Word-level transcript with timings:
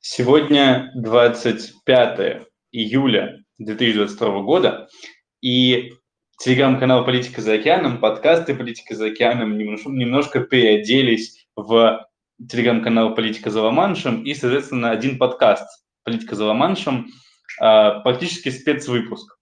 Сегодня 0.00 0.92
25 0.94 2.46
июля 2.70 3.42
2022 3.58 4.42
года, 4.42 4.88
и 5.40 5.92
телеграм-канал 6.38 7.04
«Политика 7.04 7.42
за 7.42 7.54
океаном», 7.54 7.98
подкасты 7.98 8.54
«Политика 8.54 8.94
за 8.94 9.06
океаном» 9.06 9.58
немножко, 9.58 9.90
немножко 9.90 10.40
переоделись 10.40 11.48
в 11.56 12.06
телеграм-канал 12.48 13.16
«Политика 13.16 13.50
за 13.50 13.60
Ла-Маншем» 13.62 14.22
и, 14.22 14.34
соответственно, 14.34 14.92
один 14.92 15.18
подкаст 15.18 15.66
«Политика 16.04 16.36
за 16.36 16.44
Ла-Маншем», 16.46 17.08
а, 17.60 17.98
практически 17.98 18.50
спецвыпуск. 18.50 19.36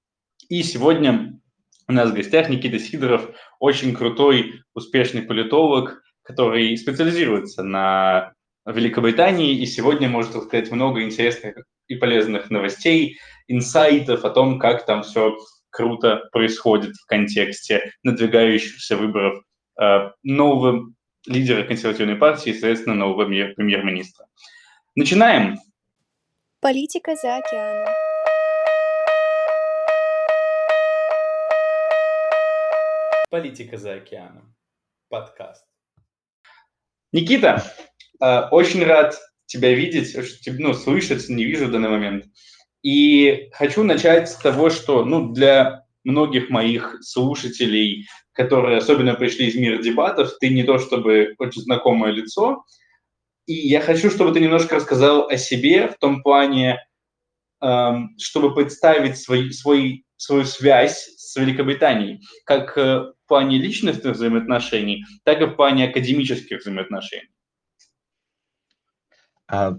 И 0.48 0.62
сегодня 0.62 1.38
у 1.86 1.92
нас 1.92 2.10
в 2.10 2.14
гостях 2.14 2.48
Никита 2.48 2.78
Сидоров, 2.78 3.28
очень 3.60 3.94
крутой, 3.94 4.62
успешный 4.72 5.20
политолог, 5.20 6.02
который 6.22 6.74
специализируется 6.78 7.62
на 7.62 8.32
Великобритании, 8.72 9.56
и 9.56 9.66
сегодня 9.66 10.08
может 10.08 10.32
сказать 10.32 10.70
много 10.70 11.02
интересных 11.02 11.56
и 11.86 11.94
полезных 11.94 12.50
новостей, 12.50 13.18
инсайтов 13.46 14.24
о 14.24 14.30
том, 14.30 14.58
как 14.58 14.84
там 14.86 15.02
все 15.02 15.36
круто 15.70 16.28
происходит 16.32 16.96
в 16.96 17.06
контексте 17.06 17.92
надвигающихся 18.02 18.96
выборов 18.96 19.42
э, 19.80 20.10
нового 20.22 20.92
лидера 21.26 21.62
консервативной 21.64 22.16
партии 22.16 22.50
и, 22.50 22.52
соответственно, 22.52 22.96
нового 22.96 23.24
премьер-министра. 23.24 24.26
Начинаем. 24.94 25.58
Политика 26.60 27.14
за 27.14 27.36
океаном. 27.36 27.94
Политика 33.30 33.76
за 33.76 33.94
океаном. 33.94 34.54
Подкаст. 35.08 35.66
Никита, 37.16 37.64
э, 38.20 38.40
очень 38.50 38.84
рад 38.84 39.18
тебя 39.46 39.72
видеть, 39.72 40.14
ну, 40.46 40.74
слышать, 40.74 41.28
не 41.30 41.44
вижу 41.44 41.66
в 41.66 41.70
данный 41.70 41.88
момент. 41.88 42.26
И 42.82 43.48
хочу 43.52 43.82
начать 43.84 44.28
с 44.28 44.36
того, 44.36 44.68
что 44.68 45.04
ну, 45.04 45.32
для 45.32 45.84
многих 46.04 46.50
моих 46.50 46.98
слушателей, 47.00 48.06
которые 48.32 48.76
особенно 48.76 49.14
пришли 49.14 49.46
из 49.46 49.56
мира 49.56 49.82
дебатов, 49.82 50.38
ты 50.38 50.50
не 50.50 50.62
то 50.62 50.78
чтобы 50.78 51.34
очень 51.38 51.62
знакомое 51.62 52.12
лицо, 52.12 52.64
и 53.46 53.54
я 53.54 53.80
хочу, 53.80 54.10
чтобы 54.10 54.32
ты 54.32 54.40
немножко 54.40 54.76
рассказал 54.76 55.26
о 55.26 55.38
себе 55.38 55.88
в 55.88 55.96
том 55.98 56.22
плане, 56.22 56.78
эм, 57.62 58.10
чтобы 58.18 58.54
представить 58.54 59.16
свой, 59.16 59.52
свой, 59.52 60.04
свою 60.16 60.44
связь 60.44 61.14
с 61.16 61.34
Великобританией, 61.36 62.20
как 62.44 62.76
э, 62.76 63.12
в 63.26 63.28
плане 63.28 63.58
личностных 63.58 64.14
взаимоотношений, 64.14 65.04
так 65.24 65.40
и 65.40 65.46
в 65.46 65.56
плане 65.56 65.88
академических 65.88 66.60
взаимоотношений. 66.60 67.28
А, 69.48 69.78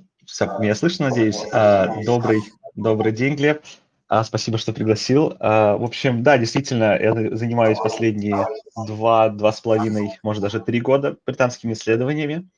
меня 0.59 0.75
слышно, 0.75 1.07
надеюсь? 1.07 1.41
А, 1.53 2.03
добрый, 2.03 2.41
добрый 2.75 3.13
день, 3.13 3.35
Глеб. 3.35 3.63
А, 4.09 4.25
спасибо, 4.25 4.57
что 4.57 4.73
пригласил. 4.73 5.37
А, 5.39 5.77
в 5.77 5.83
общем, 5.85 6.23
да, 6.23 6.37
действительно, 6.37 6.99
я 6.99 7.13
занимаюсь 7.37 7.77
последние 7.77 8.45
два, 8.85 9.29
два 9.29 9.53
с 9.53 9.61
половиной, 9.61 10.11
может 10.23 10.43
даже 10.43 10.59
три 10.59 10.81
года 10.81 11.15
британскими 11.25 11.71
исследованиями. 11.71 12.49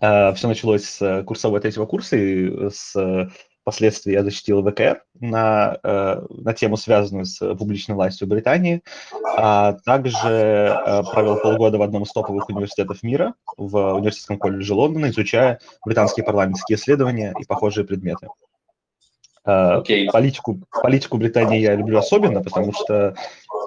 А, 0.00 0.32
все 0.34 0.46
началось 0.46 0.84
с 0.84 1.24
курсового 1.24 1.58
третьего 1.58 1.86
курса 1.86 2.16
и 2.16 2.70
с 2.70 2.94
Впоследствии 3.66 4.12
я 4.12 4.22
защитил 4.22 4.62
ВКР 4.62 5.02
на, 5.18 5.80
э, 5.82 6.22
на 6.30 6.54
тему, 6.54 6.76
связанную 6.76 7.24
с 7.24 7.54
публичной 7.56 7.96
властью 7.96 8.28
Британии. 8.28 8.80
А 9.36 9.72
также 9.84 10.28
э, 10.28 11.02
провел 11.12 11.36
полгода 11.40 11.76
в 11.76 11.82
одном 11.82 12.04
из 12.04 12.12
топовых 12.12 12.48
университетов 12.48 13.02
мира, 13.02 13.34
в 13.56 13.94
Университетском 13.94 14.38
колледже 14.38 14.72
Лондона, 14.72 15.06
изучая 15.06 15.58
британские 15.84 16.24
парламентские 16.24 16.76
исследования 16.76 17.34
и 17.40 17.44
похожие 17.44 17.84
предметы. 17.84 18.28
Okay. 19.44 20.06
Э, 20.06 20.12
политику, 20.12 20.60
политику 20.70 21.18
Британии 21.18 21.58
я 21.58 21.74
люблю 21.74 21.98
особенно, 21.98 22.44
потому 22.44 22.72
что 22.72 23.16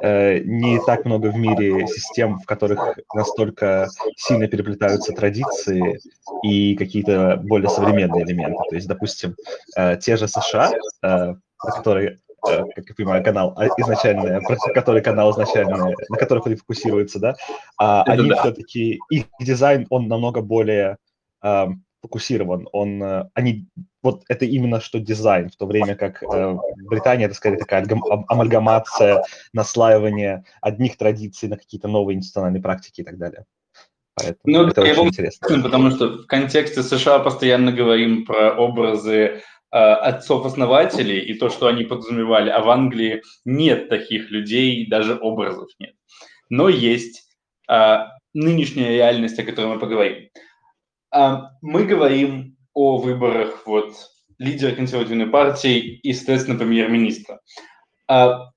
э, 0.02 0.40
не 0.40 0.80
так 0.86 1.06
много 1.06 1.28
в 1.28 1.36
мире 1.36 1.88
систем, 1.88 2.40
в 2.40 2.46
которых 2.46 2.98
настолько 3.14 3.90
сильно 4.16 4.48
переплетаются 4.48 5.14
традиции 5.14 6.00
и 6.44 6.76
какие-то 6.76 7.40
более 7.44 7.70
современные 7.70 8.24
элементы. 8.24 8.62
То 8.70 8.76
есть, 8.76 8.88
допустим, 8.88 9.36
э, 9.76 9.98
те 9.98 10.18
же 10.18 10.28
США, 10.28 10.72
э, 11.04 11.36
которые 11.62 12.20
как 12.42 12.88
я 12.88 12.96
понимаю, 12.96 13.22
канал 13.22 13.54
изначально, 13.80 14.40
который 14.74 15.02
канал 15.02 15.32
изначально, 15.32 15.94
на 16.10 16.18
которых 16.18 16.48
они 16.48 16.56
фокусируются, 16.56 17.20
да, 17.20 17.36
а, 17.78 18.04
они 18.04 18.30
да. 18.30 18.38
все-таки, 18.38 18.98
их 19.10 19.26
дизайн, 19.42 19.86
он 19.90 20.08
намного 20.08 20.42
более 20.42 20.98
фокусирован. 22.02 22.68
Он, 22.72 23.02
э, 23.04 23.30
они, 23.34 23.68
вот 24.02 24.24
это 24.30 24.46
именно 24.46 24.80
что 24.80 25.00
дизайн, 25.00 25.50
в 25.50 25.56
то 25.56 25.66
время 25.66 25.96
как 25.96 26.24
э, 26.24 26.58
Британия 26.88 27.26
это 27.26 27.36
скорее 27.36 27.58
такая 27.58 27.86
амальгамация, 28.28 29.24
наслаивание 29.54 30.44
одних 30.62 30.98
традиций 30.98 31.50
на 31.50 31.58
какие-то 31.58 31.88
новые 31.88 32.18
институциональные 32.18 32.62
практики 32.62 33.02
и 33.02 33.04
так 33.04 33.18
далее. 33.18 33.46
Поэтому 34.16 34.40
ну, 34.46 34.68
это 34.68 34.82
очень 34.82 35.08
интересно. 35.08 35.62
Потому 35.62 35.92
что 35.92 36.24
в 36.24 36.26
контексте 36.26 36.84
США 36.84 37.20
постоянно 37.20 37.72
говорим 37.72 38.26
про 38.26 38.54
образы 38.54 39.14
э, 39.16 39.42
отцов-основателей 39.72 41.20
и 41.20 41.34
то, 41.36 41.50
что 41.50 41.68
они 41.68 41.84
подразумевали, 41.84 42.50
а 42.50 42.62
в 42.62 42.70
Англии 42.70 43.24
нет 43.46 43.90
таких 43.90 44.30
людей, 44.32 44.88
даже 44.88 45.16
образов 45.16 45.70
нет. 45.80 45.94
Но 46.50 46.70
есть 46.70 47.30
э, 47.70 47.98
нынешняя 48.34 48.92
реальность, 48.92 49.40
о 49.40 49.44
которой 49.44 49.74
мы 49.74 49.80
поговорим. 49.80 50.30
А, 51.12 51.52
мы 51.62 51.86
говорим 51.86 52.58
о 52.74 52.98
выборах 52.98 53.66
вот, 53.66 53.96
лидера 54.38 54.76
консервативной 54.76 55.28
партии 55.28 55.80
и, 55.80 56.14
соответственно, 56.14 56.58
премьер-министра. 56.58 57.40
А, 58.08 58.52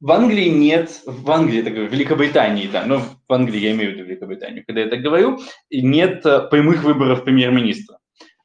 в 0.00 0.12
Англии 0.12 0.48
нет, 0.48 1.00
в 1.06 1.30
Англии, 1.30 1.62
так 1.62 1.72
говорю, 1.72 1.88
в 1.88 1.92
Великобритании, 1.92 2.66
да, 2.66 2.84
но 2.84 2.98
в 3.00 3.32
Англии 3.32 3.60
я 3.60 3.72
имею 3.72 3.92
в 3.92 3.94
виду 3.94 4.04
Великобританию, 4.04 4.64
когда 4.66 4.82
я 4.82 4.88
так 4.88 5.00
говорю, 5.00 5.40
нет 5.70 6.24
э, 6.26 6.48
прямых 6.48 6.82
выборов 6.82 7.24
премьер-министра. 7.24 7.98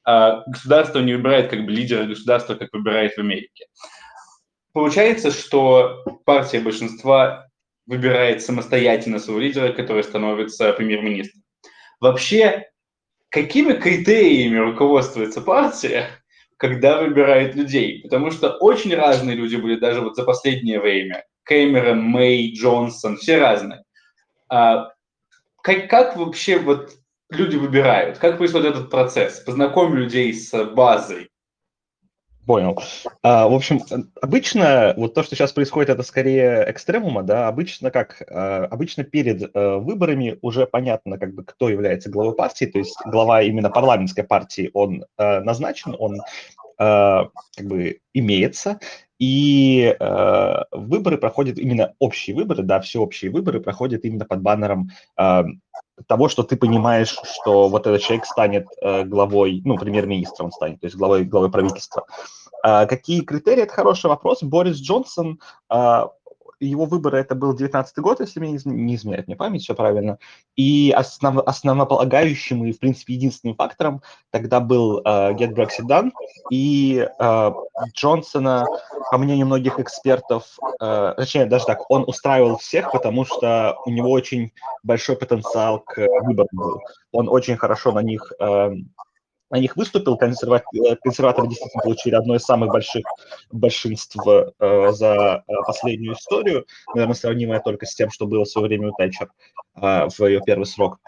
А, 0.04 0.44
государство 0.48 1.00
не 1.00 1.14
выбирает 1.14 1.50
как 1.50 1.66
бы 1.66 1.72
лидера 1.72 2.06
государства, 2.06 2.56
как 2.56 2.70
выбирает 2.72 3.14
в 3.14 3.20
Америке. 3.20 3.66
Получается, 4.74 5.30
что 5.32 6.04
партия 6.26 6.62
большинства 6.62 7.48
выбирает 7.86 8.42
самостоятельно 8.42 9.20
своего 9.20 9.42
лидера, 9.42 9.74
который 9.74 10.04
становится 10.04 10.72
премьер-министром. 10.72 11.44
Вообще 12.00 12.71
какими 13.32 13.74
критериями 13.74 14.58
руководствуется 14.58 15.42
партия, 15.42 16.10
когда 16.58 17.02
выбирает 17.02 17.56
людей? 17.56 18.02
Потому 18.04 18.30
что 18.30 18.52
очень 18.52 18.94
разные 18.94 19.36
люди 19.36 19.56
были 19.56 19.80
даже 19.80 20.02
вот 20.02 20.16
за 20.16 20.24
последнее 20.24 20.80
время. 20.80 21.26
Кэмерон, 21.44 22.02
Мэй, 22.02 22.54
Джонсон, 22.54 23.18
все 23.18 23.40
разные. 23.40 23.84
А, 24.50 24.90
как, 25.64 25.90
как 25.90 26.16
вообще 26.18 26.60
вот 26.60 26.92
люди 27.30 27.56
выбирают? 27.56 28.20
Как 28.20 28.38
происходит 28.38 28.76
этот 28.76 28.92
процесс? 28.92 29.40
Познакомь 29.40 29.96
людей 29.96 30.34
с 30.34 30.64
базой. 30.66 31.31
Понял. 32.52 32.78
А, 33.24 33.48
в 33.48 33.54
общем, 33.54 33.82
обычно 34.22 34.94
вот 34.98 35.14
то, 35.14 35.24
что 35.24 35.38
сейчас 35.38 35.54
происходит, 35.54 35.90
это 35.90 36.04
скорее 36.04 36.70
экстремума, 36.70 37.24
да. 37.24 37.48
Обычно 37.48 37.92
как? 37.92 38.22
А, 38.30 38.68
обычно 38.70 39.06
перед 39.06 39.50
а, 39.54 39.78
выборами 39.78 40.38
уже 40.42 40.68
понятно, 40.68 41.18
как 41.18 41.34
бы, 41.34 41.46
кто 41.46 41.70
является 41.70 42.10
главой 42.10 42.36
партии, 42.36 42.66
то 42.66 42.78
есть 42.78 42.98
глава 43.06 43.42
именно 43.42 43.70
парламентской 43.70 44.24
партии, 44.24 44.70
он 44.74 45.06
а, 45.16 45.40
назначен, 45.40 45.96
он 45.98 46.20
а, 46.78 47.30
как 47.56 47.68
бы 47.68 48.00
имеется, 48.14 48.80
и 49.22 49.96
э, 50.00 50.56
выборы 50.72 51.20
проходят 51.20 51.60
именно 51.60 51.94
общие 52.00 52.36
выборы, 52.36 52.64
да, 52.64 52.82
все 52.82 53.00
общие 53.00 53.30
выборы 53.30 53.60
проходят 53.60 54.04
именно 54.04 54.26
под 54.26 54.42
баннером 54.42 54.90
э, 55.16 55.44
того, 56.08 56.28
что 56.28 56.42
ты 56.42 56.56
понимаешь, 56.56 57.16
что 57.24 57.70
вот 57.70 57.86
этот 57.86 58.02
человек 58.02 58.26
станет 58.26 58.66
э, 58.82 59.04
главой, 59.04 59.62
ну, 59.64 59.78
премьер-министром 59.78 60.52
станет, 60.52 60.80
то 60.80 60.88
есть 60.88 60.98
главой, 60.98 61.24
главой 61.24 61.52
правительства. 61.52 62.06
Э, 62.10 62.41
какие 62.64 63.22
критерии? 63.22 63.64
Это 63.64 63.74
хороший 63.74 64.08
вопрос. 64.08 64.44
Борис 64.44 64.78
Джонсон 64.78 65.40
э, 65.70 66.04
его 66.66 66.86
выборы 66.86 67.18
это 67.18 67.36
был 67.36 67.56
19 67.56 67.98
год, 68.00 68.20
если 68.20 68.40
мне 68.40 68.60
не 68.66 68.96
изменяет 68.96 69.28
мне 69.28 69.36
память, 69.36 69.64
все 69.64 69.74
правильно. 69.74 70.20
И 70.56 70.94
основ, 70.96 71.40
основополагающим 71.46 72.64
и, 72.66 72.72
в 72.72 72.80
принципе, 72.80 73.16
единственным 73.16 73.56
фактором 73.56 74.02
тогда 74.30 74.60
был 74.60 75.02
uh, 75.02 75.36
Get 75.36 75.54
Brexit 75.54 75.88
Done. 75.90 76.12
И 76.52 77.08
uh, 77.20 77.54
Джонсона, 77.94 78.66
по 79.12 79.18
мнению 79.18 79.48
многих 79.48 79.80
экспертов, 79.80 80.58
uh, 80.82 81.16
точнее, 81.16 81.46
даже 81.46 81.66
так, 81.66 81.90
он 81.90 82.04
устраивал 82.08 82.58
всех, 82.58 82.92
потому 82.92 83.26
что 83.26 83.78
у 83.86 83.90
него 83.90 84.12
очень 84.12 84.52
большой 84.84 85.18
потенциал 85.18 85.80
к 85.80 85.98
выборам 85.98 86.50
был. 86.52 86.82
Он 87.12 87.28
очень 87.28 87.58
хорошо 87.58 87.92
на 87.92 88.02
них 88.02 88.32
uh, 88.40 88.76
на 89.52 89.58
них 89.58 89.76
выступил. 89.76 90.18
Консерва... 90.18 90.64
Э, 90.74 90.96
консерваторы 90.96 91.48
действительно 91.48 91.84
получили 91.84 92.16
одно 92.16 92.36
из 92.36 92.44
самых 92.44 92.72
больших 92.72 93.06
большинств 93.52 94.18
э, 94.26 94.92
за 94.92 95.44
э, 95.48 95.54
последнюю 95.68 96.16
историю, 96.16 96.66
наверное, 96.96 97.16
сравнимое 97.16 97.60
только 97.60 97.86
с 97.86 97.94
тем, 97.94 98.10
что 98.10 98.26
было 98.26 98.46
в 98.46 98.50
свое 98.50 98.68
время 98.68 98.90
у 98.90 98.96
Тэтчер 98.96 99.30
э, 99.76 100.08
в 100.10 100.26
ее 100.26 100.42
первый 100.46 100.66
срок. 100.66 101.00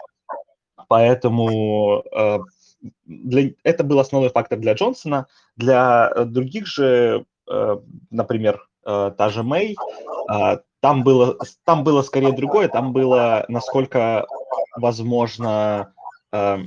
Поэтому 0.88 2.04
э, 2.12 2.38
для, 3.06 3.50
это 3.64 3.82
был 3.82 3.98
основной 3.98 4.30
фактор 4.30 4.58
для 4.58 4.74
Джонсона. 4.74 5.26
Для 5.56 6.12
других 6.26 6.66
же, 6.66 7.24
например, 8.10 8.68
та 8.82 9.30
же 9.30 9.42
Мэй, 9.42 9.74
там 10.80 11.02
было, 11.02 11.38
там 11.64 11.82
было 11.82 12.02
скорее 12.02 12.32
другое, 12.32 12.68
там 12.68 12.92
было, 12.92 13.46
насколько 13.48 14.26
возможно, 14.76 15.94
Э, 16.34 16.58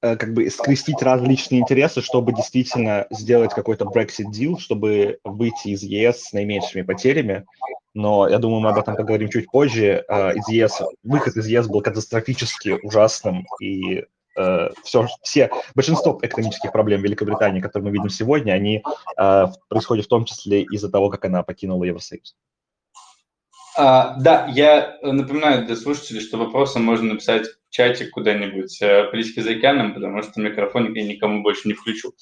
как 0.00 0.34
бы 0.34 0.48
скрестить 0.50 1.02
различные 1.02 1.60
интересы, 1.60 2.02
чтобы 2.02 2.32
действительно 2.32 3.06
сделать 3.10 3.54
какой-то 3.54 3.84
Brexit 3.84 4.30
deal, 4.32 4.58
чтобы 4.58 5.18
выйти 5.24 5.68
из 5.68 5.82
ЕС 5.82 6.24
с 6.24 6.32
наименьшими 6.32 6.82
потерями. 6.82 7.46
Но 7.94 8.28
я 8.28 8.38
думаю, 8.38 8.60
мы 8.60 8.70
об 8.70 8.78
этом 8.78 8.94
поговорим 8.94 9.30
чуть 9.30 9.50
позже. 9.50 10.04
Э, 10.08 10.34
из 10.34 10.48
ЕС, 10.48 10.82
выход 11.02 11.36
из 11.36 11.46
ЕС 11.46 11.66
был 11.66 11.80
катастрофически 11.80 12.78
ужасным, 12.82 13.46
и 13.58 14.04
э, 14.36 14.68
все, 14.84 15.06
все, 15.22 15.50
большинство 15.74 16.18
экономических 16.20 16.72
проблем 16.72 17.00
Великобритании, 17.00 17.62
которые 17.62 17.88
мы 17.88 17.92
видим 17.96 18.10
сегодня, 18.10 18.52
они 18.52 18.82
происходят 19.16 20.04
в 20.04 20.08
том 20.08 20.26
числе 20.26 20.62
из-за 20.62 20.90
того, 20.90 21.08
как 21.08 21.24
она 21.24 21.42
покинула 21.42 21.84
Евросоюз. 21.84 22.36
А, 23.76 24.16
да, 24.18 24.46
я 24.46 24.98
напоминаю 25.02 25.66
для 25.66 25.76
слушателей, 25.76 26.20
что 26.20 26.38
вопросы 26.38 26.78
можно 26.78 27.12
написать 27.12 27.46
чате 27.76 28.06
куда-нибудь 28.06 28.80
э, 28.80 29.04
политики 29.10 29.40
за 29.40 29.52
океаном, 29.52 29.94
потому 29.94 30.22
что 30.22 30.40
микрофон 30.40 30.92
я 30.94 31.04
никому 31.04 31.42
больше 31.42 31.68
не 31.68 31.74
включу. 31.74 32.12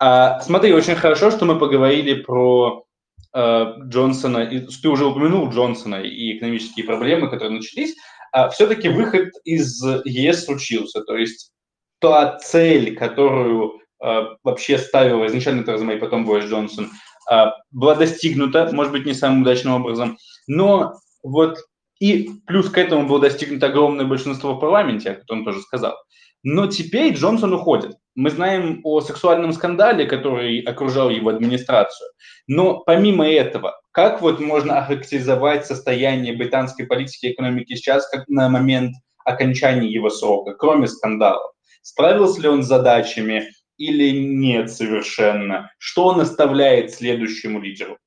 А, 0.00 0.40
смотри, 0.40 0.72
очень 0.72 0.96
хорошо, 0.96 1.30
что 1.30 1.44
мы 1.44 1.58
поговорили 1.58 2.22
про 2.22 2.84
а, 3.32 3.74
Джонсона, 3.84 4.38
и, 4.38 4.60
ты 4.60 4.88
уже 4.88 5.06
упомянул 5.06 5.50
Джонсона 5.50 6.02
и 6.02 6.36
экономические 6.36 6.86
проблемы, 6.86 7.30
которые 7.30 7.56
начались. 7.56 7.96
А, 8.32 8.48
все-таки 8.48 8.88
выход 8.88 9.30
из 9.44 9.82
ЕС 10.04 10.44
случился, 10.44 11.02
то 11.02 11.16
есть 11.16 11.52
та 12.00 12.38
цель, 12.38 12.96
которую 12.96 13.80
а, 14.00 14.36
вообще 14.42 14.78
ставил 14.78 15.24
изначально 15.26 15.64
Тереза 15.64 15.84
Мэй, 15.84 15.98
потом 15.98 16.24
Борис 16.24 16.48
Джонсон, 16.50 16.90
а, 17.30 17.52
была 17.70 17.94
достигнута, 17.94 18.68
может 18.72 18.92
быть, 18.92 19.06
не 19.06 19.14
самым 19.14 19.42
удачным 19.42 19.74
образом, 19.74 20.18
но 20.46 20.94
вот 21.22 21.58
и 22.00 22.30
плюс 22.46 22.70
к 22.70 22.78
этому 22.78 23.08
было 23.08 23.20
достигнуто 23.20 23.66
огромное 23.66 24.06
большинство 24.06 24.54
в 24.54 24.60
парламенте, 24.60 25.10
о 25.10 25.14
котором 25.14 25.44
тоже 25.44 25.60
сказал. 25.60 25.96
Но 26.42 26.66
теперь 26.68 27.14
Джонсон 27.14 27.52
уходит. 27.52 27.96
Мы 28.14 28.30
знаем 28.30 28.80
о 28.84 29.00
сексуальном 29.00 29.52
скандале, 29.52 30.06
который 30.06 30.60
окружал 30.60 31.10
его 31.10 31.30
администрацию. 31.30 32.08
Но 32.46 32.78
помимо 32.80 33.28
этого, 33.28 33.80
как 33.90 34.22
вот 34.22 34.40
можно 34.40 34.78
охарактеризовать 34.78 35.66
состояние 35.66 36.36
британской 36.36 36.86
политики 36.86 37.26
и 37.26 37.32
экономики 37.32 37.74
сейчас, 37.74 38.08
как 38.08 38.28
на 38.28 38.48
момент 38.48 38.94
окончания 39.24 39.88
его 39.88 40.10
срока, 40.10 40.54
кроме 40.54 40.86
скандалов? 40.86 41.52
Справился 41.82 42.40
ли 42.40 42.48
он 42.48 42.62
с 42.62 42.66
задачами 42.66 43.50
или 43.76 44.10
нет 44.10 44.70
совершенно? 44.70 45.70
Что 45.78 46.06
он 46.06 46.20
оставляет 46.20 46.92
следующему 46.92 47.60
лидеру? 47.60 47.98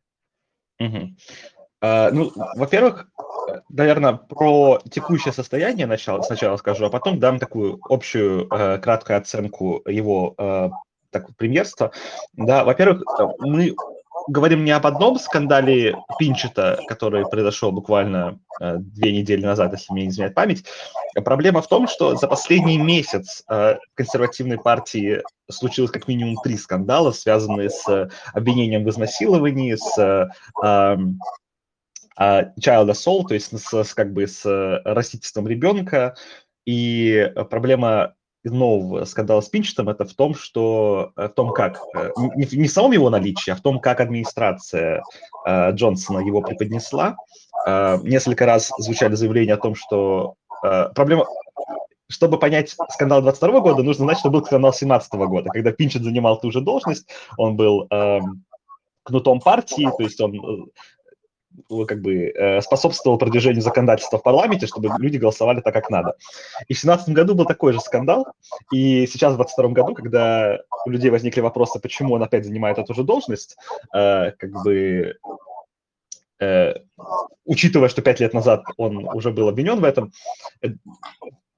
Угу. 0.79 1.15
Uh, 1.83 2.11
ну, 2.11 2.31
во-первых, 2.55 3.07
наверное, 3.69 4.13
про 4.13 4.79
текущее 4.89 5.33
состояние 5.33 5.85
сначала, 5.85 6.21
сначала 6.21 6.57
скажу, 6.57 6.85
а 6.85 6.89
потом 6.89 7.19
дам 7.19 7.39
такую 7.39 7.79
общую 7.89 8.47
uh, 8.47 8.79
краткую 8.79 9.17
оценку 9.17 9.81
его 9.85 10.35
uh, 10.37 10.71
так, 11.11 11.35
премьерства. 11.35 11.91
Да, 12.33 12.63
во-первых, 12.63 13.03
мы 13.39 13.75
говорим 14.27 14.63
не 14.63 14.71
об 14.71 14.85
одном 14.85 15.19
скандале 15.19 15.95
Пинчета, 16.19 16.79
который 16.87 17.27
произошел 17.27 17.71
буквально 17.71 18.39
э, 18.59 18.77
две 18.77 19.11
недели 19.11 19.43
назад, 19.45 19.73
если 19.73 19.93
мне 19.93 20.03
не 20.03 20.09
изменяет 20.09 20.35
память. 20.35 20.65
Проблема 21.25 21.61
в 21.61 21.67
том, 21.67 21.87
что 21.87 22.15
за 22.15 22.27
последний 22.27 22.77
месяц 22.77 23.43
э, 23.49 23.77
консервативной 23.95 24.57
партии 24.57 25.21
случилось 25.49 25.91
как 25.91 26.07
минимум 26.07 26.37
три 26.43 26.57
скандала, 26.57 27.11
связанные 27.11 27.69
с 27.69 28.09
обвинением 28.33 28.85
в 28.85 28.89
изнасиловании, 28.89 29.75
с 29.75 30.29
э, 30.63 30.97
child 32.19 32.89
assault, 32.89 33.27
то 33.27 33.33
есть 33.33 33.57
с, 33.57 33.83
с, 33.83 33.93
как 33.93 34.13
бы 34.13 34.27
с 34.27 34.43
растительством 34.85 35.47
ребенка. 35.47 36.15
И 36.65 37.31
проблема 37.49 38.15
нового 38.43 39.05
скандала 39.05 39.41
с 39.41 39.49
Пинчетом 39.49 39.89
это 39.89 40.05
в 40.05 40.13
том, 40.13 40.33
что 40.33 41.11
э, 41.15 41.27
в 41.27 41.29
том, 41.29 41.53
как 41.53 41.79
э, 41.95 42.11
не, 42.35 42.47
не 42.57 42.67
в 42.67 42.71
самом 42.71 42.91
его 42.91 43.09
наличии, 43.09 43.51
а 43.51 43.55
в 43.55 43.61
том, 43.61 43.79
как 43.79 43.99
администрация 43.99 45.03
э, 45.45 45.71
Джонсона 45.73 46.19
его 46.19 46.41
преподнесла. 46.41 47.15
Э, 47.67 47.99
несколько 48.03 48.45
раз 48.45 48.71
звучали 48.79 49.13
заявления 49.15 49.53
о 49.53 49.57
том, 49.57 49.75
что 49.75 50.35
э, 50.63 50.89
проблема 50.95 51.25
чтобы 52.09 52.37
понять 52.39 52.75
скандал 52.89 53.21
22 53.21 53.61
года, 53.61 53.83
нужно 53.83 54.03
знать, 54.03 54.19
что 54.19 54.29
был 54.29 54.43
скандал 54.43 54.73
17 54.73 55.13
года, 55.13 55.49
когда 55.49 55.71
Пинчет 55.71 56.03
занимал 56.03 56.37
ту 56.41 56.51
же 56.51 56.59
должность, 56.59 57.07
он 57.37 57.55
был 57.55 57.87
э, 57.89 58.19
кнутом 59.03 59.39
партии, 59.39 59.87
то 59.97 60.03
есть 60.03 60.19
он 60.19 60.35
э, 60.35 60.65
как 61.87 62.01
бы 62.01 62.29
э, 62.29 62.61
способствовал 62.61 63.17
продвижению 63.17 63.61
законодательства 63.61 64.17
в 64.17 64.23
парламенте, 64.23 64.67
чтобы 64.67 64.89
люди 64.99 65.17
голосовали 65.17 65.61
так, 65.61 65.73
как 65.73 65.89
надо. 65.89 66.15
И 66.67 66.73
в 66.73 66.81
2017 66.81 67.09
году 67.09 67.35
был 67.35 67.45
такой 67.45 67.73
же 67.73 67.79
скандал, 67.79 68.27
и 68.71 69.07
сейчас 69.07 69.33
в 69.33 69.37
2022 69.37 69.69
году, 69.69 69.95
когда 69.95 70.59
у 70.85 70.89
людей 70.89 71.09
возникли 71.09 71.41
вопросы, 71.41 71.79
почему 71.79 72.13
он 72.13 72.23
опять 72.23 72.45
занимает 72.45 72.77
эту 72.77 72.93
же 72.93 73.03
должность, 73.03 73.57
э, 73.93 74.31
как 74.31 74.51
бы 74.63 75.15
э, 76.39 76.73
учитывая, 77.45 77.89
что 77.89 78.01
пять 78.01 78.19
лет 78.19 78.33
назад 78.33 78.63
он 78.77 79.07
уже 79.07 79.31
был 79.31 79.49
обвинен 79.49 79.79
в 79.79 79.83
этом, 79.83 80.11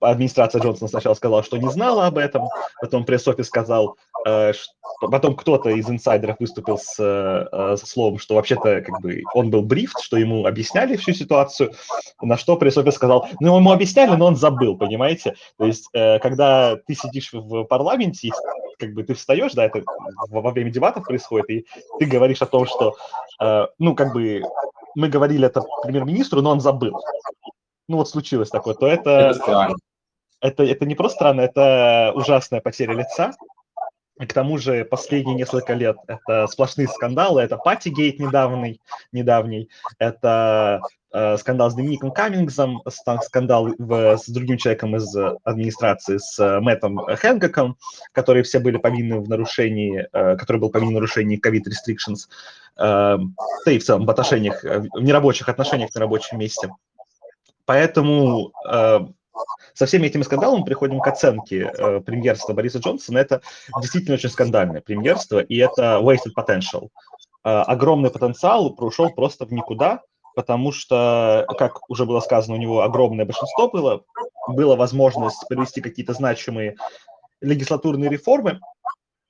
администрация 0.03 0.61
Джонсона 0.61 0.87
сначала 0.87 1.13
сказала, 1.13 1.43
что 1.43 1.57
не 1.57 1.69
знала 1.69 2.07
об 2.07 2.17
этом, 2.17 2.49
потом 2.81 3.05
пресс-офис 3.05 3.47
сказал, 3.47 3.97
э, 4.25 4.53
что, 4.53 5.07
потом 5.09 5.35
кто-то 5.35 5.69
из 5.69 5.89
инсайдеров 5.89 6.37
выступил 6.39 6.77
с, 6.77 6.95
э, 6.99 7.77
со 7.77 7.85
словом, 7.85 8.19
что 8.19 8.35
вообще-то 8.35 8.81
как 8.81 9.01
бы 9.01 9.23
он 9.33 9.49
был 9.49 9.61
брифт, 9.61 9.99
что 10.01 10.17
ему 10.17 10.45
объясняли 10.45 10.95
всю 10.95 11.13
ситуацию, 11.13 11.73
на 12.21 12.37
что 12.37 12.55
пресс-офис 12.57 12.95
сказал, 12.95 13.27
ну 13.39 13.57
ему 13.57 13.71
объясняли, 13.71 14.15
но 14.15 14.27
он 14.27 14.35
забыл, 14.35 14.77
понимаете? 14.77 15.35
То 15.57 15.65
есть, 15.65 15.89
э, 15.93 16.19
когда 16.19 16.75
ты 16.75 16.95
сидишь 16.95 17.31
в 17.33 17.63
парламенте, 17.65 18.31
как 18.79 18.93
бы 18.93 19.03
ты 19.03 19.13
встаешь, 19.13 19.53
да, 19.53 19.65
это 19.65 19.83
во 20.29 20.51
время 20.51 20.71
дебатов 20.71 21.05
происходит, 21.05 21.49
и 21.49 21.65
ты 21.99 22.05
говоришь 22.05 22.41
о 22.41 22.45
том, 22.45 22.65
что, 22.65 22.95
ну, 23.79 23.95
как 23.95 24.13
бы 24.13 24.41
мы 24.95 25.09
говорили 25.09 25.47
это 25.47 25.61
премьер-министру, 25.81 26.41
но 26.41 26.51
он 26.51 26.59
забыл. 26.59 26.99
Ну 27.87 27.97
вот 27.97 28.09
случилось 28.09 28.49
такое, 28.49 28.75
то 28.75 28.87
это... 28.87 29.09
Это 29.35 29.75
это, 30.43 30.63
это 30.63 30.85
не 30.85 30.93
просто 30.93 31.15
странно, 31.15 31.41
это 31.41 32.11
ужасная 32.15 32.59
потеря 32.59 32.93
лица. 32.93 33.31
И 34.19 34.25
к 34.27 34.33
тому 34.33 34.59
же 34.59 34.85
последние 34.85 35.35
несколько 35.35 35.73
лет 35.73 35.97
это 36.07 36.45
сплошные 36.47 36.87
скандалы, 36.87 37.41
это 37.41 37.57
Паттигейт 37.57 38.19
недавний, 38.19 38.79
недавний, 39.11 39.69
это 39.97 40.81
э, 41.11 41.37
скандал 41.37 41.71
с 41.71 41.73
Домиником 41.73 42.11
Каммингсом, 42.11 42.83
скандал 43.23 43.69
в, 43.79 44.17
с 44.17 44.29
другим 44.29 44.57
человеком 44.57 44.95
из 44.95 45.15
администрации, 45.43 46.17
с 46.17 46.37
э, 46.39 46.59
Мэттом 46.59 46.99
Хэнкоком, 46.99 47.77
которые 48.11 48.43
все 48.43 48.59
были 48.59 48.77
повинны 48.77 49.19
в 49.19 49.27
нарушении, 49.27 50.07
э, 50.13 50.35
который 50.35 50.57
был 50.57 50.69
повинен 50.69 50.91
в 50.91 50.95
нарушении 50.95 51.41
COVID-restrictions, 51.43 52.29
э, 52.77 53.17
да 53.65 53.71
и 53.71 53.79
в 53.79 53.83
целом 53.83 54.05
в 54.05 54.09
отношениях, 54.11 54.63
э, 54.63 54.81
в 54.93 55.01
нерабочих 55.01 55.49
отношениях 55.49 55.89
на 55.95 56.01
рабочем 56.01 56.37
месте. 56.37 56.69
Поэтому 57.65 58.51
э, 58.69 58.99
со 59.73 59.85
всеми 59.85 60.07
этими 60.07 60.21
скандалами 60.23 60.63
приходим 60.63 60.99
к 60.99 61.07
оценке 61.07 61.71
э, 61.77 61.99
премьерства 62.01 62.53
Бориса 62.53 62.79
Джонсона. 62.79 63.17
Это 63.17 63.41
действительно 63.81 64.15
очень 64.15 64.29
скандальное 64.29 64.81
премьерство, 64.81 65.39
и 65.39 65.57
это 65.57 65.99
wasted 66.01 66.33
potential. 66.37 66.89
Э, 67.43 67.61
огромный 67.61 68.11
потенциал 68.11 68.75
ушел 68.77 69.09
просто 69.09 69.45
в 69.45 69.53
никуда, 69.53 70.01
потому 70.35 70.71
что, 70.71 71.45
как 71.57 71.89
уже 71.89 72.05
было 72.05 72.19
сказано, 72.19 72.55
у 72.55 72.59
него 72.59 72.81
огромное 72.81 73.25
большинство 73.25 73.69
было, 73.69 74.03
была 74.47 74.75
возможность 74.75 75.47
провести 75.47 75.81
какие-то 75.81 76.13
значимые 76.13 76.75
легислатурные 77.41 78.09
реформы, 78.09 78.59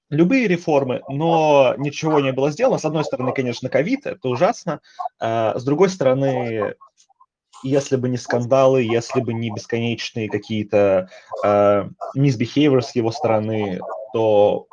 любые 0.10 0.48
реформы, 0.48 1.01
но 1.10 1.74
ничего 1.77 2.19
не 2.19 2.31
было 2.31 2.51
сделано. 2.51 2.77
С 2.77 2.86
одной 2.86 3.03
стороны, 3.03 3.33
конечно, 3.33 3.69
ковид, 3.69 4.05
это 4.05 4.29
ужасно. 4.29 4.79
А 5.19 5.57
с 5.57 5.63
другой 5.63 5.89
стороны, 5.89 6.75
если 7.63 7.96
бы 7.96 8.10
не 8.10 8.17
скандалы, 8.17 8.84
если 8.84 9.22
бы 9.22 9.34
не 9.34 9.50
бесконечные 9.50 10.29
какие-то 10.29 11.10
э, 11.43 11.89
с 12.82 12.96
его 12.96 13.12
стороны, 13.12 13.79
то 14.13 14.67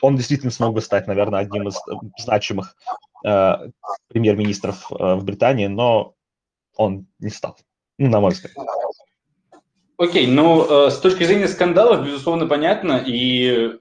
он 0.00 0.16
действительно 0.16 0.50
смог 0.50 0.74
бы 0.74 0.80
стать, 0.80 1.06
наверное, 1.06 1.40
одним 1.40 1.68
из 1.68 1.76
значимых 2.18 2.76
э, 3.24 3.54
премьер-министров 4.08 4.90
э, 4.90 5.14
в 5.14 5.24
Британии, 5.24 5.66
но 5.66 6.14
он 6.76 7.06
не 7.18 7.30
стал, 7.30 7.56
ну, 7.98 8.08
на 8.08 8.20
мой 8.20 8.32
взгляд. 8.32 8.52
Окей, 9.96 10.26
okay, 10.26 10.30
ну, 10.30 10.86
э, 10.86 10.90
с 10.90 10.98
точки 10.98 11.24
зрения 11.24 11.48
скандалов, 11.48 12.06
безусловно, 12.06 12.46
понятно, 12.46 13.02
и 13.04 13.78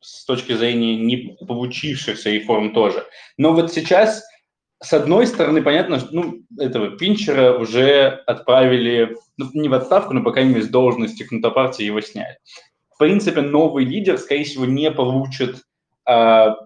с 0.00 0.24
точки 0.24 0.52
зрения 0.54 0.96
не 0.96 1.36
получившихся 1.46 2.30
реформ 2.30 2.72
тоже. 2.72 3.06
Но 3.36 3.52
вот 3.52 3.72
сейчас 3.72 4.24
с 4.82 4.92
одной 4.94 5.26
стороны, 5.26 5.62
понятно, 5.62 5.98
что 5.98 6.08
ну, 6.12 6.40
этого 6.58 6.96
Пинчера 6.96 7.58
уже 7.58 8.22
отправили, 8.26 9.16
ну, 9.36 9.50
не 9.52 9.68
в 9.68 9.74
отставку, 9.74 10.14
но, 10.14 10.22
по 10.22 10.32
крайней 10.32 10.54
мере, 10.54 10.64
с 10.64 10.68
должности 10.68 11.22
кнутопартии 11.22 11.84
его 11.84 12.00
сняли. 12.00 12.38
В 12.94 12.98
принципе, 12.98 13.42
новый 13.42 13.84
лидер, 13.84 14.18
скорее 14.18 14.44
всего, 14.44 14.64
не 14.64 14.90
получит 14.90 15.56
а, 16.06 16.56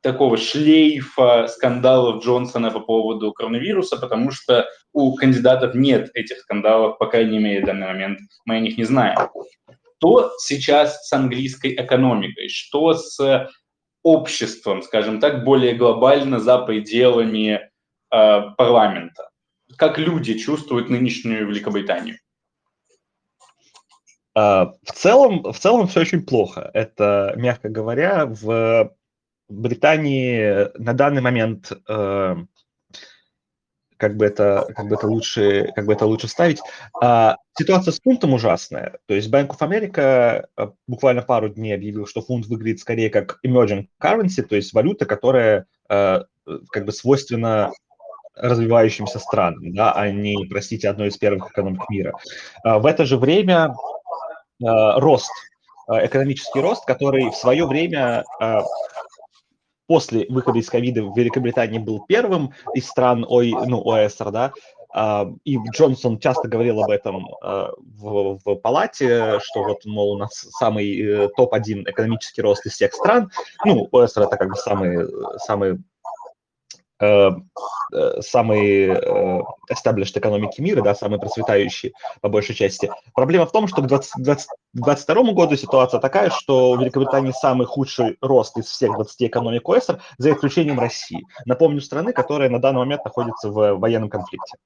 такого 0.00 0.36
шлейфа 0.36 1.46
скандалов 1.46 2.24
Джонсона 2.24 2.72
по 2.72 2.80
поводу 2.80 3.32
коронавируса, 3.32 3.96
потому 3.96 4.32
что 4.32 4.66
у 4.92 5.14
кандидатов 5.14 5.74
нет 5.74 6.10
этих 6.14 6.38
скандалов, 6.38 6.98
по 6.98 7.06
крайней 7.06 7.38
мере, 7.38 7.62
в 7.62 7.66
данный 7.66 7.86
момент 7.86 8.18
мы 8.44 8.56
о 8.56 8.60
них 8.60 8.76
не 8.76 8.84
знаем. 8.84 9.16
Что 9.98 10.32
сейчас 10.38 11.06
с 11.06 11.12
английской 11.12 11.74
экономикой? 11.74 12.48
Что 12.48 12.94
с 12.94 13.48
обществом, 14.02 14.82
скажем 14.82 15.20
так, 15.20 15.44
более 15.44 15.74
глобально 15.74 16.40
за 16.40 16.58
пределами 16.58 17.60
э, 18.10 18.40
парламента? 18.56 19.30
Как 19.76 19.98
люди 19.98 20.38
чувствуют 20.38 20.90
нынешнюю 20.90 21.46
Великобританию? 21.48 22.18
Uh, 24.36 24.72
в 24.82 24.92
целом, 24.92 25.42
в 25.52 25.58
целом 25.58 25.86
все 25.86 26.00
очень 26.00 26.24
плохо. 26.24 26.70
Это, 26.72 27.34
мягко 27.36 27.68
говоря, 27.68 28.24
в 28.24 28.94
Британии 29.50 30.68
на 30.78 30.94
данный 30.94 31.20
момент 31.20 31.70
uh, 31.86 32.46
как 34.02 34.16
бы 34.16 34.26
это, 34.26 34.66
как 34.74 34.88
бы 34.88 34.96
это 34.96 35.06
лучше, 35.06 35.70
как 35.76 35.86
бы 35.86 35.92
это 35.92 36.06
лучше 36.06 36.26
ставить. 36.26 36.60
А, 37.00 37.36
ситуация 37.56 37.92
с 37.92 38.00
фунтом 38.00 38.34
ужасная. 38.34 38.98
То 39.06 39.14
есть 39.14 39.30
Bank 39.30 39.50
of 39.50 39.60
America 39.60 40.46
а, 40.56 40.72
буквально 40.88 41.22
пару 41.22 41.48
дней 41.48 41.72
объявил, 41.72 42.08
что 42.08 42.20
фунт 42.20 42.46
выглядит 42.46 42.80
скорее 42.80 43.10
как 43.10 43.38
emerging 43.46 43.86
currency, 44.02 44.42
то 44.42 44.56
есть 44.56 44.72
валюта, 44.72 45.06
которая 45.06 45.66
а, 45.88 46.24
как 46.72 46.84
бы 46.84 46.90
свойственна 46.90 47.70
развивающимся 48.34 49.20
странам, 49.20 49.72
да, 49.72 49.92
а 49.92 50.10
не, 50.10 50.48
простите, 50.50 50.88
одной 50.88 51.08
из 51.08 51.16
первых 51.16 51.52
экономик 51.52 51.88
мира. 51.88 52.12
А, 52.64 52.80
в 52.80 52.86
это 52.86 53.04
же 53.04 53.16
время 53.16 53.72
а, 54.64 54.98
рост, 54.98 55.30
экономический 55.88 56.60
рост, 56.60 56.84
который 56.86 57.30
в 57.30 57.36
свое 57.36 57.66
время 57.66 58.24
после 59.92 60.24
выхода 60.30 60.58
из 60.58 60.70
ковида 60.70 61.02
в 61.02 61.14
Великобритании 61.14 61.78
был 61.78 62.02
первым 62.08 62.54
из 62.72 62.86
стран 62.88 63.26
ой, 63.28 63.52
ну, 63.66 63.86
ОСР, 63.86 64.30
да, 64.30 64.52
и 65.44 65.58
Джонсон 65.70 66.18
часто 66.18 66.48
говорил 66.48 66.82
об 66.82 66.90
этом 66.90 67.28
а, 67.42 67.72
в, 67.78 68.38
в 68.42 68.54
палате, 68.56 69.38
что 69.40 69.64
вот, 69.64 69.84
мол, 69.84 70.12
у 70.12 70.18
нас 70.18 70.32
самый 70.58 70.98
э, 70.98 71.28
топ-1 71.36 71.90
экономический 71.90 72.40
рост 72.40 72.64
из 72.64 72.72
всех 72.72 72.94
стран. 72.94 73.30
Ну, 73.66 73.86
ОСР 73.92 74.22
это 74.22 74.36
как 74.38 74.48
бы 74.48 74.56
самый, 74.56 75.06
самый 75.38 75.78
самые 78.20 78.92
э, 78.94 79.40
established 79.70 80.18
экономики 80.18 80.60
мира, 80.60 80.82
да, 80.82 80.94
самые 80.94 81.20
процветающие 81.20 81.92
по 82.20 82.28
большей 82.28 82.54
части. 82.54 82.90
Проблема 83.14 83.46
в 83.46 83.52
том, 83.52 83.66
что 83.66 83.82
к 83.82 83.86
2022 83.86 85.32
году 85.32 85.56
ситуация 85.56 86.00
такая, 86.00 86.30
что 86.30 86.70
у 86.70 86.78
Великобритании 86.78 87.32
самый 87.32 87.66
худший 87.66 88.16
рост 88.20 88.56
из 88.56 88.66
всех 88.66 88.94
20 88.94 89.22
экономик 89.24 89.68
ОСР, 89.68 90.00
за 90.18 90.32
исключением 90.32 90.80
России. 90.80 91.26
Напомню, 91.44 91.80
страны, 91.80 92.12
которая 92.12 92.48
на 92.48 92.60
данный 92.60 92.78
момент 92.78 93.04
находится 93.04 93.50
в 93.50 93.74
военном 93.74 94.08
конфликте, 94.08 94.56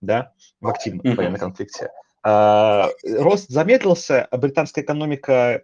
да, 0.00 0.32
в 0.60 0.68
активном 0.68 1.04
mm-hmm. 1.04 1.16
военном 1.16 1.40
конфликте. 1.40 1.90
А, 2.22 2.88
рост 3.04 3.48
замедлился, 3.48 4.28
британская 4.30 4.82
экономика 4.82 5.62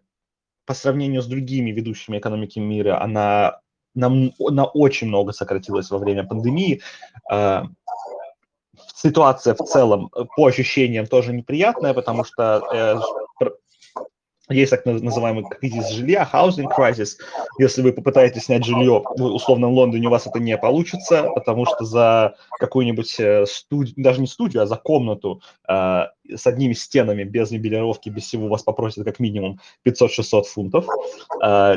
по 0.67 0.75
сравнению 0.75 1.23
с 1.23 1.27
другими 1.27 1.71
ведущими 1.71 2.19
экономиками 2.19 2.65
мира, 2.65 3.01
она 3.03 3.61
на, 3.95 4.09
на 4.39 4.65
очень 4.65 5.09
много 5.09 5.33
сократилось 5.33 5.91
во 5.91 5.99
время 5.99 6.25
пандемии. 6.25 6.83
А, 7.31 7.65
ситуация 8.95 9.55
в 9.55 9.65
целом 9.65 10.11
по 10.37 10.47
ощущениям 10.47 11.07
тоже 11.07 11.33
неприятная, 11.33 11.95
потому 11.95 12.25
что 12.25 12.63
э, 12.73 12.97
есть 14.51 14.71
так 14.71 14.85
называемый 14.85 15.45
кризис 15.45 15.91
жилья, 15.91 16.29
housing 16.31 16.69
crisis. 16.77 17.17
Если 17.59 17.83
вы 17.83 17.93
попытаетесь 17.93 18.45
снять 18.45 18.65
жилье 18.65 19.03
в 19.17 19.23
условном 19.23 19.73
Лондоне, 19.73 20.09
у 20.09 20.11
вас 20.11 20.27
это 20.27 20.39
не 20.39 20.57
получится, 20.59 21.31
потому 21.35 21.65
что 21.65 21.85
за 21.85 22.35
какую-нибудь 22.59 23.19
э, 23.19 23.47
студию, 23.47 23.95
даже 23.97 24.21
не 24.21 24.27
студию, 24.27 24.63
а 24.63 24.67
за 24.67 24.77
комнату 24.77 25.41
э, 25.69 26.03
с 26.35 26.47
одними 26.47 26.75
стенами, 26.75 27.25
без 27.25 27.51
мебелировки, 27.51 28.11
без 28.11 28.25
всего, 28.25 28.49
вас 28.49 28.63
попросят 28.63 29.05
как 29.05 29.19
минимум 29.19 29.61
500-600 29.87 30.43
фунтов. 30.45 30.87
Э, 31.43 31.77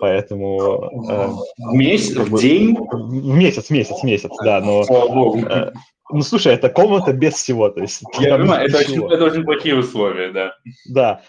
поэтому... 0.00 0.90
Э, 1.10 1.28
месяц, 1.72 2.16
в 2.16 2.40
день? 2.40 2.76
В 2.76 3.34
месяц, 3.34 3.70
месяц, 3.70 4.02
месяц, 4.04 4.30
да, 4.44 4.60
но... 4.60 4.82
Э, 4.82 5.72
ну, 6.10 6.22
слушай, 6.22 6.52
это 6.52 6.68
комната 6.68 7.12
без 7.12 7.34
всего, 7.34 7.68
то 7.70 7.80
есть... 7.80 8.02
Я 8.18 8.36
понимаю, 8.36 8.68
это 8.68 8.78
очень, 8.78 9.04
это 9.04 9.24
очень 9.24 9.44
плохие 9.44 9.76
условия, 9.76 10.32
да. 10.32 10.54
Да. 10.86 11.22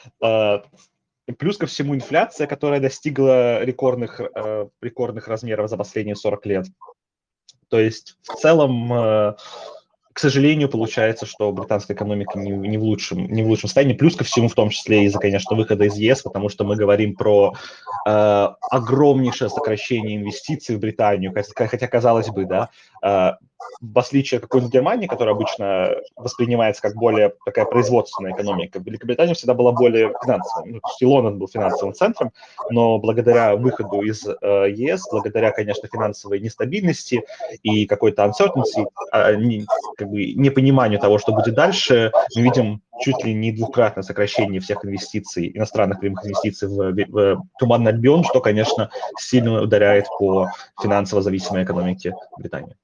Э, 1.28 1.34
плюс 1.34 1.58
ко 1.58 1.66
всему 1.66 1.96
инфляция, 1.96 2.48
которая 2.48 2.80
достигла 2.80 3.64
рекордных, 3.64 4.20
э, 4.20 4.68
рекордных 4.82 5.28
размеров 5.28 5.70
за 5.70 5.78
последние 5.78 6.16
40 6.16 6.46
лет. 6.46 6.66
То 7.70 7.80
есть 7.80 8.18
в 8.22 8.36
целом 8.36 8.94
э, 8.94 9.36
к 10.16 10.20
сожалению, 10.20 10.70
получается, 10.70 11.26
что 11.26 11.52
британская 11.52 11.94
экономика 11.94 12.40
не, 12.40 12.50
не, 12.50 12.78
в 12.78 12.84
лучшем, 12.84 13.28
не 13.28 13.44
в 13.44 13.48
лучшем 13.48 13.68
состоянии. 13.68 13.96
Плюс 13.96 14.16
ко 14.16 14.24
всему, 14.24 14.48
в 14.48 14.54
том 14.54 14.70
числе 14.70 15.04
из-за, 15.04 15.20
конечно, 15.20 15.58
выхода 15.58 15.84
из 15.84 15.96
ЕС, 15.98 16.22
потому 16.22 16.48
что 16.48 16.64
мы 16.64 16.78
говорим 16.78 17.18
про 17.18 17.54
э, 18.08 18.48
огромнейшее 18.72 19.50
сокращение 19.50 20.16
инвестиций 20.16 20.78
в 20.78 20.80
Британию, 20.80 21.34
хотя, 21.54 21.88
казалось 21.90 22.30
бы, 22.30 22.46
да, 22.46 22.70
в 23.82 24.00
отличие 24.00 24.38
от 24.38 24.44
какой-нибудь 24.44 24.74
Германии, 24.74 25.08
которая 25.08 25.36
обычно 25.36 25.96
воспринимается 26.16 26.82
как 26.82 26.96
более 26.96 27.34
такая 27.46 27.66
производственная 27.66 28.34
экономика, 28.34 28.80
Великобритания 28.80 29.34
всегда 29.34 29.54
была 29.54 29.72
более 29.72 30.14
финансовой. 30.24 30.72
Ну, 30.72 30.80
и 31.00 31.06
Лондон 31.06 31.38
был 31.38 31.48
финансовым 31.48 31.94
центром, 31.94 32.32
но 32.70 32.98
благодаря 32.98 33.56
выходу 33.56 34.02
из 34.02 34.26
э, 34.26 34.72
ЕС, 34.72 35.08
благодаря, 35.12 35.52
конечно, 35.52 35.88
финансовой 35.88 36.40
нестабильности 36.40 37.24
и 37.64 37.86
какой-то 37.86 38.26
uncertainty, 38.26 38.88
э, 39.14 39.36
не, 39.36 39.66
как 39.98 40.10
бы 40.10 40.34
непониманию 40.34 41.00
того, 41.00 41.18
что 41.18 41.34
будет 41.34 41.56
дальше, 41.56 42.12
мы 42.36 42.42
видим 42.42 42.82
чуть 43.02 43.24
ли 43.24 43.34
не 43.34 43.52
двукратное 43.52 44.04
сокращение 44.04 44.62
всех 44.62 44.86
инвестиций, 44.86 45.52
иностранных 45.56 46.00
прямых 46.00 46.26
инвестиций 46.26 46.70
в, 46.70 46.94
в 47.12 47.44
Туманный 47.60 47.92
Альбион, 47.92 48.24
что, 48.24 48.40
конечно, 48.40 48.90
сильно 49.20 49.62
ударяет 49.62 50.08
по 50.18 50.48
финансово 50.82 51.22
зависимой 51.22 51.64
экономике 51.64 52.14
Британии. 52.38 52.76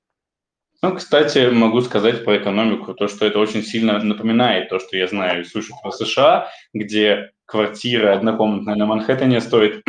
Ну, 0.84 0.96
кстати, 0.96 1.50
могу 1.52 1.82
сказать 1.82 2.26
про 2.26 2.38
экономику, 2.38 2.96
то, 2.96 3.08
что 3.08 3.26
это 3.28 3.38
очень 3.38 3.62
сильно 3.64 4.00
напоминает 4.00 4.70
то, 4.70 4.80
что 4.80 4.98
я 4.98 5.08
знаю 5.08 5.42
и 5.42 5.46
слышу 5.46 5.76
про 5.82 5.92
США, 5.92 6.50
где 6.74 7.32
квартира 7.46 8.16
однокомнатная 8.16 8.76
на 8.76 8.88
Манхэттене 8.88 9.42
стоит 9.42 9.84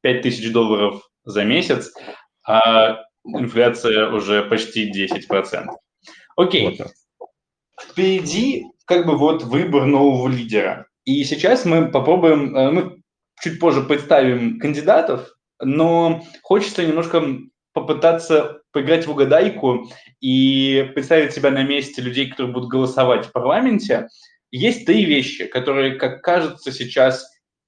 5000 0.00 0.50
долларов 0.52 1.02
за 1.24 1.44
месяц, 1.44 1.92
а 2.46 3.02
инфляция 3.26 4.08
уже 4.08 4.42
почти 4.44 4.90
10%. 4.90 5.66
Окей. 6.36 6.80
Впереди 7.78 8.64
как 8.86 9.04
бы 9.04 9.18
вот 9.18 9.42
выбор 9.42 9.84
нового 9.84 10.28
лидера. 10.28 10.86
И 11.04 11.24
сейчас 11.24 11.66
мы 11.66 11.90
попробуем, 11.90 12.56
э, 12.56 12.70
мы 12.70 13.02
чуть 13.42 13.60
позже 13.60 13.82
представим 13.82 14.58
кандидатов, 14.58 15.34
но 15.60 16.22
хочется 16.42 16.86
немножко 16.86 17.22
попытаться 17.74 18.61
поиграть 18.72 19.06
в 19.06 19.10
угадайку 19.10 19.90
и 20.20 20.90
представить 20.94 21.32
себя 21.32 21.50
на 21.50 21.62
месте 21.62 22.02
людей, 22.02 22.28
которые 22.28 22.52
будут 22.52 22.70
голосовать 22.70 23.26
в 23.26 23.32
парламенте. 23.32 24.08
Есть 24.50 24.86
три 24.86 25.04
вещи, 25.04 25.46
которые, 25.46 25.96
как 25.96 26.22
кажется, 26.22 26.72
сейчас 26.72 27.26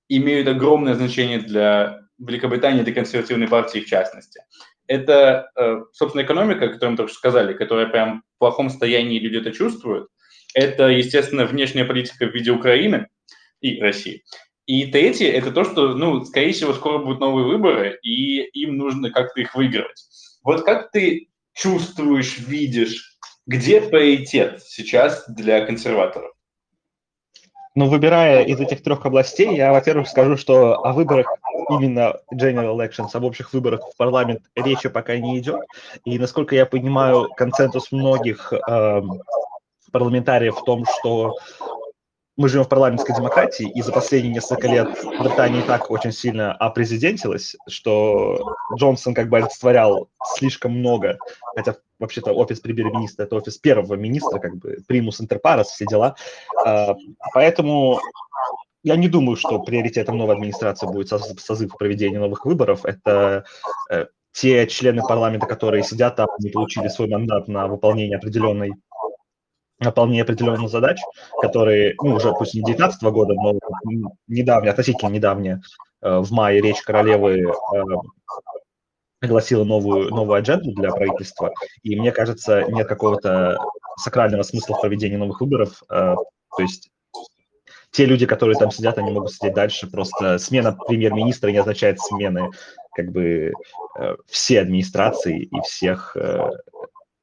имеют 0.08 0.48
огромное 0.48 0.94
значение 0.94 1.38
для 1.38 2.00
Великобритании, 2.18 2.82
для 2.82 2.94
консервативной 2.94 3.48
партии 3.48 3.80
в 3.80 3.86
частности. 3.86 4.40
Это, 4.86 5.50
э, 5.56 5.80
собственно, 5.92 6.22
экономика, 6.22 6.66
о 6.66 6.68
которой 6.68 6.90
мы 6.90 6.96
только 6.96 7.10
что 7.10 7.18
сказали, 7.18 7.54
которая 7.54 7.86
прям 7.86 8.22
в 8.36 8.38
плохом 8.38 8.68
состоянии, 8.68 9.18
люди 9.18 9.38
это 9.38 9.50
чувствуют. 9.52 10.08
Это, 10.54 10.88
естественно, 10.88 11.46
внешняя 11.46 11.84
политика 11.84 12.26
в 12.26 12.34
виде 12.34 12.50
Украины 12.50 13.08
и 13.60 13.80
России. 13.80 14.22
И 14.66 14.86
третье– 14.86 15.30
это 15.32 15.52
то, 15.52 15.64
что, 15.64 15.94
ну, 15.94 16.24
скорее 16.24 16.52
всего, 16.52 16.72
скоро 16.72 16.98
будут 16.98 17.20
новые 17.20 17.46
выборы, 17.46 17.98
и 18.02 18.40
им 18.62 18.76
нужно 18.76 19.10
как-то 19.10 19.40
их 19.40 19.54
выигрывать. 19.54 20.04
Вот 20.44 20.64
как 20.64 20.90
ты 20.90 21.28
чувствуешь, 21.54 22.38
видишь, 22.38 23.16
где 23.46 23.80
приоритет 23.80 24.62
сейчас 24.62 25.24
для 25.26 25.64
консерваторов? 25.64 26.32
Ну, 27.74 27.88
выбирая 27.88 28.44
из 28.44 28.60
этих 28.60 28.82
трех 28.84 29.04
областей, 29.04 29.56
я, 29.56 29.72
во-первых, 29.72 30.06
скажу, 30.06 30.36
что 30.36 30.84
о 30.84 30.92
выборах 30.92 31.26
именно 31.70 32.20
General 32.32 32.76
Elections, 32.76 33.08
об 33.14 33.24
общих 33.24 33.52
выборах 33.52 33.80
в 33.92 33.96
парламент 33.96 34.42
речи 34.54 34.88
пока 34.88 35.16
не 35.16 35.38
идет. 35.38 35.60
И, 36.04 36.18
насколько 36.18 36.54
я 36.54 36.66
понимаю, 36.66 37.28
консенсус 37.36 37.90
многих 37.90 38.52
э, 38.52 39.02
парламентариев 39.90 40.56
в 40.56 40.64
том, 40.64 40.84
что 40.84 41.36
мы 42.36 42.48
живем 42.48 42.64
в 42.64 42.68
парламентской 42.68 43.14
демократии, 43.14 43.70
и 43.74 43.82
за 43.82 43.92
последние 43.92 44.34
несколько 44.34 44.66
лет 44.66 44.88
Британия 45.20 45.62
так 45.62 45.90
очень 45.90 46.12
сильно 46.12 46.52
опрезидентилась, 46.52 47.54
что 47.68 48.56
Джонсон 48.76 49.14
как 49.14 49.28
бы 49.28 49.38
олицетворял 49.38 50.08
слишком 50.36 50.72
много, 50.72 51.16
хотя 51.54 51.76
вообще-то 52.00 52.32
офис 52.32 52.60
премьер-министра– 52.60 53.22
это 53.24 53.36
офис 53.36 53.58
первого 53.58 53.94
министра, 53.94 54.38
как 54.40 54.56
бы 54.56 54.78
примус 54.88 55.20
интерпарас, 55.20 55.68
все 55.68 55.86
дела. 55.86 56.16
А, 56.64 56.96
поэтому 57.32 58.00
я 58.82 58.96
не 58.96 59.08
думаю, 59.08 59.36
что 59.36 59.60
приоритетом 59.60 60.18
новой 60.18 60.34
администрации 60.34 60.86
будет 60.86 61.08
созыв 61.08 61.76
проведения 61.78 62.18
новых 62.18 62.44
выборов. 62.44 62.84
Это 62.84 63.44
э, 63.90 64.06
те 64.32 64.66
члены 64.66 65.00
парламента, 65.02 65.46
которые 65.46 65.84
сидят 65.84 66.16
там, 66.16 66.28
не 66.40 66.50
получили 66.50 66.88
свой 66.88 67.08
мандат 67.08 67.48
на 67.48 67.66
выполнение 67.66 68.18
определенной 68.18 68.72
выполнение 69.80 70.22
определенных 70.22 70.70
задач, 70.70 70.98
которые, 71.40 71.94
ну, 72.00 72.14
уже 72.14 72.32
пусть 72.32 72.54
не 72.54 72.62
19 72.62 73.02
года, 73.04 73.34
но 73.34 73.58
недавние, 74.28 74.70
относительно 74.70 75.10
недавние, 75.10 75.60
э, 76.02 76.18
в 76.18 76.30
мае 76.32 76.60
речь 76.60 76.82
королевы 76.82 77.40
э, 77.40 77.82
огласила 79.20 79.64
новую, 79.64 80.10
новую 80.10 80.38
адженду 80.38 80.72
для 80.72 80.90
правительства, 80.90 81.52
и 81.82 81.98
мне 81.98 82.12
кажется, 82.12 82.64
нет 82.68 82.86
какого-то 82.86 83.58
сакрального 83.96 84.42
смысла 84.42 84.76
в 84.76 84.80
проведении 84.80 85.16
новых 85.16 85.40
выборов, 85.40 85.82
э, 85.90 86.14
то 86.56 86.62
есть 86.62 86.90
те 87.90 88.06
люди, 88.06 88.26
которые 88.26 88.58
там 88.58 88.70
сидят, 88.70 88.98
они 88.98 89.12
могут 89.12 89.32
сидеть 89.32 89.54
дальше, 89.54 89.88
просто 89.88 90.38
смена 90.38 90.76
премьер-министра 90.86 91.50
не 91.50 91.58
означает 91.58 92.00
смены 92.00 92.50
как 92.96 93.12
бы 93.12 93.52
все 94.26 94.60
администрации 94.60 95.42
и 95.42 95.60
всех 95.60 96.16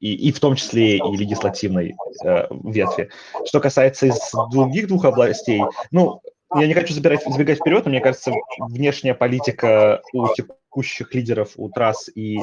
и, 0.02 0.14
и 0.14 0.32
в 0.32 0.40
том 0.40 0.56
числе 0.56 0.98
и 0.98 1.16
легислативной 1.16 1.96
э, 2.26 2.48
ветви. 2.64 3.10
Что 3.46 3.62
касается 3.62 4.08
из 4.08 4.20
других 4.52 4.88
двух 4.88 5.06
областей, 5.06 5.62
ну, 5.92 6.22
я 6.54 6.68
не 6.68 6.74
хочу 6.74 6.94
забирать, 6.94 7.24
забегать 7.26 7.60
вперед, 7.60 7.86
но 7.86 7.92
мне 7.92 8.02
кажется, 8.02 8.34
внешняя 8.60 9.14
политика 9.14 10.02
у 10.12 10.28
текущих 10.34 11.14
лидеров, 11.14 11.54
у 11.56 11.70
Трасс 11.70 12.10
и 12.14 12.40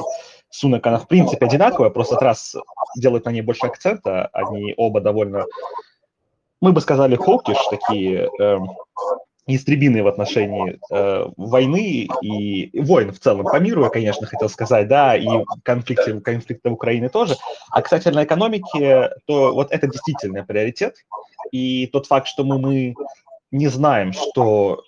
Сунок, 0.49 0.87
она 0.87 0.97
в 0.97 1.07
принципе 1.07 1.45
одинаковая, 1.45 1.91
просто 1.91 2.15
Трасс 2.15 2.55
делает 2.97 3.25
на 3.25 3.29
ней 3.29 3.41
больше 3.41 3.67
акцента, 3.67 4.27
они 4.33 4.73
оба 4.77 5.01
довольно, 5.01 5.45
мы 6.61 6.71
бы 6.71 6.81
сказали, 6.81 7.15
хокиш, 7.15 7.57
такие 7.69 8.29
э, 8.39 8.57
истребиные 9.55 10.03
в 10.03 10.07
отношении 10.07 10.79
э, 10.91 11.25
войны 11.37 12.07
и 12.21 12.79
войн 12.81 13.11
в 13.11 13.19
целом 13.19 13.45
по 13.45 13.59
миру, 13.59 13.83
я, 13.83 13.89
конечно, 13.89 14.27
хотел 14.27 14.49
сказать, 14.49 14.87
да, 14.87 15.15
и 15.15 15.27
конфликты, 15.63 16.19
конфликты 16.19 16.69
в 16.69 16.73
Украине 16.73 17.09
тоже. 17.09 17.35
А 17.71 17.81
касательно 17.81 18.23
экономики, 18.23 19.09
то 19.25 19.53
вот 19.53 19.71
это 19.71 19.87
действительно 19.87 20.43
приоритет. 20.45 20.95
И 21.51 21.87
тот 21.87 22.05
факт, 22.05 22.27
что 22.27 22.43
мы, 22.43 22.59
мы 22.59 22.95
не 23.51 23.67
знаем, 23.67 24.13
что 24.13 24.83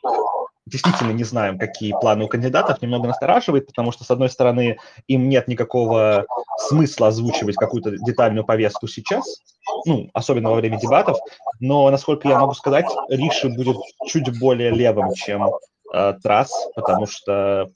действительно 0.72 1.12
не 1.12 1.24
знаем, 1.24 1.60
какие 1.60 1.92
планы 1.92 2.25
у 2.25 2.28
кандидатов, 2.28 2.82
немного 2.82 3.08
настораживает, 3.08 3.68
потому 3.68 3.92
что, 3.92 4.04
с 4.04 4.12
одной 4.12 4.30
стороны, 4.30 4.78
им 5.08 5.30
нет 5.30 5.48
никакого 5.48 6.25
смысла 6.58 7.10
озвучивать 7.10 7.56
какую-то 7.56 7.98
детальную 7.98 8.46
повестку 8.46 8.88
сейчас, 8.88 9.42
ну, 9.86 10.10
особенно 10.13 10.50
во 10.50 10.56
время 10.56 10.80
дебатов, 10.80 11.18
но, 11.60 11.90
насколько 11.90 12.28
я 12.28 12.40
могу 12.40 12.54
сказать, 12.54 12.86
Риши 13.10 13.50
будет 13.50 13.78
чуть 14.08 14.40
более 14.40 14.72
левым, 14.72 15.13
чем 15.13 15.51
э, 15.94 16.13
Трасс, 16.24 16.51
потому 16.75 17.06
что 17.06 17.70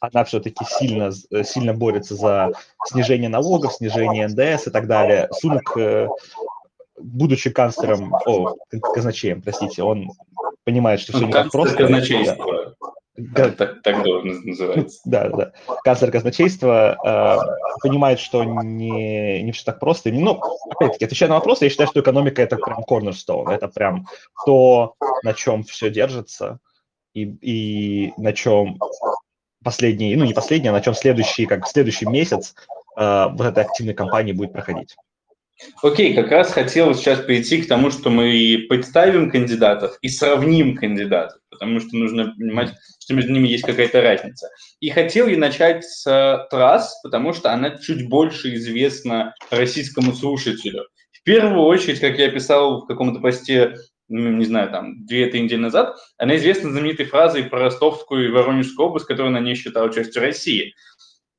она 0.00 0.24
все-таки 0.24 0.64
сильно, 0.64 1.12
сильно 1.44 1.74
борется 1.74 2.14
за 2.14 2.52
снижение 2.86 3.28
налогов, 3.28 3.74
снижение 3.74 4.28
НДС 4.28 4.66
и 4.66 4.70
так 4.70 4.86
далее. 4.86 5.28
Сунок, 5.32 5.76
э, 5.76 6.08
будучи 6.98 7.50
канцлером, 7.50 8.14
о, 8.14 8.54
казначеем, 8.94 9.42
простите, 9.42 9.82
он 9.82 10.10
понимает, 10.64 11.00
что 11.00 11.12
все 11.12 11.26
не 11.26 11.32
так 11.32 11.50
просто. 11.50 11.76
казначейства. 11.76 12.74
Да. 13.16 13.50
Так, 13.50 13.82
так 13.82 14.04
называться. 14.04 15.00
Да, 15.04 15.28
да. 15.28 15.52
Канцлер 15.84 16.10
казначейства 16.10 16.96
э, 17.04 17.78
понимает, 17.82 18.18
что 18.18 18.44
не, 18.44 19.42
не 19.42 19.52
все 19.52 19.64
так 19.64 19.78
просто. 19.78 20.10
Ну, 20.10 20.40
опять-таки, 20.70 21.04
отвечая 21.04 21.28
на 21.28 21.34
вопрос, 21.34 21.60
я 21.60 21.68
считаю, 21.68 21.88
что 21.88 22.00
экономика– 22.00 22.40
это 22.42 22.56
прям 22.56 22.82
cornerstone, 22.88 23.50
это 23.50 23.68
прям 23.68 24.06
то, 24.46 24.94
на 25.22 25.34
чем 25.34 25.64
все 25.64 25.90
держится, 25.90 26.60
и, 27.12 27.24
и 27.24 28.12
на 28.16 28.32
чем 28.32 28.78
последний, 29.62 30.16
ну 30.16 30.24
не 30.24 30.32
последний, 30.32 30.68
а 30.68 30.72
на 30.72 30.80
чем 30.80 30.94
следующий, 30.94 31.44
как 31.44 31.66
следующий 31.66 32.06
месяц 32.06 32.54
э, 32.96 33.26
вот 33.30 33.46
этой 33.46 33.64
активной 33.64 33.94
кампании 33.94 34.32
будет 34.32 34.52
проходить. 34.52 34.96
Окей, 35.82 36.14
как 36.14 36.30
раз 36.30 36.52
хотел 36.52 36.94
сейчас 36.94 37.20
перейти 37.20 37.62
к 37.62 37.68
тому, 37.68 37.90
что 37.90 38.10
мы 38.10 38.66
представим 38.68 39.30
кандидатов 39.30 39.98
и 40.02 40.08
сравним 40.08 40.76
кандидатов, 40.76 41.38
потому 41.50 41.80
что 41.80 41.96
нужно 41.96 42.34
понимать, 42.36 42.72
что 42.98 43.14
между 43.14 43.32
ними 43.32 43.48
есть 43.48 43.64
какая-то 43.64 44.00
разница. 44.00 44.48
И 44.80 44.90
хотел 44.90 45.26
я 45.26 45.36
начать 45.36 45.84
с 45.84 46.46
Трасс, 46.50 47.00
потому 47.02 47.32
что 47.32 47.52
она 47.52 47.70
чуть 47.78 48.08
больше 48.08 48.54
известна 48.54 49.34
российскому 49.50 50.12
слушателю. 50.12 50.86
В 51.12 51.22
первую 51.22 51.62
очередь, 51.62 52.00
как 52.00 52.18
я 52.18 52.30
писал 52.30 52.80
в 52.80 52.86
каком-то 52.86 53.20
посте, 53.20 53.76
ну, 54.08 54.30
не 54.30 54.44
знаю, 54.46 54.70
там, 54.70 55.04
две-три 55.06 55.42
недели 55.42 55.60
назад, 55.60 55.94
она 56.16 56.36
известна 56.36 56.70
знаменитой 56.70 57.06
фразой 57.06 57.44
про 57.44 57.60
Ростовскую 57.60 58.26
и 58.26 58.30
Воронежскую 58.30 58.88
область, 58.88 59.06
которую 59.06 59.28
она 59.28 59.40
не 59.40 59.54
считала 59.54 59.92
частью 59.92 60.22
России. 60.22 60.74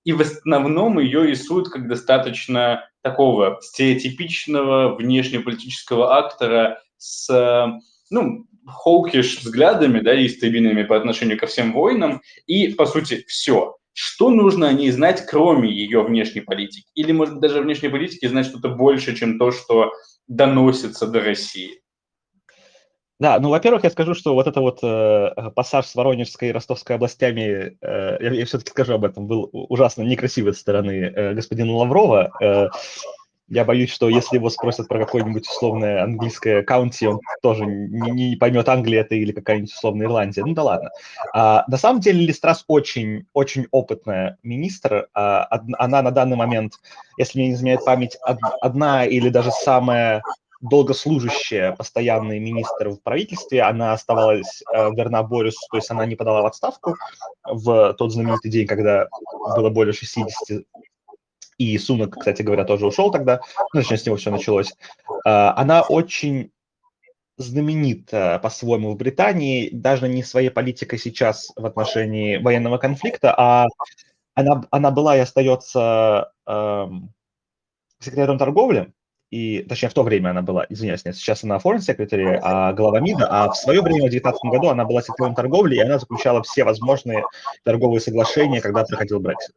И 0.04 0.14
в 0.14 0.22
основном 0.22 1.00
ее 1.00 1.28
рисуют 1.28 1.70
как 1.70 1.88
достаточно 1.88 2.88
такого 3.02 3.60
стереотипичного 3.62 4.96
внешнеполитического 4.96 6.18
актора 6.18 6.80
с, 6.98 7.80
ну, 8.10 8.46
холкиш 8.66 9.40
взглядами, 9.40 10.00
да, 10.00 10.14
и 10.14 10.28
истребинами 10.28 10.84
по 10.84 10.98
отношению 10.98 11.38
ко 11.38 11.48
всем 11.48 11.74
войнам, 11.74 12.22
и, 12.46 12.70
по 12.70 12.86
сути, 12.86 13.24
все. 13.28 13.76
Что 13.94 14.30
нужно 14.30 14.70
о 14.70 14.74
ней 14.74 14.90
знать, 14.92 15.26
кроме 15.30 15.70
ее 15.70 16.04
внешней 16.04 16.42
политики? 16.42 16.88
Или, 16.96 17.12
может, 17.12 17.40
даже 17.40 17.62
внешней 17.62 17.90
политики 17.90 18.26
знать 18.26 18.46
что-то 18.46 18.70
больше, 18.70 19.16
чем 19.16 19.38
то, 19.38 19.52
что 19.52 19.92
доносится 20.28 21.08
до 21.08 21.20
России? 21.20 21.81
Да, 23.22 23.40
ну, 23.40 23.50
во-первых, 23.50 23.84
я 23.84 23.92
скажу, 23.92 24.16
что 24.16 24.34
вот 24.34 24.48
это 24.48 24.62
вот 24.62 24.80
э, 24.82 25.52
пассаж 25.54 25.86
с 25.86 25.94
Воронежской 25.94 26.50
и 26.50 26.52
Ростовской 26.52 26.96
областями, 26.96 27.78
э, 27.80 28.18
я, 28.20 28.32
я 28.32 28.46
все-таки 28.48 28.72
скажу 28.72 28.96
об 28.96 29.06
этом, 29.06 29.28
был 29.28 29.48
ужасно 29.54 30.02
некрасивый 30.02 30.56
со 30.56 30.62
стороны 30.62 30.90
э, 30.90 31.34
господина 31.36 31.72
Лаврова. 31.72 32.32
Э, 32.42 32.70
я 33.48 33.64
боюсь, 33.64 33.92
что 33.92 34.10
если 34.10 34.38
его 34.38 34.50
спросят 34.50 34.88
про 34.88 34.98
какое-нибудь 34.98 35.48
условное 35.48 36.02
английское 36.02 36.64
каунти, 36.64 37.06
он 37.06 37.20
тоже 37.44 37.64
не, 37.68 38.10
не 38.10 38.36
поймет, 38.38 38.68
Англия 38.68 39.02
это 39.02 39.14
или 39.14 39.32
какая-нибудь 39.32 39.72
условная 39.72 40.08
Ирландия. 40.08 40.44
Ну 40.44 40.56
да 40.56 40.64
ладно. 40.64 40.90
А, 41.36 41.64
на 41.68 41.78
самом 41.78 42.00
деле 42.00 42.26
Листрас 42.26 42.66
очень, 42.68 43.28
очень 43.34 43.68
опытная 43.70 44.40
министр. 44.42 45.10
А, 45.14 45.48
она 45.78 46.02
на 46.02 46.10
данный 46.10 46.38
момент, 46.38 46.74
если 47.20 47.38
мне 47.38 47.50
не 47.50 47.54
изменяет 47.54 47.86
память, 47.86 48.18
одна 48.24 49.06
или 49.06 49.30
даже 49.30 49.52
самая 49.52 50.24
долгослужащая 50.62 51.74
постоянный 51.74 52.40
министр 52.40 52.90
в 52.90 53.02
правительстве, 53.02 53.64
она 53.64 53.94
оставалась 53.94 54.64
э, 54.74 54.92
верна 54.92 55.24
Борису, 55.24 55.60
то 55.72 55.78
есть 55.78 55.90
она 55.90 56.06
не 56.06 56.16
подала 56.16 56.44
в 56.44 56.46
отставку 56.46 56.96
в 57.44 57.94
тот 57.94 58.12
знаменитый 58.12 58.52
день, 58.52 58.68
когда 58.68 59.08
было 59.56 59.70
более 59.70 59.94
60 59.94 60.64
и 61.58 61.78
Сунок, 61.78 62.18
кстати 62.18 62.42
говоря, 62.42 62.64
тоже 62.64 62.88
ушел 62.88 63.12
тогда, 63.12 63.42
ну, 63.74 63.82
точнее, 63.82 63.98
с 63.98 64.06
него 64.06 64.16
все 64.16 64.32
началось. 64.32 64.72
Э, 65.26 65.54
она 65.56 65.82
очень 65.82 66.52
знаменита 67.38 68.40
по-своему 68.42 68.94
в 68.94 68.98
Британии, 68.98 69.70
даже 69.72 70.08
не 70.08 70.24
своей 70.24 70.50
политикой 70.50 71.00
сейчас 71.00 71.52
в 71.56 71.66
отношении 71.66 72.38
военного 72.38 72.78
конфликта, 72.78 73.34
а 73.36 73.68
она, 74.34 74.64
она 74.72 74.92
была 74.92 75.18
и 75.18 75.20
остается 75.20 76.32
эм, 76.46 77.14
секретарем 78.00 78.38
торговли, 78.38 78.94
и, 79.32 79.64
точнее, 79.64 79.88
в 79.88 79.94
то 79.94 80.04
время 80.04 80.32
она 80.32 80.42
была, 80.42 80.66
извиняюсь, 80.68 81.06
нет, 81.06 81.16
сейчас 81.16 81.46
она 81.46 81.56
foreign 81.56 81.80
secretary, 81.80 82.38
а 82.42 82.74
глава 82.74 83.00
МИДа, 83.00 83.28
а 83.30 83.50
в 83.50 83.56
свое 83.56 83.82
время, 83.82 84.08
в 84.08 84.12
2019 84.12 84.52
году, 84.52 84.68
она 84.68 84.84
была 84.84 85.02
секретарем 85.02 85.36
торговли, 85.36 85.76
и 85.76 85.80
она 85.80 86.00
заключала 86.00 86.44
все 86.44 86.66
возможные 86.66 87.24
торговые 87.64 88.02
соглашения, 88.02 88.60
когда 88.60 88.84
проходил 88.84 89.22
Brexit. 89.22 89.56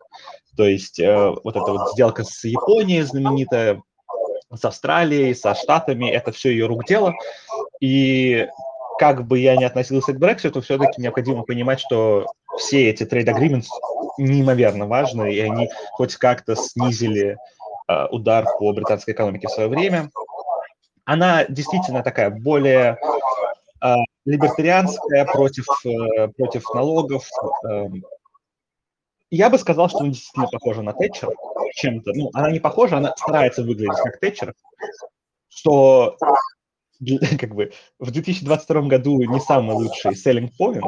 То 0.57 0.65
есть 0.65 1.01
э, 1.01 1.35
вот 1.43 1.57
эта 1.57 1.73
вот 1.73 1.91
сделка 1.93 2.23
с 2.23 2.45
Японией 2.45 3.03
знаменитая, 3.03 3.83
с 4.55 4.65
Австралией, 4.65 5.35
со 5.35 5.57
Штатами, 5.57 6.09
это 6.09 6.31
все 6.31 6.51
ее 6.51 6.67
рук 6.67 6.87
дело. 6.87 7.13
И 7.81 8.47
как 9.01 9.27
бы 9.27 9.41
я 9.41 9.57
ни 9.57 9.65
относился 9.65 10.13
к 10.13 10.21
Brexit, 10.21 10.61
все-таки 10.61 11.03
необходимо 11.03 11.43
понимать, 11.43 11.81
что 11.81 12.27
все 12.59 12.91
эти 12.91 13.03
trade 13.03 13.27
agreements 13.27 13.67
неимоверно 14.19 14.87
важны, 14.87 15.35
и 15.35 15.41
они 15.41 15.69
хоть 15.95 16.15
как-то 16.15 16.55
снизили 16.55 17.37
удар 17.87 18.47
по 18.59 18.73
британской 18.73 19.15
экономике 19.15 19.49
в 19.49 19.51
свое 19.51 19.69
время. 19.69 20.11
Она 21.05 21.45
действительно 21.47 22.03
такая 22.03 22.31
более 22.31 22.99
э, 23.83 23.95
либертарианская, 24.25 25.27
против, 25.27 25.67
э, 25.85 26.29
против 26.29 26.73
налогов. 26.75 27.29
Эм. 27.69 28.03
Я 29.31 29.51
бы 29.51 29.59
сказал, 29.59 29.89
что 29.89 29.99
она 29.99 30.09
действительно 30.09 30.49
похожа 30.49 30.83
на 30.83 30.93
Тэтчер 30.93 31.29
чем-то. 31.75 32.13
Ну, 32.15 32.31
она 32.33 32.51
не 32.51 32.61
похожа, 32.61 32.97
она 32.97 33.15
старается 33.17 33.63
выглядеть 33.63 33.99
как 34.03 34.19
Тэтчер, 34.19 34.55
что 35.49 36.17
как 37.39 37.55
бы 37.55 37.73
в 37.99 38.11
2022 38.11 38.83
году 38.83 39.21
не 39.23 39.41
самый 39.41 39.75
лучший 39.75 40.13
selling 40.13 40.51
point, 40.59 40.83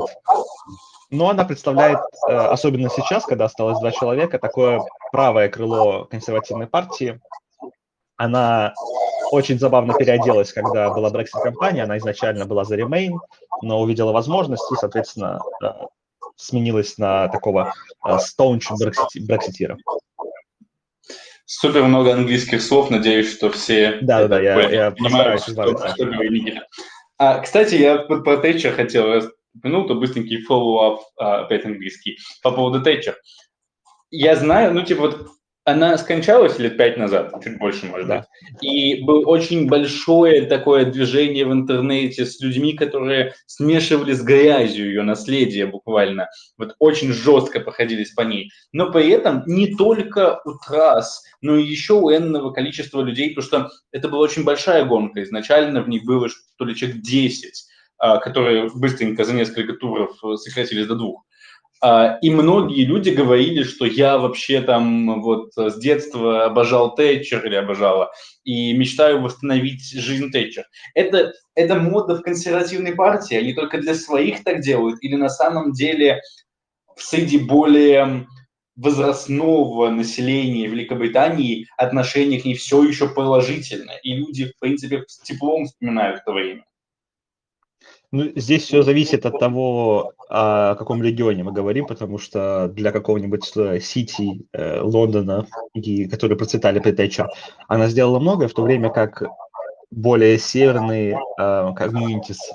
но 1.10 1.30
она 1.30 1.44
представляет, 1.44 1.98
э, 2.28 2.32
особенно 2.32 2.88
сейчас, 2.90 3.24
когда 3.24 3.44
осталось 3.44 3.78
два 3.78 3.92
человека, 3.92 4.38
такое 4.38 4.82
правое 5.12 5.48
крыло 5.48 6.04
консервативной 6.04 6.66
партии. 6.66 7.20
Она 8.16 8.74
очень 9.30 9.58
забавно 9.58 9.94
переоделась, 9.94 10.52
когда 10.52 10.90
была 10.90 11.10
Brexit-компания. 11.10 11.82
Она 11.82 11.98
изначально 11.98 12.46
была 12.46 12.64
за 12.64 12.76
Remain, 12.76 13.18
но 13.62 13.80
увидела 13.80 14.12
возможность 14.12 14.70
и, 14.72 14.76
соответственно, 14.76 15.40
э, 15.62 15.66
сменилась 16.36 16.98
на 16.98 17.28
такого 17.28 17.72
staunch 18.04 18.64
брекситира. 18.78 19.76
Супер 21.44 21.84
много 21.84 22.12
английских 22.12 22.60
слов, 22.60 22.90
надеюсь, 22.90 23.32
что 23.32 23.50
все 23.50 23.98
да, 24.02 24.26
да, 24.26 24.40
я, 24.40 24.68
я 24.68 24.90
понимают, 24.90 25.40
что, 25.42 25.52
что 25.52 26.04
говорит 26.04 26.58
А, 27.18 27.38
кстати, 27.38 27.76
я 27.76 27.98
про 27.98 28.38
Тэтчер 28.38 28.74
хотел 28.74 29.30
упомянул, 29.56 29.86
то 29.86 29.94
быстренький 29.94 30.44
follow-up, 30.46 30.98
а, 31.18 31.44
опять 31.44 31.64
английский, 31.64 32.18
по 32.42 32.50
поводу 32.50 32.82
Тэтчер. 32.82 33.16
Я 34.10 34.36
знаю, 34.36 34.72
ну, 34.72 34.82
типа, 34.82 35.02
вот 35.02 35.28
она 35.66 35.98
скончалась 35.98 36.60
лет 36.60 36.76
пять 36.76 36.96
назад, 36.96 37.34
чуть 37.42 37.58
больше, 37.58 37.86
может 37.86 38.06
быть. 38.06 38.22
И 38.62 39.02
было 39.02 39.26
очень 39.26 39.66
большое 39.68 40.42
такое 40.42 40.84
движение 40.84 41.44
в 41.44 41.52
интернете 41.52 42.24
с 42.24 42.40
людьми, 42.40 42.74
которые 42.74 43.34
смешивали 43.46 44.12
с 44.12 44.22
грязью 44.22 44.86
ее 44.86 45.02
наследие 45.02 45.66
буквально. 45.66 46.28
Вот 46.56 46.76
очень 46.78 47.12
жестко 47.12 47.58
проходились 47.58 48.12
по 48.12 48.20
ней. 48.20 48.52
Но 48.70 48.92
при 48.92 49.08
этом 49.08 49.42
не 49.46 49.74
только 49.74 50.40
у 50.44 50.52
трасс, 50.64 51.24
но 51.40 51.56
и 51.56 51.64
еще 51.64 51.94
у 51.94 52.12
энного 52.12 52.52
количества 52.52 53.00
людей, 53.00 53.34
потому 53.34 53.46
что 53.46 53.70
это 53.90 54.08
была 54.08 54.20
очень 54.20 54.44
большая 54.44 54.84
гонка. 54.84 55.20
Изначально 55.24 55.82
в 55.82 55.88
ней 55.88 55.98
было 55.98 56.28
что 56.28 56.64
ли 56.64 56.76
человек 56.76 57.00
10, 57.00 57.44
а, 57.44 57.75
которые 57.98 58.70
быстренько 58.74 59.24
за 59.24 59.32
несколько 59.32 59.74
туров 59.74 60.18
сократились 60.36 60.86
до 60.86 60.94
двух. 60.94 61.26
А, 61.82 62.18
и 62.22 62.30
многие 62.30 62.84
люди 62.84 63.10
говорили, 63.10 63.62
что 63.62 63.84
я 63.84 64.16
вообще 64.18 64.62
там 64.62 65.20
вот 65.20 65.52
с 65.56 65.78
детства 65.78 66.46
обожал 66.46 66.94
Тэтчер 66.94 67.44
или 67.46 67.54
обожала, 67.54 68.10
и 68.44 68.72
мечтаю 68.72 69.20
восстановить 69.20 69.90
жизнь 69.90 70.30
Тэтчер. 70.30 70.64
Это, 70.94 71.34
это 71.54 71.74
мода 71.76 72.16
в 72.16 72.22
консервативной 72.22 72.94
партии, 72.94 73.36
они 73.36 73.52
только 73.52 73.78
для 73.78 73.94
своих 73.94 74.42
так 74.42 74.60
делают, 74.60 75.02
или 75.02 75.16
на 75.16 75.28
самом 75.28 75.72
деле 75.72 76.20
среди 76.96 77.38
более 77.38 78.26
возрастного 78.76 79.88
населения 79.88 80.66
Великобритании 80.66 81.66
отношение 81.76 82.40
к 82.40 82.44
ней 82.44 82.54
все 82.54 82.82
еще 82.82 83.08
положительное, 83.08 83.98
и 84.02 84.14
люди, 84.14 84.46
в 84.46 84.58
принципе, 84.58 85.04
с 85.06 85.18
теплом 85.20 85.66
вспоминают 85.66 86.20
это 86.20 86.32
время. 86.32 86.64
Ну, 88.12 88.30
здесь 88.36 88.64
все 88.64 88.82
зависит 88.82 89.26
от 89.26 89.38
того, 89.38 90.12
о 90.28 90.74
каком 90.76 91.02
регионе 91.02 91.42
мы 91.44 91.52
говорим, 91.52 91.86
потому 91.86 92.18
что 92.18 92.68
для 92.68 92.92
какого-нибудь 92.92 93.52
э, 93.56 93.80
Сити, 93.80 94.46
э, 94.52 94.80
Лондона, 94.80 95.46
и, 95.74 96.06
которые 96.06 96.38
процветали 96.38 96.78
при 96.78 96.92
Тэтчер, 96.92 97.28
она 97.68 97.88
сделала 97.88 98.18
многое, 98.20 98.48
в 98.48 98.54
то 98.54 98.62
время 98.62 98.90
как 98.90 99.24
более 99.90 100.38
северные 100.38 101.18
э, 101.38 101.72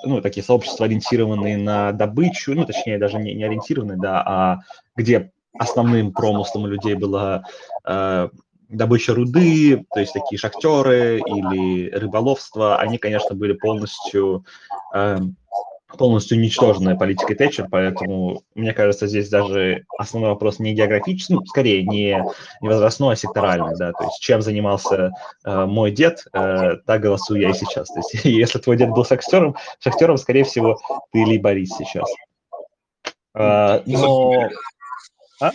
ну, 0.06 0.22
такие 0.22 0.44
сообщества, 0.44 0.86
ориентированные 0.86 1.58
на 1.58 1.92
добычу, 1.92 2.54
ну, 2.54 2.66
точнее, 2.66 2.98
даже 2.98 3.18
не, 3.20 3.34
не 3.34 3.44
ориентированные, 3.44 3.98
да, 3.98 4.22
а 4.26 4.60
где 4.96 5.32
основным 5.58 6.14
промыслом 6.14 6.64
у 6.64 6.68
людей 6.68 6.96
была 6.96 7.44
э, 7.86 8.30
добыча 8.70 9.14
руды, 9.14 9.86
то 9.94 10.00
есть 10.00 10.14
такие 10.14 10.40
шахтеры 10.40 11.20
или 11.20 11.90
рыболовство, 11.92 12.78
они, 12.78 12.98
конечно, 12.98 13.36
были 13.36 13.54
полностью 13.54 14.46
э, 14.94 15.20
полностью 15.98 16.38
уничтоженная 16.38 16.96
политикой 16.96 17.36
Тэтчер, 17.36 17.68
поэтому, 17.70 18.44
мне 18.56 18.74
кажется, 18.74 19.08
здесь 19.08 19.30
даже 19.30 19.86
основной 19.98 20.32
вопрос 20.32 20.60
не 20.60 20.74
географический, 20.74 21.36
ну, 21.36 21.46
скорее 21.46 21.84
не, 21.84 22.24
не 22.62 22.70
возрастной, 22.70 23.14
а 23.14 23.18
секторальный, 23.18 23.76
да, 23.78 23.92
то 23.92 24.06
есть 24.06 24.20
чем 24.20 24.42
занимался 24.42 25.12
э, 25.46 25.66
мой 25.66 25.92
дед, 25.92 26.26
э, 26.34 26.78
так 26.86 27.02
голосую 27.02 27.42
я 27.42 27.50
и 27.50 27.54
сейчас. 27.54 27.88
То 27.90 28.00
есть 28.00 28.14
если 28.26 28.60
твой 28.60 28.78
дед 28.78 28.90
был 28.90 29.06
шахтером, 29.06 29.56
шахтером, 29.80 30.18
скорее 30.18 30.44
всего, 30.44 30.80
ты 31.12 31.24
либорис 31.24 31.70
сейчас. 31.78 32.10
Э, 33.34 33.82
но... 33.86 34.50
А? 35.42 35.52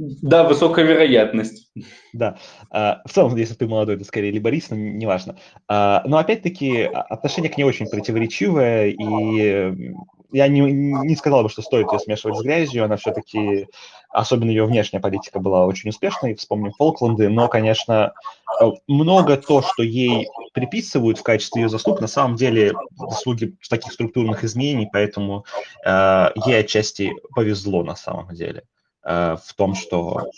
Да, 0.00 0.44
высокая 0.44 0.86
вероятность. 0.86 1.70
Да. 2.14 2.38
А, 2.70 3.02
в 3.04 3.12
целом, 3.12 3.36
если 3.36 3.52
ты 3.52 3.66
молодой, 3.66 3.98
то 3.98 4.04
скорее 4.04 4.30
либорист, 4.30 4.70
но 4.70 4.76
неважно. 4.76 5.36
А, 5.68 6.02
но 6.06 6.16
опять-таки 6.16 6.84
а, 6.84 7.02
отношение 7.02 7.50
к 7.50 7.58
ней 7.58 7.64
очень 7.64 7.86
противоречивое, 7.86 8.86
и 8.88 9.74
я 10.32 10.48
не, 10.48 10.60
не 10.60 11.16
сказал 11.16 11.42
бы, 11.42 11.50
что 11.50 11.60
стоит 11.60 11.92
ее 11.92 11.98
смешивать 11.98 12.38
с 12.38 12.42
грязью, 12.42 12.84
она 12.84 12.96
все-таки, 12.96 13.66
особенно 14.08 14.48
ее 14.48 14.64
внешняя 14.64 15.00
политика 15.00 15.38
была 15.38 15.66
очень 15.66 15.90
успешной, 15.90 16.34
вспомним 16.34 16.72
Фолкленды, 16.72 17.28
но, 17.28 17.48
конечно, 17.48 18.14
много 18.86 19.36
то, 19.36 19.60
что 19.60 19.82
ей 19.82 20.28
приписывают 20.54 21.18
в 21.18 21.22
качестве 21.22 21.62
ее 21.62 21.68
заслуг, 21.68 22.00
на 22.00 22.06
самом 22.06 22.36
деле 22.36 22.72
заслуги 22.96 23.54
таких 23.68 23.92
структурных 23.92 24.44
изменений, 24.44 24.88
поэтому 24.90 25.44
э, 25.84 26.30
ей 26.46 26.60
отчасти 26.60 27.12
повезло 27.34 27.82
на 27.82 27.96
самом 27.96 28.34
деле. 28.34 28.64
В 29.02 29.54
том, 29.56 29.74
что 29.74 30.30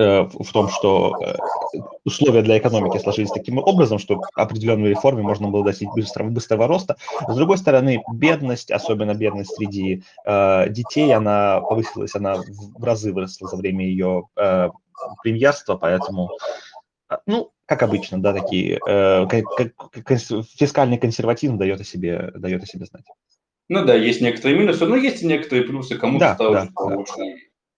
э, 0.00 0.22
в 0.22 0.52
том, 0.52 0.68
что 0.68 1.14
э, 1.22 1.34
условия 2.04 2.42
для 2.42 2.58
экономики 2.58 2.98
сложились 2.98 3.30
таким 3.30 3.58
образом, 3.58 3.98
что 3.98 4.22
определенной 4.34 4.90
реформе 4.90 5.22
можно 5.22 5.48
было 5.48 5.64
достичь 5.64 5.88
быстрого, 5.94 6.30
быстрого 6.30 6.66
роста. 6.66 6.96
С 7.28 7.36
другой 7.36 7.58
стороны, 7.58 8.02
бедность, 8.12 8.70
особенно 8.70 9.14
бедность 9.14 9.54
среди 9.54 10.02
э, 10.24 10.68
детей, 10.70 11.12
она 11.12 11.60
повысилась, 11.60 12.14
она 12.14 12.36
в 12.36 12.82
разы 12.82 13.12
выросла 13.12 13.48
за 13.48 13.56
время 13.56 13.84
ее 13.84 14.24
э, 14.36 14.70
премьерства, 15.22 15.76
поэтому, 15.76 16.30
ну, 17.26 17.50
как 17.66 17.82
обычно, 17.82 18.20
да, 18.20 18.32
такие, 18.32 18.80
э, 18.86 19.26
фискальный 20.58 20.98
консерватизм 20.98 21.58
дает 21.58 21.80
о 21.80 21.84
себе, 21.84 22.32
дает 22.34 22.62
о 22.62 22.66
себе 22.66 22.86
знать. 22.86 23.04
Ну 23.68 23.84
да, 23.84 23.94
есть 23.94 24.20
некоторые 24.20 24.58
минусы, 24.58 24.84
но 24.84 24.96
есть 24.96 25.22
и 25.22 25.26
некоторые 25.26 25.64
плюсы, 25.64 25.96
кому-то 25.96 26.24
да, 26.24 26.34
стало 26.34 26.52
да. 26.54 26.68
Да 26.88 27.04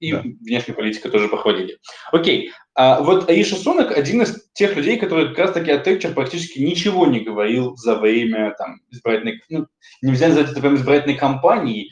и 0.02 0.12
да. 0.12 0.22
внешней 0.40 0.74
политикой 0.74 1.10
тоже 1.10 1.28
похвалили. 1.28 1.78
Окей, 2.10 2.50
а 2.74 3.00
вот 3.02 3.30
Аиша 3.30 3.54
Сунак 3.54 3.96
один 3.96 4.22
из 4.22 4.48
тех 4.52 4.74
людей, 4.76 4.98
который 4.98 5.28
как 5.28 5.38
раз-таки 5.38 5.70
о 5.70 5.78
Тэтчер 5.78 6.12
практически 6.12 6.58
ничего 6.58 7.06
не 7.06 7.20
говорил 7.20 7.76
за 7.76 7.96
время 7.96 8.54
там, 8.58 8.80
избирательной, 8.90 9.40
ну, 9.48 9.66
нельзя 10.02 10.28
назвать 10.28 10.50
это 10.50 10.60
прям 10.60 10.74
избирательной 10.74 11.16
кампании, 11.16 11.90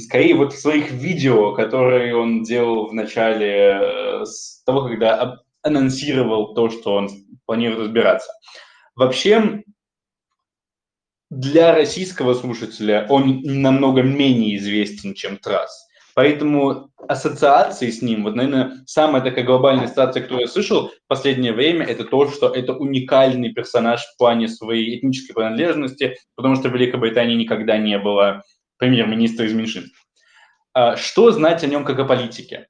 скорее 0.00 0.34
вот 0.34 0.52
в 0.52 0.58
своих 0.58 0.90
видео, 0.90 1.54
которые 1.54 2.14
он 2.14 2.42
делал 2.42 2.88
в 2.88 2.92
начале 2.92 3.80
э, 3.80 4.24
с 4.26 4.62
того, 4.64 4.82
когда 4.82 5.38
анонсировал 5.62 6.54
то, 6.54 6.68
что 6.68 6.94
он 6.94 7.08
планирует 7.46 7.80
разбираться. 7.80 8.30
Вообще, 8.96 9.62
для 11.30 11.74
российского 11.74 12.34
слушателя 12.34 13.06
он 13.08 13.40
намного 13.42 14.02
менее 14.02 14.58
известен, 14.58 15.14
чем 15.14 15.38
Трасс. 15.38 15.83
Поэтому 16.14 16.90
ассоциации 17.08 17.90
с 17.90 18.00
ним, 18.00 18.22
вот, 18.22 18.36
наверное, 18.36 18.84
самая 18.86 19.20
такая 19.20 19.44
глобальная 19.44 19.86
ассоциация, 19.86 20.22
которую 20.22 20.42
я 20.42 20.48
слышал 20.48 20.88
в 20.88 21.08
последнее 21.08 21.52
время, 21.52 21.84
это 21.84 22.04
то, 22.04 22.28
что 22.28 22.48
это 22.48 22.72
уникальный 22.72 23.52
персонаж 23.52 24.00
в 24.02 24.16
плане 24.16 24.48
своей 24.48 24.98
этнической 24.98 25.34
принадлежности, 25.34 26.16
потому 26.36 26.54
что 26.54 26.68
в 26.68 26.74
Великобритании 26.74 27.34
никогда 27.34 27.78
не 27.78 27.98
было 27.98 28.42
премьер-министра 28.78 29.46
из 29.46 29.52
меньшинств. 29.52 29.98
А 30.72 30.96
что 30.96 31.32
знать 31.32 31.64
о 31.64 31.66
нем 31.66 31.84
как 31.84 31.98
о 31.98 32.04
политике? 32.04 32.68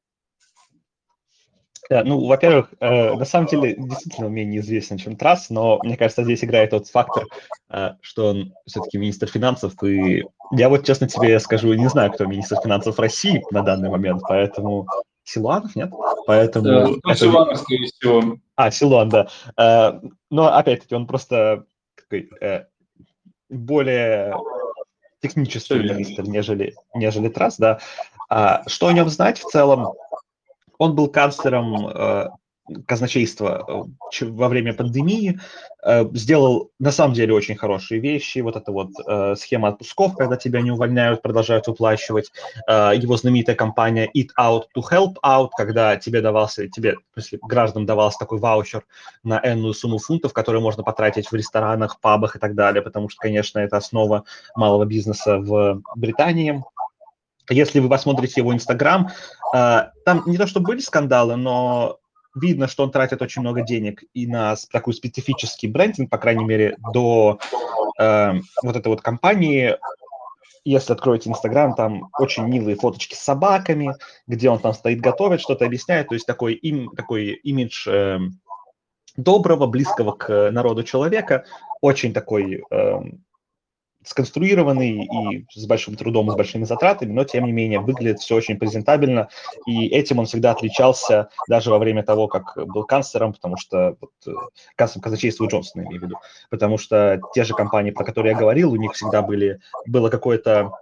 Да, 1.91 2.03
ну, 2.03 2.27
во-первых, 2.27 2.69
э, 2.81 3.15
на 3.15 3.25
самом 3.25 3.47
деле 3.47 3.75
действительно 3.77 4.29
менее 4.29 4.61
известен, 4.61 4.97
чем 4.97 5.17
Трасс, 5.17 5.51
но 5.51 5.79
мне 5.83 5.97
кажется, 5.97 6.25
здесь 6.25 6.43
играет 6.43 6.71
тот 6.71 6.89
фактор, 6.89 7.25
э, 7.71 7.91
что 8.01 8.29
он 8.29 8.55
все-таки 8.67 8.97
министр 8.97 9.27
финансов, 9.27 9.75
и 9.83 10.25
я 10.53 10.69
вот 10.69 10.87
честно 10.87 11.09
тебе 11.09 11.39
скажу, 11.41 11.75
не 11.75 11.89
знаю, 11.89 12.13
кто 12.13 12.25
министр 12.25 12.57
финансов 12.63 12.99
России 12.99 13.45
на 13.51 13.63
данный 13.63 13.91
момент, 13.91 14.23
поэтому 14.27 14.87
Силуанов, 15.25 15.75
нет? 15.77 15.91
Поэтому... 16.27 16.65
Да, 16.65 16.87
ну, 16.87 16.97
это... 17.05 17.19
Силуанов, 17.19 17.59
скорее 17.59 17.87
всего. 17.87 18.39
А, 18.57 18.71
Силуан, 18.71 19.09
да. 19.09 19.29
Э, 19.59 20.01
но, 20.31 20.55
опять-таки, 20.55 20.95
он 20.95 21.07
просто 21.07 21.65
такой, 21.97 22.31
э, 22.41 22.65
более 23.51 24.35
технический 25.21 25.75
министр, 25.75 26.25
нежели, 26.25 26.75
нежели 26.95 27.29
Трасс, 27.29 27.57
да. 27.57 27.79
А, 28.29 28.63
что 28.67 28.89
о 28.89 28.93
нем 28.93 29.09
знать 29.09 29.39
в 29.39 29.45
целом? 29.45 29.95
Он 30.79 30.95
был 30.95 31.09
канцлером 31.09 31.87
э, 31.87 32.29
казначейства 32.87 33.65
э, 34.21 34.25
во 34.27 34.49
время 34.49 34.73
пандемии, 34.73 35.39
э, 35.85 36.05
сделал 36.15 36.71
на 36.79 36.93
самом 36.93 37.15
деле 37.15 37.35
очень 37.35 37.57
хорошие 37.57 38.01
вещи. 38.01 38.39
Вот 38.39 38.57
эта 38.57 38.73
вот 38.73 38.91
э, 39.07 39.35
схема 39.37 39.69
отпусков, 39.69 40.17
когда 40.17 40.37
тебя 40.37 40.63
не 40.63 40.71
увольняют, 40.71 41.23
продолжают 41.23 41.67
выплачивать. 41.67 42.31
Его 42.69 43.17
знаменитая 43.17 43.57
компания 43.57 44.11
Eat 44.17 44.29
Out 44.39 44.65
to 44.77 44.83
Help 44.91 45.17
Out, 45.25 45.51
когда 45.57 45.97
тебе 45.97 46.21
давался, 46.21 46.69
тебе, 46.69 46.97
если 47.17 47.39
гражданам 47.43 47.87
давался 47.87 48.19
такой 48.19 48.39
ваучер 48.39 48.85
на 49.23 49.41
энную 49.43 49.75
сумму 49.75 49.99
фунтов, 49.99 50.33
которые 50.33 50.63
можно 50.63 50.83
потратить 50.83 51.31
в 51.31 51.35
ресторанах, 51.35 52.01
пабах 52.01 52.37
и 52.37 52.39
так 52.39 52.55
далее, 52.55 52.83
потому 52.83 53.09
что, 53.09 53.21
конечно, 53.21 53.59
это 53.59 53.77
основа 53.77 54.25
малого 54.57 54.85
бизнеса 54.85 55.39
в 55.39 55.83
Британии. 55.97 56.63
Если 57.51 57.81
вы 57.81 57.89
посмотрите 57.89 58.41
его 58.41 58.55
Инстаграм, 58.55 59.11
там 59.53 60.23
не 60.27 60.39
то, 60.39 60.47
что 60.47 60.61
были 60.61 60.81
скандалы, 60.81 61.37
но 61.37 61.99
видно, 62.35 62.69
что 62.69 62.83
он 62.83 62.91
тратит 62.91 63.23
очень 63.23 63.43
много 63.43 63.63
денег 63.63 64.03
и 64.13 64.27
на 64.27 64.57
такой 64.71 64.95
специфический 64.95 65.69
брендинг, 65.69 66.11
по 66.11 66.19
крайней 66.19 66.45
мере, 66.45 66.77
до 66.93 67.39
э, 67.99 68.33
вот 68.63 68.77
этой 68.77 68.89
вот 68.89 69.01
компании. 69.01 69.77
Если 70.65 70.93
откроете 70.93 71.31
Инстаграм, 71.31 71.75
там 71.75 72.11
очень 72.19 72.45
милые 72.47 72.77
фоточки 72.77 73.15
с 73.15 73.19
собаками, 73.19 73.95
где 74.27 74.49
он 74.49 74.59
там 74.59 74.73
стоит, 74.73 75.01
готовит, 75.01 75.41
что-то 75.41 75.67
объясняет. 75.67 76.09
То 76.09 76.15
есть 76.15 76.27
такой, 76.27 76.55
им, 76.55 76.91
такой 76.97 77.35
имидж 77.35 77.87
э, 77.89 78.19
доброго, 79.17 79.67
близкого 79.67 80.13
к 80.13 80.51
народу 80.51 80.83
человека, 80.83 81.45
очень 81.81 82.13
такой 82.13 82.65
э, 82.71 83.01
сконструированный 84.05 85.05
и 85.05 85.47
с 85.53 85.67
большим 85.67 85.97
трудом, 85.97 86.31
с 86.31 86.35
большими 86.35 86.65
затратами, 86.65 87.13
но 87.13 87.25
тем 87.25 87.45
не 87.47 87.53
менее 87.53 87.81
выглядит 87.81 88.21
все 88.21 88.37
очень 88.37 88.59
презентабельно, 88.59 89.29
и 89.67 89.87
этим 89.87 90.19
он 90.19 90.27
всегда 90.27 90.53
отличался 90.53 91.29
даже 91.49 91.71
во 91.71 91.79
время 91.79 92.03
того, 92.03 92.29
как 92.29 92.57
был 92.67 92.85
канцлером, 92.85 93.33
потому 93.33 93.57
что 93.57 93.97
вот, 94.01 94.11
э, 94.27 94.33
канцлером 94.77 95.03
казначейства 95.03 95.47
Джонсона, 95.47 95.83
имею 95.83 96.01
в 96.01 96.05
виду, 96.05 96.17
потому 96.51 96.79
что 96.79 97.21
те 97.35 97.45
же 97.45 97.55
компании, 97.55 97.91
про 97.91 98.05
которые 98.05 98.33
я 98.33 98.39
говорил, 98.39 98.73
у 98.73 98.77
них 98.77 98.93
всегда 98.93 99.23
были, 99.23 99.61
была 99.87 100.11
какая-то 100.11 100.73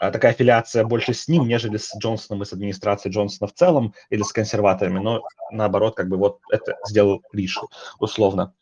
а, 0.00 0.10
такая 0.10 0.32
аффилиация 0.32 0.84
больше 0.84 1.14
с 1.14 1.28
ним, 1.28 1.46
нежели 1.46 1.76
с 1.76 1.94
Джонсоном 1.96 2.42
и 2.42 2.46
с 2.46 2.52
администрацией 2.52 3.12
Джонсона 3.12 3.48
в 3.48 3.54
целом, 3.54 3.94
или 4.10 4.22
с 4.22 4.32
консерваторами, 4.32 4.98
но 4.98 5.22
наоборот, 5.50 5.96
как 5.96 6.08
бы 6.08 6.16
вот 6.16 6.40
это 6.50 6.76
сделал 6.86 7.22
Ришу, 7.32 7.68
условно. 7.98 8.54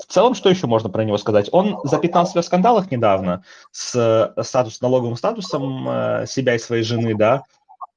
Э, 0.00 0.02
в 0.02 0.12
целом, 0.12 0.34
что 0.34 0.50
еще 0.50 0.66
можно 0.66 0.88
про 0.88 1.04
него 1.04 1.18
сказать? 1.18 1.48
Он 1.52 1.78
запятнал 1.84 2.26
себя 2.26 2.42
в 2.42 2.46
скандалах 2.46 2.90
недавно 2.90 3.44
с 3.70 3.94
э, 4.36 4.42
статус, 4.42 4.80
налоговым 4.80 5.16
статусом 5.16 5.88
э, 5.88 6.26
себя 6.26 6.54
и 6.54 6.58
своей 6.58 6.82
жены, 6.82 7.14
да, 7.14 7.44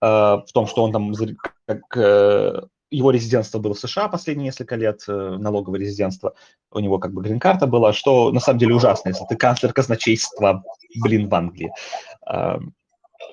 в 0.02 0.46
том, 0.54 0.68
что 0.68 0.84
он 0.84 0.92
там, 0.92 1.14
как 1.66 1.96
его 2.92 3.10
резидентство 3.10 3.60
было 3.60 3.74
в 3.74 3.80
США 3.80 4.10
последние 4.10 4.48
несколько 4.48 4.76
лет, 4.76 5.02
налоговое 5.08 5.80
резидентство, 5.80 6.34
у 6.74 6.80
него 6.80 7.00
как 7.00 7.14
бы 7.14 7.22
грин-карта 7.22 7.68
была, 7.68 7.94
что 7.94 8.30
на 8.34 8.42
самом 8.42 8.60
деле 8.60 8.76
ужасно, 8.76 9.10
если 9.10 9.24
ты 9.30 9.38
канцлер 9.38 9.72
казначейства, 9.72 10.62
блин, 11.02 11.30
в 11.30 11.36
Англии. 11.36 11.72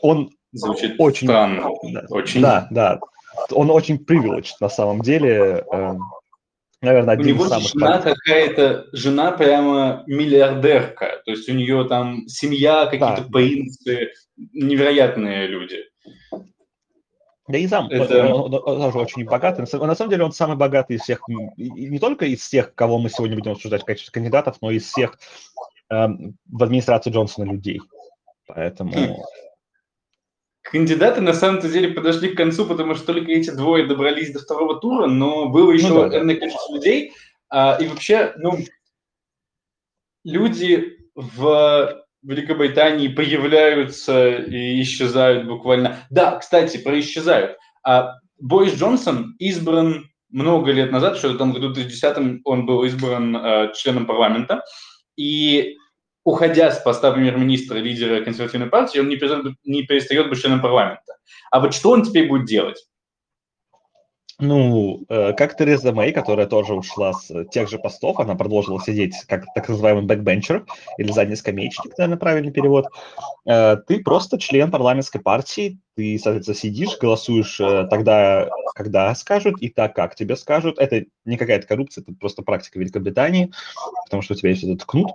Он 0.01 0.31
Звучит 0.53 0.95
очень... 0.99 1.27
странно. 1.27 1.71
Да, 1.83 2.05
очень. 2.09 2.41
Да, 2.41 2.69
да. 2.71 3.01
Он 3.51 3.69
очень 3.73 3.97
privileged 3.97 4.55
на 4.61 4.69
самом 4.69 5.01
деле 5.01 5.65
наверное, 6.83 7.15
один 7.15 7.27
у 7.27 7.29
него 7.31 7.45
из 7.45 7.51
самых... 7.51 7.69
жена 7.69 8.01
какая-то, 8.01 8.87
жена 8.93 9.33
прямо 9.33 10.03
миллиардерка, 10.07 11.23
то 11.25 11.31
есть 11.31 11.49
у 11.49 11.53
нее 11.53 11.87
там 11.89 12.27
семья, 12.29 12.87
какие-то 12.87 13.23
да. 13.23 13.29
принцы, 13.31 14.13
невероятные 14.37 15.47
люди. 15.47 15.85
Да 17.49 17.59
и 17.59 17.67
сам, 17.67 17.89
это... 17.89 18.33
он, 18.33 18.55
он, 18.55 18.63
он 18.65 18.93
тоже 18.93 18.99
очень 18.99 19.25
богатый. 19.25 19.61
На 19.61 19.95
самом 19.95 20.11
деле 20.11 20.25
он 20.25 20.33
самый 20.33 20.57
богатый 20.57 20.97
из 20.97 21.03
всех, 21.03 21.23
не 21.57 21.99
только 21.99 22.27
из 22.27 22.49
тех, 22.49 22.75
кого 22.75 22.99
мы 22.99 23.11
сегодня 23.11 23.37
будем 23.37 23.53
обсуждать 23.53 23.83
в 23.83 23.87
качестве 23.87 24.13
кандидатов, 24.13 24.59
но 24.61 24.71
и 24.71 24.77
из 24.77 24.85
всех 24.85 25.19
э, 25.91 26.07
в 26.47 26.63
администрации 26.63 27.11
Джонсона 27.11 27.51
людей. 27.51 27.81
Поэтому... 28.47 29.27
Кандидаты 30.71 31.21
на 31.21 31.33
самом-то 31.33 31.69
деле 31.69 31.89
подошли 31.89 32.29
к 32.29 32.37
концу, 32.37 32.65
потому 32.65 32.95
что 32.95 33.13
только 33.13 33.33
эти 33.33 33.51
двое 33.51 33.87
добрались 33.87 34.33
до 34.33 34.39
второго 34.39 34.79
тура, 34.79 35.07
но 35.07 35.49
было 35.49 35.73
еще 35.73 35.89
ну, 35.89 36.09
да, 36.09 36.21
энное 36.21 36.37
количество 36.37 36.75
людей. 36.75 37.13
А, 37.49 37.77
и 37.81 37.89
вообще, 37.89 38.33
ну, 38.37 38.57
люди 40.25 40.97
в 41.17 42.05
Великобритании 42.23 43.09
появляются 43.09 44.37
и 44.37 44.81
исчезают 44.83 45.49
буквально. 45.49 46.07
Да, 46.09 46.37
кстати, 46.37 46.77
про 46.77 47.01
исчезают. 47.01 47.57
А 47.85 48.15
Борис 48.39 48.75
Джонсон 48.75 49.35
избран 49.41 50.09
много 50.29 50.71
лет 50.71 50.93
назад, 50.93 51.17
что 51.17 51.37
там 51.37 51.51
в 51.51 51.55
году 51.55 51.73
2010 51.73 52.43
он 52.45 52.65
был 52.65 52.85
избран 52.85 53.37
э, 53.37 53.73
членом 53.75 54.07
парламента, 54.07 54.63
и 55.17 55.77
уходя 56.25 56.71
с 56.71 56.81
поста 56.81 57.13
премьер-министра, 57.13 57.79
лидера 57.79 58.23
консервативной 58.23 58.69
партии, 58.69 58.99
он 58.99 59.09
не 59.09 59.17
перестает, 59.17 59.57
не 59.65 59.83
перестает 59.85 60.29
быть 60.29 60.41
членом 60.41 60.61
парламента. 60.61 61.17
А 61.51 61.61
вот 61.61 61.75
что 61.75 61.91
он 61.91 62.03
теперь 62.03 62.29
будет 62.29 62.47
делать? 62.47 62.87
Ну, 64.41 65.05
э, 65.09 65.33
как 65.35 65.57
Тереза 65.57 65.93
Мэй, 65.93 66.13
которая 66.13 66.47
тоже 66.47 66.75
ушла 66.75 67.13
с 67.13 67.45
тех 67.47 67.69
же 67.69 67.79
постов, 67.79 68.19
она 68.21 68.35
продолжила 68.35 68.81
сидеть 68.81 69.15
как 69.27 69.45
так 69.55 69.69
называемый 69.69 70.05
бэкбенчер 70.05 70.65
или 70.99 71.13
задний 71.13 71.37
скамеечник, 71.37 71.97
наверное, 71.99 72.19
правильный 72.19 72.53
перевод. 72.53 72.87
Э, 73.47 73.77
ты 73.87 74.03
просто 74.03 74.39
член 74.39 74.71
парламентской 74.71 75.21
партии, 75.21 75.79
ты, 75.95 76.19
соответственно, 76.19 76.57
сидишь, 76.57 76.99
голосуешь 76.99 77.61
э, 77.61 77.87
тогда, 77.91 78.49
когда 78.75 79.15
скажут, 79.15 79.61
и 79.61 79.69
так, 79.69 79.95
как 79.95 80.15
тебе 80.15 80.37
скажут. 80.37 80.79
Это 80.79 81.05
не 81.25 81.37
какая-то 81.37 81.67
коррупция, 81.67 82.03
это 82.03 82.13
просто 82.19 82.43
практика 82.43 82.79
Великобритании, 82.79 83.53
потому 84.07 84.23
что 84.23 84.35
у 84.35 84.37
тебя 84.37 84.51
есть 84.51 84.65
этот 84.65 84.85
кнут. 84.85 85.11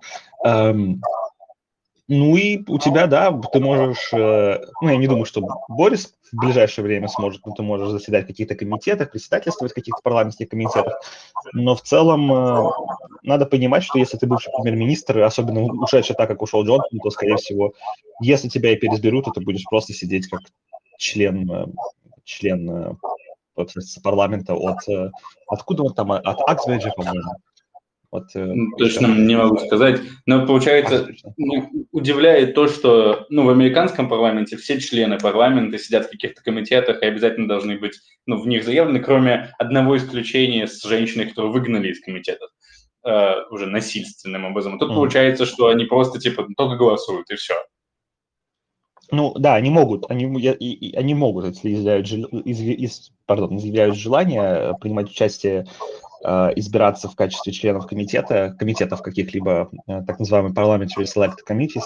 Ну 2.07 2.35
и 2.35 2.63
у 2.67 2.77
тебя, 2.77 3.07
да, 3.07 3.31
ты 3.51 3.59
можешь, 3.59 4.13
э, 4.13 4.63
ну 4.81 4.89
я 4.89 4.97
не 4.97 5.07
думаю, 5.07 5.25
что 5.25 5.41
Борис 5.67 6.13
в 6.31 6.37
ближайшее 6.37 6.85
время 6.85 7.07
сможет, 7.07 7.43
но 7.47 7.53
ты 7.53 7.63
можешь 7.63 7.89
заседать 7.89 8.25
в 8.25 8.27
каких-то 8.27 8.53
комитетах, 8.53 9.11
председательствовать 9.11 9.71
в 9.71 9.75
каких-то 9.75 10.01
парламентских 10.03 10.49
комитетах, 10.49 10.99
но 11.53 11.75
в 11.75 11.81
целом 11.81 12.31
э, 12.31 12.69
надо 13.23 13.47
понимать, 13.47 13.83
что 13.83 13.97
если 13.97 14.17
ты 14.17 14.27
бывший 14.27 14.51
премьер-министр, 14.51 15.23
особенно 15.23 15.63
ушедший 15.63 16.15
так, 16.15 16.29
как 16.29 16.43
ушел 16.43 16.63
Джонсон, 16.63 16.99
то, 16.99 17.09
скорее 17.09 17.37
всего, 17.37 17.73
если 18.21 18.49
тебя 18.49 18.71
и 18.71 18.75
переизберут, 18.75 19.25
то 19.25 19.31
ты 19.31 19.41
будешь 19.41 19.63
просто 19.63 19.93
сидеть 19.93 20.27
как 20.27 20.41
член, 20.99 21.49
э, 21.51 21.65
член 22.23 22.99
парламента 24.03 24.53
от, 24.53 24.79
откуда 25.47 25.83
он 25.83 25.93
там, 25.93 26.11
от 26.11 26.39
Аксбриджа, 26.45 26.91
по-моему, 26.91 27.31
вот, 28.15 28.35
э, 28.35 28.53
Точно 28.77 29.07
не 29.07 29.35
могу 29.35 29.57
сказать. 29.57 30.01
Но 30.25 30.45
получается, 30.45 31.09
ну, 31.37 31.69
удивляет 31.91 32.55
то, 32.55 32.67
что 32.67 33.25
ну, 33.29 33.45
в 33.45 33.49
американском 33.49 34.07
парламенте 34.07 34.57
все 34.57 34.79
члены 34.79 35.17
парламента 35.17 35.77
сидят 35.77 36.07
в 36.07 36.11
каких-то 36.11 36.41
комитетах 36.41 37.01
и 37.01 37.05
обязательно 37.05 37.47
должны 37.47 37.77
быть 37.77 37.99
ну, 38.25 38.41
в 38.41 38.47
них 38.47 38.63
заявлены, 38.63 38.99
кроме 38.99 39.53
одного 39.59 39.97
исключения 39.97 40.67
с 40.67 40.81
женщиной, 40.83 41.27
которую 41.27 41.53
выгнали 41.53 41.89
из 41.89 41.99
комитетов 41.99 42.49
э, 43.05 43.33
уже 43.51 43.65
насильственным 43.65 44.45
образом. 44.45 44.79
тут 44.79 44.91
mm. 44.91 44.95
получается, 44.95 45.45
что 45.45 45.67
они 45.67 45.85
просто 45.85 46.19
типа 46.19 46.47
только 46.55 46.77
голосуют 46.77 47.29
и 47.29 47.35
все. 47.35 47.55
Ну 49.11 49.33
да, 49.37 49.55
они 49.55 49.69
могут, 49.69 50.09
они, 50.09 50.93
они 50.95 51.13
могут, 51.13 51.45
если 51.45 51.73
изъявляют, 51.73 52.09
из, 52.09 52.59
из, 52.59 53.11
пардон, 53.27 53.57
изъявляют 53.57 53.95
желание 53.95 54.75
принимать 54.79 55.11
участие 55.11 55.67
избираться 56.55 57.07
в 57.07 57.15
качестве 57.15 57.53
членов 57.53 57.87
комитета, 57.87 58.55
комитетов 58.57 59.01
каких-либо, 59.01 59.69
э, 59.87 60.01
так 60.05 60.19
называемых 60.19 60.53
parliamentary 60.53 61.05
select 61.05 61.37
committees, 61.47 61.83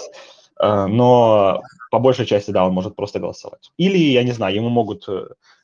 э, 0.60 0.86
но 0.86 1.62
по 1.90 1.98
большей 1.98 2.26
части, 2.26 2.50
да, 2.50 2.66
он 2.66 2.72
может 2.72 2.96
просто 2.96 3.18
голосовать. 3.18 3.70
Или, 3.76 3.98
я 3.98 4.22
не 4.22 4.32
знаю, 4.32 4.54
ему 4.54 4.68
могут 4.68 5.06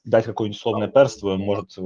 дать 0.04 0.24
какое-нибудь 0.24 0.58
условное 0.58 0.88
перство, 0.88 1.34
он 1.34 1.40
может 1.40 1.76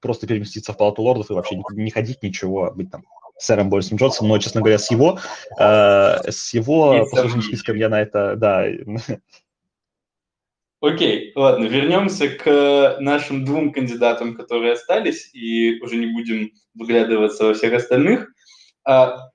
просто 0.00 0.26
переместиться 0.26 0.72
в 0.72 0.76
палату 0.76 1.02
лордов 1.02 1.30
и 1.30 1.34
вообще 1.34 1.60
не 1.72 1.90
ходить 1.90 2.22
ничего, 2.22 2.64
а 2.64 2.70
быть 2.70 2.90
там 2.90 3.04
сэром 3.40 3.70
Борисом 3.70 3.96
Джонсом, 3.96 4.28
но, 4.28 4.38
честно 4.38 4.60
говоря, 4.60 4.78
с 4.78 4.90
его, 4.90 5.18
э, 5.58 6.30
с 6.30 6.52
его 6.52 7.06
послужным 7.10 7.42
списком 7.42 7.76
я 7.76 7.88
на 7.88 8.00
это, 8.00 8.36
да, 8.36 8.66
Окей, 10.80 11.32
ладно, 11.34 11.66
вернемся 11.66 12.30
к 12.30 12.96
нашим 13.00 13.44
двум 13.44 13.70
кандидатам, 13.70 14.34
которые 14.34 14.72
остались, 14.72 15.28
и 15.34 15.78
уже 15.82 15.96
не 15.96 16.06
будем 16.06 16.52
выглядываться 16.74 17.44
во 17.44 17.54
всех 17.54 17.74
остальных. 17.74 18.32
А, 18.84 19.28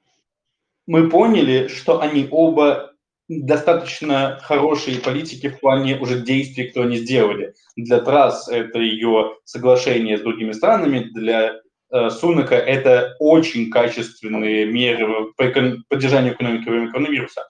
мы 0.88 1.08
поняли, 1.08 1.68
что 1.68 2.02
они 2.02 2.28
оба 2.32 2.94
достаточно 3.28 4.40
хорошие 4.42 5.00
политики 5.00 5.50
в 5.50 5.60
плане 5.60 5.98
уже 5.98 6.20
действий, 6.22 6.70
кто 6.70 6.82
они 6.82 6.98
сделали. 6.98 7.54
Для 7.76 8.00
Трасс 8.00 8.48
это 8.48 8.80
ее 8.80 9.36
соглашение 9.44 10.18
с 10.18 10.22
другими 10.22 10.52
странами, 10.52 11.10
для 11.14 11.62
э, 11.92 12.10
Сунака 12.10 12.56
это 12.56 13.16
очень 13.20 13.70
качественные 13.70 14.66
меры 14.66 15.32
по 15.38 15.46
поддержанию 15.90 16.34
экономики 16.34 16.66
во 16.66 16.72
время 16.72 16.92
коронавируса. 16.92 17.48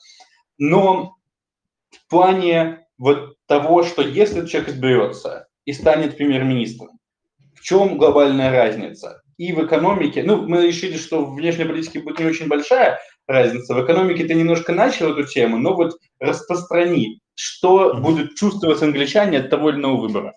Но 0.58 1.16
в 1.92 2.10
плане 2.10 2.85
вот 2.98 3.36
того, 3.48 3.84
что 3.84 4.02
если 4.02 4.46
человек 4.46 4.70
изберется 4.70 5.48
и 5.66 5.74
станет 5.74 6.18
премьер-министром, 6.18 7.00
чем 7.66 7.98
глобальная 7.98 8.52
разница? 8.52 9.22
И 9.38 9.52
в 9.52 9.66
экономике, 9.66 10.24
ну, 10.24 10.48
мы 10.48 10.68
решили, 10.68 10.98
что 10.98 11.26
в 11.26 11.36
внешней 11.36 11.66
политике 11.66 12.00
будет 12.00 12.20
не 12.20 12.26
очень 12.26 12.48
большая 12.48 13.00
разница. 13.28 13.74
В 13.74 13.84
экономике 13.84 14.24
ты 14.26 14.36
немножко 14.36 14.72
начал 14.72 15.12
эту 15.12 15.26
тему, 15.26 15.58
но 15.58 15.76
вот 15.76 15.98
распространи, 16.20 17.20
что 17.34 17.96
будут 17.96 18.36
чувствовать 18.36 18.82
англичане 18.82 19.40
от 19.40 19.50
того 19.50 19.72
или 19.72 19.78
иного 19.78 19.98
выбора. 19.98 20.34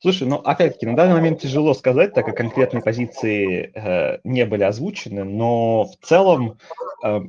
Слушай, 0.00 0.26
ну 0.26 0.36
опять-таки, 0.36 0.86
на 0.86 0.96
данный 0.96 1.14
момент 1.14 1.40
тяжело 1.40 1.74
сказать, 1.74 2.14
так 2.14 2.24
как 2.24 2.36
конкретные 2.36 2.82
позиции 2.82 3.72
э, 3.74 4.20
не 4.24 4.46
были 4.46 4.62
озвучены, 4.62 5.24
но 5.24 5.84
в 5.84 6.06
целом, 6.06 6.58
э, 7.04 7.20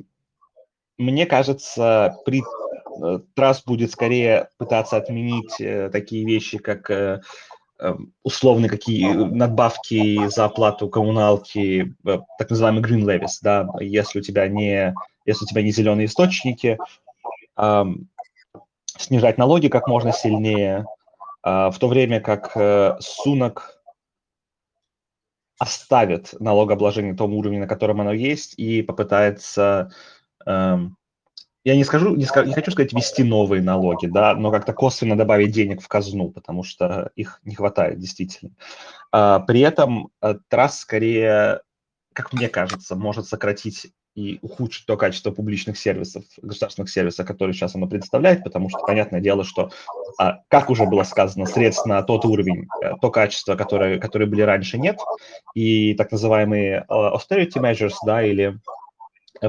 мне 0.96 1.26
кажется, 1.26 2.16
при 2.24 2.42
э, 3.02 3.20
Трасс 3.34 3.62
будет 3.64 3.90
скорее 3.90 4.48
пытаться 4.58 4.96
отменить 4.96 5.60
э, 5.60 5.90
такие 5.90 6.24
вещи, 6.24 6.58
как 6.58 6.90
э, 6.90 7.20
э 7.78 7.94
условные 8.22 8.68
какие 8.68 9.12
надбавки 9.12 10.28
за 10.28 10.44
оплату 10.44 10.88
коммуналки, 10.88 11.94
так 12.04 12.50
называемый 12.50 12.82
green 12.82 13.04
levies, 13.04 13.38
да, 13.42 13.66
если 13.80 14.18
у 14.18 14.22
тебя 14.22 14.48
не, 14.48 14.94
если 15.24 15.44
у 15.44 15.48
тебя 15.48 15.62
не 15.62 15.70
зеленые 15.70 16.06
источники, 16.06 16.78
снижать 18.98 19.38
налоги 19.38 19.68
как 19.68 19.88
можно 19.88 20.12
сильнее, 20.12 20.84
а, 21.42 21.70
в 21.70 21.78
то 21.78 21.88
время 21.88 22.20
как 22.20 22.52
Сунок 23.00 23.80
оставит 25.60 26.34
налогообложение 26.40 27.12
на 27.12 27.18
том 27.18 27.34
уровне, 27.34 27.60
на 27.60 27.68
котором 27.68 28.00
оно 28.00 28.12
есть, 28.12 28.54
и 28.56 28.80
попытается, 28.80 29.90
эм, 30.46 30.96
я 31.64 31.76
не 31.76 31.84
скажу, 31.84 32.16
не, 32.16 32.26
не 32.46 32.54
хочу 32.54 32.70
сказать 32.70 32.92
ввести 32.92 33.22
новые 33.22 33.62
налоги, 33.62 34.06
да, 34.06 34.34
но 34.34 34.50
как-то 34.50 34.72
косвенно 34.72 35.16
добавить 35.16 35.52
денег 35.52 35.82
в 35.82 35.88
казну, 35.88 36.30
потому 36.30 36.62
что 36.62 37.10
их 37.16 37.40
не 37.44 37.54
хватает 37.54 37.98
действительно. 37.98 38.52
А, 39.12 39.40
при 39.40 39.60
этом 39.60 40.10
э, 40.22 40.36
Трасс 40.48 40.80
скорее, 40.80 41.60
как 42.14 42.32
мне 42.32 42.48
кажется, 42.48 42.96
может 42.96 43.26
сократить 43.26 43.92
и 44.16 44.38
ухудшить 44.42 44.86
то 44.86 44.96
качество 44.96 45.30
публичных 45.30 45.78
сервисов, 45.78 46.24
государственных 46.42 46.90
сервисов, 46.90 47.26
которые 47.26 47.54
сейчас 47.54 47.74
оно 47.74 47.86
предоставляет, 47.86 48.42
потому 48.42 48.68
что, 48.68 48.80
понятное 48.80 49.20
дело, 49.20 49.44
что, 49.44 49.70
а, 50.18 50.40
как 50.48 50.70
уже 50.70 50.86
было 50.86 51.04
сказано, 51.04 51.46
средств 51.46 51.86
на 51.86 52.02
тот 52.02 52.24
уровень, 52.24 52.68
э, 52.82 52.94
то 53.00 53.10
качество, 53.10 53.54
которое, 53.54 53.98
которые 53.98 54.28
были 54.28 54.42
раньше, 54.42 54.78
нет, 54.78 54.98
и 55.54 55.94
так 55.94 56.10
называемые 56.10 56.86
э, 56.88 56.92
austerity 56.92 57.56
measures, 57.56 57.94
да, 58.04 58.22
или 58.22 58.58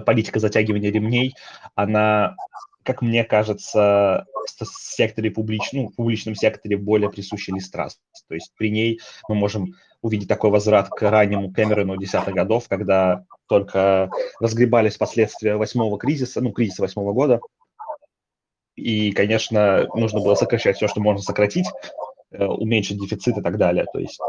политика 0.05 0.39
затягивания 0.39 0.91
ремней, 0.91 1.35
она 1.75 2.35
как 2.83 3.01
мне 3.01 3.23
кажется, 3.23 4.25
в 4.59 4.65
секторе 4.65 5.29
публич... 5.31 5.71
ну, 5.71 5.89
в 5.89 5.95
публичном 5.95 6.35
секторе 6.35 6.77
более 6.77 7.09
присуща 7.09 7.53
Листрас. 7.53 7.99
То 8.27 8.35
есть 8.35 8.51
при 8.57 8.69
ней 8.69 8.99
мы 9.27 9.35
можем 9.35 9.75
увидеть 10.01 10.27
такой 10.27 10.49
возврат 10.49 10.89
к 10.89 11.09
раннему 11.09 11.51
Кэмерону 11.51 11.97
десятых 11.97 12.33
годов, 12.33 12.67
когда 12.67 13.23
только 13.47 14.09
разгребались 14.39 14.97
последствия 14.97 15.57
восьмого 15.57 15.97
кризиса, 15.99 16.41
ну, 16.41 16.51
кризиса 16.51 16.81
восьмого 16.81 17.13
года. 17.13 17.39
И, 18.75 19.11
конечно, 19.11 19.87
нужно 19.93 20.21
было 20.21 20.33
сокращать 20.35 20.77
все, 20.77 20.87
что 20.87 21.01
можно 21.01 21.21
сократить, 21.21 21.67
э, 22.31 22.43
уменьшить 22.43 22.99
дефицит 22.99 23.37
и 23.37 23.41
так 23.41 23.57
далее. 23.57 23.85
То 23.93 23.99
есть, 23.99 24.19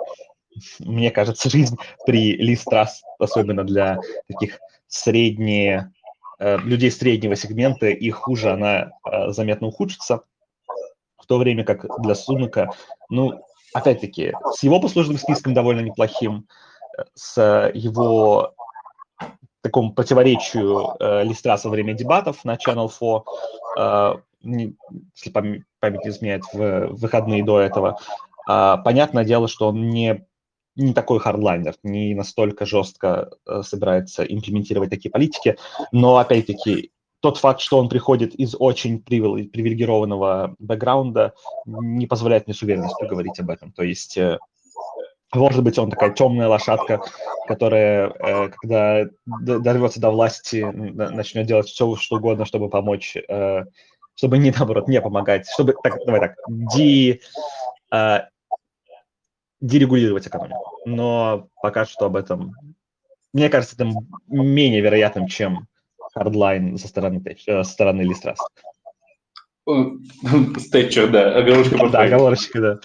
мне 0.81 1.11
кажется, 1.11 1.49
жизнь 1.49 1.77
при 2.05 2.37
Листрас, 2.37 3.03
особенно 3.19 3.65
для 3.65 3.99
таких 4.29 4.59
средне, 4.95 5.93
э, 6.39 6.59
людей 6.59 6.91
среднего 6.91 7.37
сегмента, 7.37 7.87
и 7.87 8.11
хуже 8.11 8.53
она 8.53 8.93
э, 9.05 9.31
заметно 9.31 9.69
ухудшится, 9.69 10.23
в 11.17 11.27
то 11.27 11.39
время 11.39 11.65
как 11.65 11.87
для 12.03 12.15
Сунака, 12.15 12.71
ну, 13.09 13.43
опять-таки, 13.73 14.35
с 14.53 14.63
его 14.63 14.81
послужным 14.81 15.19
списком 15.19 15.55
довольно 15.55 15.81
неплохим, 15.81 16.47
с 17.15 17.71
его 17.75 18.55
такому 19.63 19.93
противоречию 19.95 20.97
э, 20.99 21.23
Листраса 21.25 21.69
во 21.69 21.73
время 21.73 21.95
дебатов 21.95 22.45
на 22.45 22.57
Channel 22.57 22.91
4, 22.91 23.23
э, 23.79 24.15
не, 24.43 24.77
если 25.15 25.31
память, 25.31 25.63
память 25.81 26.05
не 26.05 26.11
изменяет, 26.11 26.43
в 26.53 26.89
выходные 26.89 27.45
до 27.45 27.61
этого. 27.61 27.99
Э, 28.49 28.77
понятное 28.85 29.25
дело, 29.25 29.49
что 29.49 29.69
он 29.69 29.89
не, 29.89 30.27
не 30.77 30.95
такой 30.95 31.19
хардлайнер, 31.19 31.75
не 31.83 32.15
настолько 32.15 32.67
жестко 32.67 33.31
э, 33.47 33.63
собирается 33.63 34.25
имплементировать 34.25 34.91
такие 34.91 35.11
политики, 35.11 35.57
но, 35.91 36.17
опять-таки, 36.17 36.93
тот 37.21 37.37
факт, 37.37 37.61
что 37.61 37.79
он 37.79 37.89
приходит 37.89 38.35
из 38.35 38.57
очень 38.59 39.01
привилегированного 39.01 40.57
бэкграунда, 40.59 41.35
не 41.67 42.07
позволяет 42.07 42.47
мне 42.47 42.55
с 42.55 42.63
уверенностью 42.63 43.07
говорить 43.07 43.39
об 43.39 43.51
этом. 43.51 43.73
То 43.73 43.83
есть, 43.83 44.17
э, 44.17 44.39
может 45.35 45.63
быть, 45.63 45.79
он 45.79 45.91
такая 45.91 46.11
темная 46.11 46.49
лошадка, 46.49 47.01
которая, 47.47 48.09
э, 48.09 48.49
когда 48.49 49.05
дорвется 49.27 50.01
до 50.01 50.11
власти, 50.11 50.63
начнет 50.63 51.47
делать 51.47 51.69
все, 51.69 51.95
что 51.97 52.17
угодно, 52.17 52.45
чтобы 52.45 52.69
помочь, 52.71 53.17
чтобы 54.15 54.39
не, 54.39 54.51
наоборот, 54.51 54.89
не 54.89 55.01
помогать, 55.01 55.49
чтобы, 55.49 55.75
так, 55.83 55.99
давай 56.05 56.21
так, 56.21 56.35
ди, 56.49 57.21
дерегулировать 59.63 60.27
экономику. 60.27 60.79
Но 60.85 61.49
пока 61.63 61.87
что 61.87 62.07
об 62.07 62.17
этом, 62.17 62.55
мне 63.33 63.49
кажется, 63.49 63.77
это 63.77 63.91
менее 64.29 64.83
вероятным, 64.83 65.29
чем 65.29 65.67
hardline 66.13 66.77
со 66.77 66.89
стороны, 66.89 67.23
со 67.47 67.65
стороны 67.65 68.03
Лиз 68.03 68.15
Трасс. 68.15 68.39
С 70.59 70.64
Тэтчер, 70.64 71.11
да, 71.11 71.37
оговорочка. 71.37 71.89
Да, 71.89 72.03
оговорочка, 72.03 72.61
да. 72.61 72.81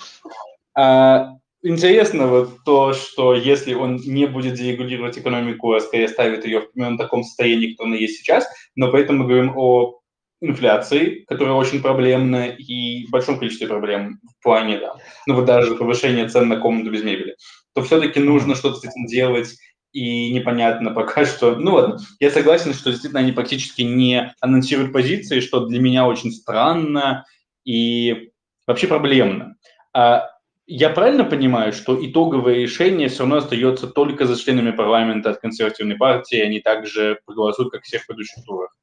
А, 0.75 1.37
интересно 1.63 2.27
вот 2.27 2.63
то, 2.63 2.93
что 2.93 3.33
если 3.33 3.73
он 3.73 3.97
не 3.97 4.27
будет 4.27 4.53
дерегулировать 4.53 5.17
экономику, 5.17 5.73
а 5.73 5.79
скорее 5.81 6.07
ставит 6.07 6.45
ее 6.45 6.61
в 6.61 6.71
примерно 6.71 6.99
таком 6.99 7.23
состоянии, 7.23 7.73
как 7.73 7.87
она 7.87 7.95
есть 7.95 8.19
сейчас, 8.19 8.47
но 8.75 8.91
поэтому 8.91 9.23
мы 9.23 9.29
говорим 9.29 9.53
о 9.57 9.99
инфляции, 10.41 11.26
которая 11.28 11.56
очень 11.56 11.82
проблемна, 11.82 12.47
и 12.47 13.08
большом 13.10 13.39
количестве 13.39 13.67
проблем 13.67 14.19
в 14.39 14.43
плане, 14.43 14.80
да, 14.80 14.95
ну 15.26 15.36
вот 15.36 15.45
даже 15.45 15.76
повышение 15.76 16.28
цен 16.30 16.47
на 16.47 16.58
комнату 16.58 16.91
без 16.91 17.04
мебели, 17.04 17.36
то 17.73 17.82
все-таки 17.84 18.19
нужно 18.19 18.56
что-то 18.56 18.78
с 18.78 18.86
этим 18.86 19.06
делать, 19.08 19.56
и 19.93 20.32
непонятно 20.32 20.91
пока 20.91 21.26
что. 21.26 21.56
Ну 21.56 21.73
ладно, 21.76 21.97
я 22.19 22.30
согласен, 22.30 22.73
что 22.73 22.91
действительно 22.91 23.21
они 23.21 23.32
практически 23.32 23.82
не 23.82 24.34
анонсируют 24.41 24.93
позиции, 24.93 25.39
что 25.39 25.65
для 25.65 25.80
меня 25.80 26.06
очень 26.06 26.32
странно 26.32 27.26
и 27.65 28.30
вообще 28.67 28.88
проблемно. 28.88 29.56
А 29.93 30.30
я 30.67 30.89
правильно 30.89 31.23
понимаю, 31.23 31.73
что 31.73 31.97
итоговое 32.06 32.56
решение 32.56 33.08
все 33.08 33.19
равно 33.19 33.38
остается 33.38 33.88
только 33.88 34.26
за 34.26 34.38
членами 34.39 34.71
парламента 34.71 35.32
от 35.32 35.39
консервативной 35.39 35.95
партии, 35.95 36.39
они 36.39 36.60
также 36.60 37.19
проголосуют, 37.26 37.71
как 37.71 37.84
всех 37.84 38.06
предыдущих 38.06 38.43
турах? 38.45 38.76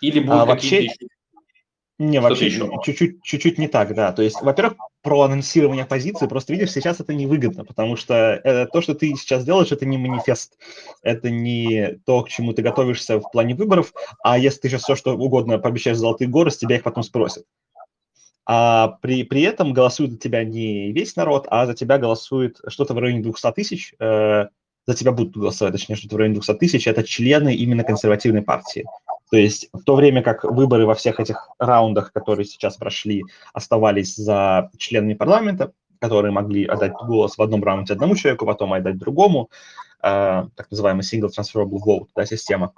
Или 0.00 0.20
будут 0.20 0.42
а 0.42 0.44
вообще... 0.46 0.84
Еще... 0.84 0.96
Не, 1.98 2.20
вообще 2.20 2.48
чуть-чуть, 2.50 3.22
чуть-чуть 3.24 3.58
не 3.58 3.66
так, 3.66 3.92
да. 3.94 4.12
То 4.12 4.22
есть, 4.22 4.40
во-первых, 4.40 4.76
про 5.02 5.22
анонсирование 5.22 5.84
позиции, 5.84 6.28
просто 6.28 6.52
видишь, 6.52 6.70
сейчас 6.70 7.00
это 7.00 7.12
невыгодно, 7.12 7.64
потому 7.64 7.96
что 7.96 8.14
э, 8.14 8.66
то, 8.66 8.80
что 8.80 8.94
ты 8.94 9.12
сейчас 9.16 9.44
делаешь, 9.44 9.72
это 9.72 9.84
не 9.84 9.98
манифест, 9.98 10.58
это 11.02 11.28
не 11.28 11.98
то, 12.06 12.22
к 12.22 12.28
чему 12.28 12.52
ты 12.52 12.62
готовишься 12.62 13.18
в 13.18 13.28
плане 13.32 13.56
выборов, 13.56 13.92
а 14.22 14.38
если 14.38 14.60
ты 14.60 14.68
сейчас 14.68 14.82
все, 14.82 14.94
что 14.94 15.16
угодно 15.16 15.58
пообещаешь 15.58 15.96
золотые 15.96 16.28
горы, 16.28 16.52
с 16.52 16.58
тебя 16.58 16.76
их 16.76 16.84
потом 16.84 17.02
спросят. 17.02 17.44
А 18.46 18.96
при, 19.02 19.24
при 19.24 19.42
этом 19.42 19.72
голосует 19.72 20.12
за 20.12 20.18
тебя 20.18 20.44
не 20.44 20.92
весь 20.92 21.16
народ, 21.16 21.46
а 21.50 21.66
за 21.66 21.74
тебя 21.74 21.98
голосует 21.98 22.60
что-то 22.68 22.94
в 22.94 22.98
районе 22.98 23.22
200 23.22 23.52
тысяч, 23.52 23.94
э, 23.98 24.46
за 24.88 24.94
тебя 24.94 25.12
будут 25.12 25.36
голосовать, 25.36 25.74
точнее, 25.74 25.96
что-то 25.96 26.14
в 26.14 26.18
районе 26.18 26.36
200 26.36 26.54
тысяч, 26.54 26.86
это 26.86 27.04
члены 27.04 27.54
именно 27.54 27.84
консервативной 27.84 28.40
партии. 28.40 28.86
То 29.30 29.36
есть 29.36 29.68
в 29.74 29.82
то 29.84 29.94
время 29.94 30.22
как 30.22 30.44
выборы 30.44 30.86
во 30.86 30.94
всех 30.94 31.20
этих 31.20 31.50
раундах, 31.58 32.10
которые 32.10 32.46
сейчас 32.46 32.78
прошли, 32.78 33.22
оставались 33.52 34.16
за 34.16 34.70
членами 34.78 35.12
парламента, 35.12 35.72
которые 36.00 36.32
могли 36.32 36.64
отдать 36.64 36.92
голос 36.92 37.36
в 37.36 37.42
одном 37.42 37.62
раунде 37.62 37.92
одному 37.92 38.16
человеку, 38.16 38.46
потом 38.46 38.72
отдать 38.72 38.96
другому, 38.96 39.50
э, 40.02 40.46
так 40.56 40.70
называемый 40.70 41.02
single 41.02 41.28
transferable 41.28 41.80
vote, 41.86 42.06
да, 42.16 42.24
система, 42.24 42.72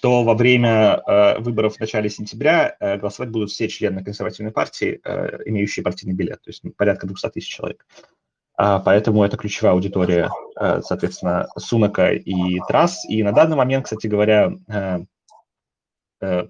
то 0.00 0.24
во 0.24 0.32
время 0.32 1.02
э, 1.06 1.40
выборов 1.40 1.76
в 1.76 1.80
начале 1.80 2.08
сентября 2.08 2.74
э, 2.80 2.96
голосовать 2.96 3.30
будут 3.30 3.50
все 3.50 3.68
члены 3.68 4.02
консервативной 4.02 4.52
партии, 4.52 4.98
э, 5.04 5.40
имеющие 5.44 5.82
партийный 5.82 6.14
билет, 6.14 6.40
то 6.42 6.48
есть 6.48 6.62
порядка 6.78 7.06
200 7.06 7.28
тысяч 7.28 7.54
человек. 7.54 7.84
Uh, 8.60 8.82
поэтому 8.84 9.22
это 9.22 9.36
ключевая 9.36 9.74
аудитория, 9.74 10.30
uh, 10.58 10.82
соответственно, 10.82 11.46
Сунака 11.56 12.10
и 12.12 12.58
Трасс. 12.66 13.04
И 13.08 13.22
на 13.22 13.32
данный 13.32 13.56
момент, 13.56 13.84
кстати 13.84 14.08
говоря, 14.08 14.52
uh, 14.68 15.06
Э, 16.20 16.46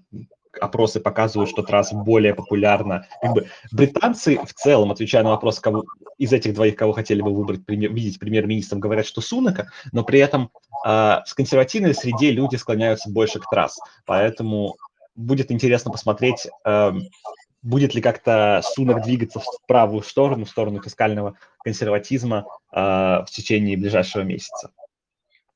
опросы 0.61 0.99
показывают, 0.99 1.51
что 1.51 1.63
Трасс 1.63 1.93
более 1.93 2.35
популярна. 2.35 3.07
Как 3.21 3.33
бы 3.33 3.47
британцы 3.71 4.39
в 4.45 4.53
целом, 4.55 4.91
отвечая 4.91 5.23
на 5.23 5.31
вопрос, 5.31 5.61
кого 5.61 5.85
из 6.17 6.33
этих 6.33 6.55
двоих, 6.55 6.75
кого 6.75 6.93
хотели 6.93 7.21
бы 7.21 7.33
выбрать, 7.33 7.65
премьер, 7.65 7.93
видеть 7.93 8.19
премьер-министром, 8.19 8.81
говорят, 8.81 9.07
что 9.07 9.21
Сунака, 9.21 9.71
но 9.93 10.05
при 10.05 10.21
этом 10.21 10.51
в 10.85 11.35
консервативной 11.37 11.95
среде 11.95 12.31
люди 12.31 12.57
склоняются 12.57 13.11
больше 13.11 13.41
к 13.41 13.49
Трасс. 13.51 13.79
Поэтому 14.07 14.77
будет 15.15 15.53
интересно 15.53 15.91
посмотреть, 15.91 16.47
э, 16.65 16.93
будет 17.63 17.95
ли 17.95 18.01
как-то 18.01 18.61
Сунок 18.63 19.03
двигаться 19.03 19.41
в 19.41 19.47
правую 19.67 20.03
сторону, 20.03 20.45
в 20.45 20.51
сторону 20.51 20.81
фискального 20.83 21.39
консерватизма 21.65 22.47
э, 22.73 22.79
в 22.81 23.27
течение 23.31 23.77
ближайшего 23.77 24.23
месяца? 24.23 24.73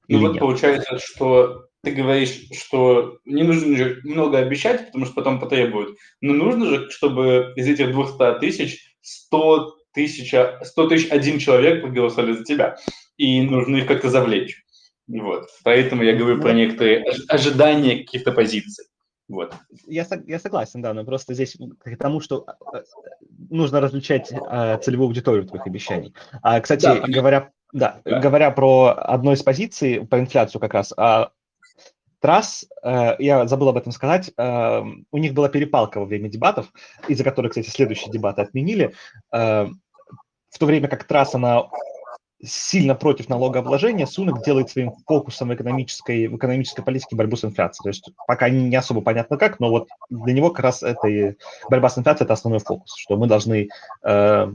Ну 0.09 0.21
вот 0.21 0.33
нет? 0.33 0.41
получается, 0.41 0.99
что 0.99 1.67
ты 1.83 1.93
говоришь, 1.93 2.49
что 2.53 3.19
не 3.25 3.43
нужно 3.43 3.77
же 3.77 4.01
много 4.05 4.39
обещать, 4.39 4.87
потому 4.87 5.07
что 5.07 5.15
потом 5.15 5.41
потребуют, 5.41 5.97
но 6.21 6.33
нужно 6.33 6.67
же, 6.67 6.91
чтобы 6.91 7.53
из 7.57 7.69
этих 7.69 7.93
200 7.93 8.41
тысяч 8.41 8.97
100 9.03 9.77
тысяч, 9.93 10.35
100 10.63 10.89
тысяч 10.89 11.11
один 11.11 11.39
человек 11.39 11.83
проголосовали 11.83 12.33
за 12.33 12.45
тебя, 12.45 12.77
и 13.17 13.43
нужно 13.43 13.77
их 13.77 13.87
как-то 13.87 14.09
завлечь. 14.09 14.63
Вот. 15.09 15.49
Поэтому 15.65 16.03
я 16.03 16.17
говорю 16.17 16.41
про 16.41 16.53
некоторые 16.53 17.05
ожидания 17.29 17.99
каких-то 17.99 18.33
позиций. 18.33 18.87
Вот. 19.33 19.55
Я, 19.87 20.07
я 20.27 20.39
согласен, 20.39 20.83
да, 20.83 20.93
но 20.93 21.05
просто 21.05 21.33
здесь 21.33 21.57
к 21.57 21.97
тому, 21.97 22.21
что 22.21 22.45
э, 22.75 22.83
нужно 23.49 23.81
различать 23.81 24.31
э, 24.31 24.79
целевую 24.83 25.09
аудиторию 25.09 25.47
твоих 25.47 25.67
обещаний. 25.67 26.15
А, 26.43 26.61
кстати, 26.61 26.83
да, 26.83 27.01
говоря, 27.07 27.51
да, 27.73 28.01
да. 28.05 28.21
говоря 28.21 28.51
про 28.51 28.89
одну 28.89 29.33
из 29.33 29.43
позиций, 29.43 30.07
по 30.07 30.21
инфляцию 30.21 30.61
как 30.61 30.75
раз, 30.75 30.93
а, 30.97 31.31
Трасс, 32.21 32.67
э, 32.85 33.17
я 33.19 33.49
забыл 33.49 33.71
об 33.71 33.79
этом 33.79 33.91
сказать, 33.91 34.31
э, 34.37 34.83
у 35.11 35.19
них 35.19 35.35
была 35.35 35.49
перепалка 35.49 35.99
во 35.99 36.07
время 36.07 36.29
дебатов, 36.29 36.73
из-за 37.09 37.25
которой, 37.25 37.49
кстати, 37.49 37.69
следующие 37.69 38.13
дебаты 38.13 38.43
отменили, 38.43 38.95
э, 39.33 39.67
в 40.51 40.59
то 40.59 40.67
время 40.67 40.87
как 40.87 41.03
Трасс, 41.05 41.35
она 41.35 41.65
сильно 42.45 42.95
против 42.95 43.29
налогообложения, 43.29 44.07
Сунок 44.07 44.45
делает 44.45 44.71
своим 44.71 44.93
фокусом 45.07 45.49
в 45.49 45.55
экономической, 45.55 46.27
в 46.27 46.37
экономической 46.37 46.83
политике 46.83 47.17
борьбу 47.17 47.37
с 47.37 47.45
инфляцией. 47.45 47.85
То 47.85 47.89
есть 47.89 48.11
пока 48.27 48.49
не 48.49 48.75
особо 48.75 49.01
понятно 49.01 49.37
как, 49.37 49.61
но 49.61 49.71
вот 49.71 49.89
для 50.11 50.35
него 50.35 50.51
как 50.51 50.65
раз 50.65 50.83
это 50.83 51.09
и 51.09 51.37
борьба 51.71 51.89
с 51.89 51.99
инфляцией– 51.99 52.25
это 52.27 52.35
основной 52.35 52.61
фокус, 52.61 52.95
что 52.97 53.17
мы 53.17 53.27
должны 53.29 53.69
э, 54.05 54.53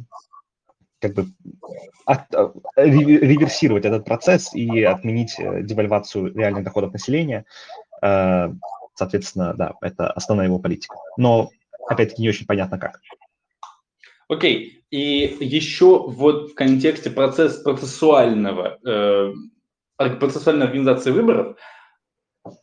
как 1.00 1.14
бы 1.14 1.28
от, 2.06 2.34
э, 2.34 2.50
реверсировать 2.76 3.86
этот 3.86 4.06
процесс 4.06 4.54
и 4.54 4.84
отменить 4.84 5.40
э, 5.40 5.64
девальвацию 5.64 6.34
реальных 6.34 6.64
доходов 6.64 6.94
населения. 6.94 7.46
Э, 8.02 8.50
соответственно, 8.96 9.54
да, 9.54 9.74
это 9.82 10.12
основная 10.12 10.48
его 10.48 10.60
политика. 10.60 10.96
Но, 11.18 11.50
опять-таки, 11.88 12.22
не 12.22 12.30
очень 12.30 12.46
понятно 12.46 12.78
как. 12.78 13.00
Окей, 14.30 14.84
и 14.92 15.38
еще 15.40 16.00
вот 16.00 16.52
в 16.52 16.54
контексте 16.54 17.10
процесс, 17.10 17.58
процессуального, 17.58 18.78
э, 18.86 19.34
процессуальной 19.98 20.66
организации 20.66 21.12
выборов, 21.12 21.58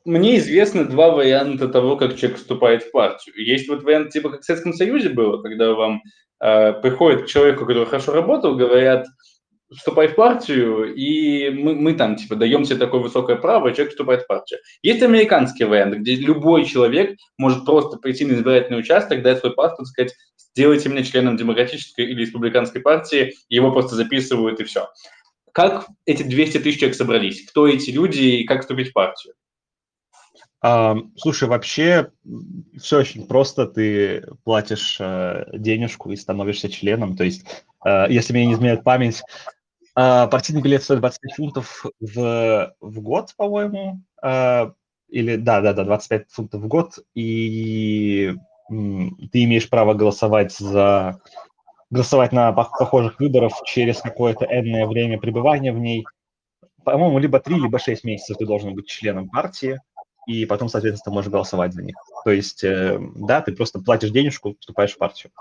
мне 0.04 0.38
известны 0.38 0.84
два 0.84 1.10
варианта 1.10 1.68
того, 1.68 1.96
как 1.96 2.16
человек 2.16 2.38
вступает 2.38 2.82
в 2.82 2.90
партию. 2.90 3.34
Есть 3.36 3.68
вот 3.68 3.82
вариант, 3.82 4.10
типа 4.10 4.30
как 4.30 4.40
в 4.40 4.44
Советском 4.44 4.72
Союзе 4.72 5.10
было, 5.10 5.42
когда 5.42 5.74
вам 5.74 6.02
э, 6.40 6.72
приходит 6.74 7.24
к 7.24 7.26
человеку, 7.26 7.66
который 7.66 7.86
хорошо 7.86 8.12
работал, 8.12 8.56
говорят, 8.56 9.06
вступай 9.70 10.08
в 10.08 10.14
партию, 10.14 10.94
и 10.94 11.50
мы, 11.50 11.74
мы 11.74 11.94
там, 11.94 12.16
типа, 12.16 12.36
даем 12.36 12.64
себе 12.64 12.76
такое 12.76 13.00
высокое 13.00 13.36
право, 13.36 13.68
и 13.68 13.74
человек 13.74 13.92
вступает 13.92 14.22
в 14.22 14.26
партию. 14.26 14.60
Есть 14.82 15.02
американский 15.02 15.64
вариант, 15.64 15.96
где 15.96 16.14
любой 16.16 16.64
человек 16.64 17.16
может 17.38 17.64
просто 17.64 17.96
прийти 17.98 18.24
на 18.24 18.34
избирательный 18.34 18.78
участок, 18.78 19.22
дать 19.22 19.40
свой 19.40 19.54
паспорт, 19.54 19.88
сказать, 19.88 20.14
сделайте 20.36 20.88
меня 20.88 21.02
членом 21.02 21.36
демократической 21.36 22.04
или 22.04 22.22
республиканской 22.22 22.80
партии, 22.80 23.34
его 23.48 23.72
просто 23.72 23.94
записывают, 23.94 24.60
и 24.60 24.64
все. 24.64 24.88
Как 25.52 25.86
эти 26.04 26.22
200 26.22 26.58
тысяч 26.58 26.80
человек 26.80 26.96
собрались? 26.96 27.46
Кто 27.48 27.68
эти 27.68 27.90
люди 27.90 28.22
и 28.22 28.44
как 28.44 28.62
вступить 28.62 28.90
в 28.90 28.92
партию? 28.92 29.34
А, 30.66 30.96
слушай, 31.16 31.46
вообще 31.46 32.10
все 32.80 33.00
очень 33.00 33.26
просто. 33.26 33.66
Ты 33.66 34.26
платишь 34.44 34.96
э, 34.98 35.44
денежку 35.52 36.10
и 36.10 36.16
становишься 36.16 36.70
членом. 36.70 37.18
То 37.18 37.24
есть, 37.24 37.44
э, 37.84 38.06
если 38.08 38.32
меня 38.32 38.46
не 38.46 38.54
изменяет 38.54 38.82
память, 38.82 39.20
э, 39.94 40.26
партийный 40.26 40.62
билет 40.62 40.82
стоит 40.82 41.00
25 41.00 41.34
фунтов 41.34 41.84
в, 42.00 42.74
в 42.80 43.00
год, 43.02 43.34
по-моему. 43.36 44.00
Э, 44.22 44.70
или 45.10 45.36
да, 45.36 45.60
да, 45.60 45.74
да, 45.74 45.84
25 45.84 46.30
фунтов 46.30 46.62
в 46.62 46.66
год. 46.66 46.98
И 47.14 48.34
ты 48.70 49.44
имеешь 49.44 49.68
право 49.68 49.92
голосовать 49.92 50.52
за 50.56 51.20
голосовать 51.90 52.32
на 52.32 52.50
похожих 52.52 53.20
выборов 53.20 53.52
через 53.66 54.00
какое-то 54.00 54.46
энное 54.46 54.86
время 54.86 55.20
пребывания 55.20 55.72
в 55.72 55.78
ней. 55.78 56.06
По-моему, 56.84 57.18
либо 57.18 57.38
3, 57.38 57.56
либо 57.56 57.78
6 57.78 58.02
месяцев 58.04 58.38
ты 58.38 58.46
должен 58.46 58.74
быть 58.74 58.86
членом 58.86 59.28
партии, 59.28 59.78
и 60.26 60.46
потом, 60.46 60.68
соответственно, 60.68 61.10
ты 61.10 61.14
можешь 61.14 61.30
голосовать 61.30 61.72
за 61.72 61.82
них. 61.82 61.96
То 62.24 62.30
есть, 62.30 62.64
э, 62.64 62.98
да, 63.16 63.40
ты 63.40 63.52
просто 63.52 63.80
платишь 63.80 64.10
денежку, 64.10 64.56
вступаешь 64.58 64.92
в 64.92 64.98
партию. 64.98 65.32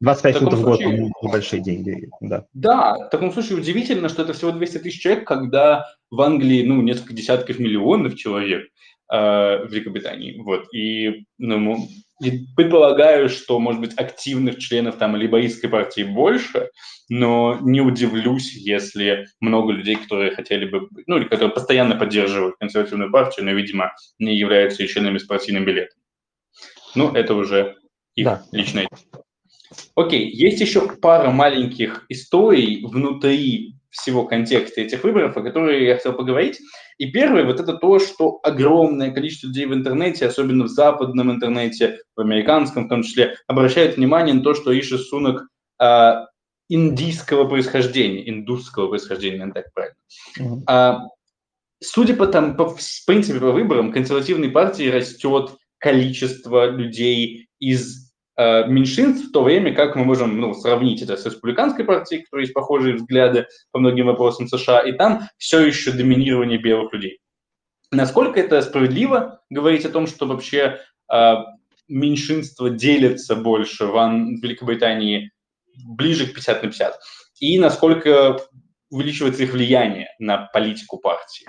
25 0.00 0.36
фунтов 0.36 0.58
в 0.58 0.62
год 0.62 0.80
случае,– 0.80 1.12
небольшие 1.22 1.62
деньги, 1.62 2.10
да. 2.20 2.44
Да, 2.52 3.06
в 3.06 3.10
таком 3.10 3.32
случае 3.32 3.58
удивительно, 3.58 4.08
что 4.08 4.22
это 4.22 4.32
всего 4.32 4.50
200 4.50 4.78
тысяч 4.78 5.00
человек, 5.00 5.26
когда 5.26 5.86
в 6.10 6.20
Англии, 6.20 6.66
ну, 6.66 6.82
несколько 6.82 7.14
десятков 7.14 7.58
миллионов 7.58 8.16
человек 8.16 8.68
э, 9.10 9.16
в 9.64 9.68
Великобритании. 9.70 10.38
Вот, 10.40 10.72
и, 10.74 11.24
ну, 11.38 11.88
и 12.20 12.46
предполагаю, 12.56 13.28
что, 13.28 13.58
может 13.58 13.80
быть, 13.80 13.98
активных 13.98 14.58
членов 14.58 14.96
там 14.96 15.16
либоистской 15.16 15.68
партии 15.68 16.02
больше, 16.02 16.70
но 17.08 17.58
не 17.60 17.80
удивлюсь, 17.80 18.54
если 18.54 19.26
много 19.40 19.72
людей, 19.72 19.96
которые 19.96 20.34
хотели 20.34 20.64
бы, 20.64 20.88
ну, 21.06 21.16
или 21.16 21.24
которые 21.24 21.50
постоянно 21.50 21.96
поддерживают 21.96 22.56
консервативную 22.58 23.10
партию, 23.10 23.46
но, 23.46 23.52
видимо, 23.52 23.92
не 24.18 24.36
являются 24.36 24.86
членами 24.86 25.18
с 25.18 25.24
партийным 25.24 25.64
билетом. 25.64 25.98
Ну, 26.94 27.12
это 27.12 27.34
уже 27.34 27.76
их 28.14 28.24
да. 28.24 28.42
личное. 28.52 28.88
Окей, 29.96 30.30
есть 30.30 30.60
еще 30.60 30.88
пара 30.88 31.30
маленьких 31.30 32.06
историй 32.08 32.84
внутри 32.84 33.74
всего 33.90 34.24
контекста 34.24 34.80
этих 34.80 35.04
выборов, 35.04 35.36
о 35.36 35.42
которых 35.42 35.80
я 35.80 35.96
хотел 35.96 36.12
поговорить. 36.12 36.60
И 36.98 37.10
первое, 37.10 37.44
вот 37.44 37.60
это 37.60 37.74
то, 37.74 37.98
что 37.98 38.38
огромное 38.42 39.10
количество 39.10 39.48
людей 39.48 39.66
в 39.66 39.74
интернете, 39.74 40.26
особенно 40.26 40.64
в 40.64 40.68
западном 40.68 41.30
интернете, 41.30 41.98
в 42.16 42.20
американском 42.20 42.86
в 42.86 42.88
том 42.88 43.02
числе, 43.02 43.36
обращают 43.46 43.96
внимание 43.96 44.34
на 44.34 44.42
то, 44.42 44.54
что 44.54 44.78
Иши 44.78 44.98
Сунок 44.98 45.48
э, 45.80 46.12
индийского 46.68 47.46
происхождения, 47.48 48.28
индусского 48.28 48.88
происхождения, 48.88 49.50
так 49.52 49.66
правильно. 49.72 49.96
Mm-hmm. 50.38 50.62
А, 50.66 51.00
судя 51.82 52.14
по, 52.14 52.26
там, 52.26 52.56
по, 52.56 52.68
в 52.68 53.04
принципе, 53.06 53.40
по 53.40 53.52
выборам, 53.52 53.92
консервативной 53.92 54.50
партии 54.50 54.88
растет 54.88 55.56
количество 55.78 56.70
людей 56.70 57.48
из 57.58 58.03
меньшинств, 58.36 59.28
в 59.28 59.32
то 59.32 59.42
время 59.42 59.74
как 59.74 59.94
мы 59.94 60.04
можем 60.04 60.40
ну, 60.40 60.54
сравнить 60.54 61.02
это 61.02 61.16
с 61.16 61.24
республиканской 61.24 61.84
партией, 61.84 62.22
у 62.22 62.24
которой 62.24 62.42
есть 62.42 62.54
похожие 62.54 62.96
взгляды 62.96 63.46
по 63.70 63.78
многим 63.78 64.06
вопросам 64.06 64.48
США, 64.48 64.80
и 64.80 64.92
там 64.92 65.28
все 65.38 65.60
еще 65.60 65.92
доминирование 65.92 66.58
белых 66.58 66.92
людей. 66.92 67.20
Насколько 67.90 68.40
это 68.40 68.60
справедливо 68.62 69.40
говорить 69.50 69.84
о 69.84 69.90
том, 69.90 70.06
что 70.06 70.26
вообще 70.26 70.80
э, 71.12 71.34
меньшинство 71.88 72.68
делится 72.68 73.36
больше 73.36 73.86
в, 73.86 73.96
Ан- 73.96 74.36
Великобритании 74.40 75.30
ближе 75.86 76.26
к 76.26 76.34
50 76.34 76.62
на 76.62 76.68
50? 76.70 76.98
И 77.40 77.58
насколько 77.58 78.40
увеличивается 78.90 79.44
их 79.44 79.52
влияние 79.52 80.08
на 80.18 80.48
политику 80.52 80.98
партии? 80.98 81.46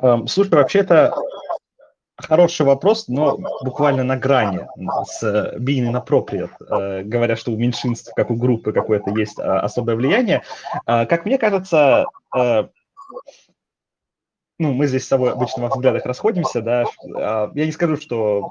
Эм, 0.00 0.26
слушай, 0.26 0.54
вообще 0.54 0.80
это 0.80 1.14
Хороший 2.22 2.66
вопрос, 2.66 3.08
но 3.08 3.38
буквально 3.62 4.04
на 4.04 4.16
грани 4.16 4.66
с 5.06 5.22
being 5.58 5.92
inappropriate, 5.92 6.50
э, 6.60 7.02
говоря, 7.02 7.36
что 7.36 7.52
у 7.52 7.56
меньшинств, 7.56 8.12
как 8.14 8.30
у 8.30 8.36
группы 8.36 8.72
какое-то 8.72 9.10
есть 9.10 9.38
э, 9.38 9.42
особое 9.42 9.96
влияние. 9.96 10.42
Э, 10.86 11.06
как 11.06 11.24
мне 11.24 11.38
кажется, 11.38 12.06
ну, 12.34 12.68
мы 14.58 14.86
здесь 14.86 15.04
с 15.04 15.08
тобой 15.08 15.32
обычно 15.32 15.64
во 15.64 15.68
взглядах 15.68 16.06
расходимся, 16.06 16.62
да, 16.62 16.84
я 17.54 17.66
не 17.66 17.72
скажу, 17.72 17.96
что 17.96 18.48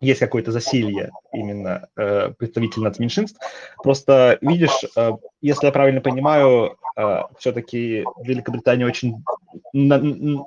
есть 0.00 0.20
какое-то 0.20 0.52
засилье 0.52 1.10
именно 1.32 1.88
э, 1.96 2.30
представительно 2.38 2.88
от 2.88 2.98
меньшинств. 2.98 3.40
Просто 3.82 4.38
видишь, 4.40 4.84
э, 4.96 5.12
если 5.40 5.66
я 5.66 5.72
правильно 5.72 6.00
понимаю, 6.00 6.76
э, 6.96 7.22
все-таки 7.38 8.04
Великобритания 8.22 8.86
очень, 8.86 9.24
на, 9.72 10.00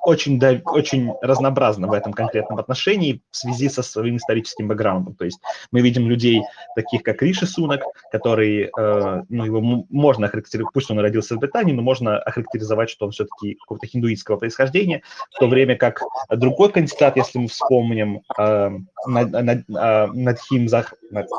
очень, 0.03 0.39
да, 0.39 0.61
очень 0.65 1.11
разнообразна 1.21 1.87
в 1.87 1.93
этом 1.93 2.13
конкретном 2.13 2.59
отношении 2.59 3.21
в 3.31 3.37
связи 3.37 3.69
со 3.69 3.83
своим 3.83 4.17
историческим 4.17 4.67
бэкграундом. 4.67 5.15
То 5.15 5.25
есть 5.25 5.39
мы 5.71 5.81
видим 5.81 6.07
людей, 6.07 6.43
таких 6.75 7.03
как 7.03 7.21
Риши 7.21 7.47
Сунак, 7.47 7.81
который, 8.11 8.69
э, 8.77 9.23
ну, 9.29 9.45
его 9.45 9.61
можно 9.89 10.27
охарактеризовать, 10.27 10.73
пусть 10.73 10.91
он 10.91 10.99
родился 10.99 11.35
в 11.35 11.39
Британии, 11.39 11.73
но 11.73 11.81
можно 11.81 12.19
охарактеризовать, 12.19 12.89
что 12.89 13.05
он 13.05 13.11
все-таки 13.11 13.55
какого-то 13.55 13.87
хиндуистского 13.87 14.37
происхождения, 14.37 15.01
в 15.31 15.39
то 15.39 15.47
время 15.47 15.75
как 15.75 16.01
другой 16.29 16.71
кандидат, 16.71 17.17
если 17.17 17.39
мы 17.39 17.47
вспомним, 17.47 18.21
э, 18.37 18.69
Надхим 19.07 20.67
Зах, 20.75 20.93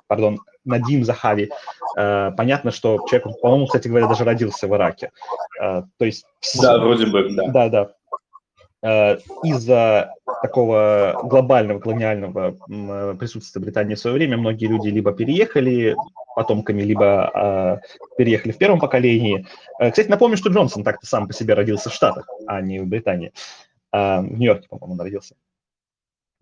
пардон, 0.06 0.38
Надим 0.64 1.04
Захави, 1.04 1.50
э, 1.96 2.30
понятно, 2.36 2.70
что 2.70 2.98
человек, 3.06 3.40
по-моему, 3.40 3.66
кстати 3.66 3.88
говоря, 3.88 4.08
даже 4.08 4.24
родился 4.24 4.66
в 4.66 4.74
Ираке. 4.74 5.10
Э, 5.60 5.82
то 5.98 6.04
есть... 6.04 6.26
Да, 6.60 6.78
вроде 6.78 7.06
бы, 7.06 7.28
да. 7.30 7.46
Да, 7.48 7.68
да. 7.68 7.90
э, 8.82 9.18
из-за 9.44 10.12
такого 10.42 11.20
глобального 11.24 11.78
колониального 11.78 12.56
э, 12.68 13.14
присутствия 13.18 13.60
Британии 13.60 13.94
в 13.94 14.00
свое 14.00 14.14
время 14.14 14.38
многие 14.38 14.66
люди 14.66 14.88
либо 14.88 15.12
переехали 15.12 15.94
потомками, 16.34 16.82
либо 16.82 17.80
переехали 18.18 18.52
в 18.52 18.58
первом 18.58 18.78
поколении. 18.78 19.46
Кстати, 19.78 20.08
напомню, 20.08 20.36
что 20.36 20.50
Джонсон 20.50 20.84
так-то 20.84 21.06
сам 21.06 21.26
по 21.26 21.32
себе 21.32 21.54
родился 21.54 21.88
в 21.90 21.94
Штатах, 21.94 22.28
а 22.46 22.60
не 22.60 22.80
в 22.80 22.86
Британии. 22.86 23.32
в 23.90 24.22
Нью-Йорке, 24.22 24.68
по-моему, 24.68 24.94
он 24.94 25.00
родился. 25.00 25.34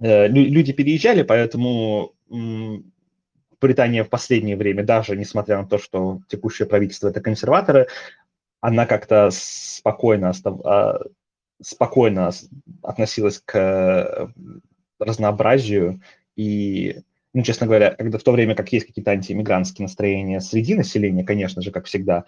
Люди 0.05 0.73
переезжали, 0.75 1.23
поэтому 1.23 2.13
Британия 3.65 4.05
в 4.05 4.11
последнее 4.11 4.57
время, 4.57 4.85
даже 4.85 5.17
несмотря 5.17 5.57
на 5.57 5.67
то, 5.67 5.79
что 5.79 6.21
текущее 6.29 6.69
правительство– 6.69 7.09
это 7.09 7.23
консерваторы, 7.23 7.87
она 8.61 8.85
как-то 8.85 9.31
спокойно, 9.33 10.33
а, 10.65 11.01
спокойно 11.63 12.31
относилась 12.83 13.41
к 13.43 13.59
э, 13.59 14.29
разнообразию. 14.99 16.03
И, 16.37 17.01
ну, 17.33 17.43
честно 17.43 17.67
говоря, 17.67 17.93
когда 17.93 18.19
в 18.19 18.23
то 18.23 18.33
время 18.33 18.55
как 18.55 18.71
есть 18.73 18.87
какие-то 18.87 19.13
антииммигрантские 19.13 19.85
настроения 19.85 20.41
среди 20.41 20.75
населения, 20.75 21.25
конечно 21.25 21.63
же, 21.63 21.71
как 21.71 21.87
всегда, 21.87 22.25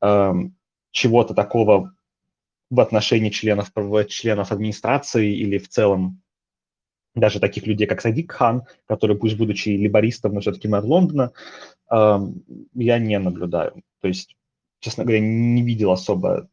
эм, 0.00 0.56
чего-то 0.90 1.34
такого 1.34 1.94
в 2.68 2.80
отношении 2.80 3.30
членов, 3.30 3.70
членов 4.08 4.50
администрации 4.50 5.32
или 5.36 5.58
в 5.58 5.68
целом 5.68 6.19
даже 7.14 7.40
таких 7.40 7.66
людей, 7.66 7.86
как 7.86 8.00
Садик 8.00 8.32
Хан, 8.32 8.62
который, 8.86 9.16
пусть 9.16 9.36
будучи 9.36 9.70
либористом, 9.70 10.34
но 10.34 10.40
все-таки 10.40 10.68
мэр 10.68 10.84
Лондона, 10.84 11.32
эм, 11.90 12.44
я 12.74 12.98
не 12.98 13.18
наблюдаю. 13.18 13.82
То 14.00 14.08
есть 14.08 14.36
честно 14.80 15.04
говоря, 15.04 15.20
не 15.20 15.62
видел 15.62 15.92
особо 15.92 16.48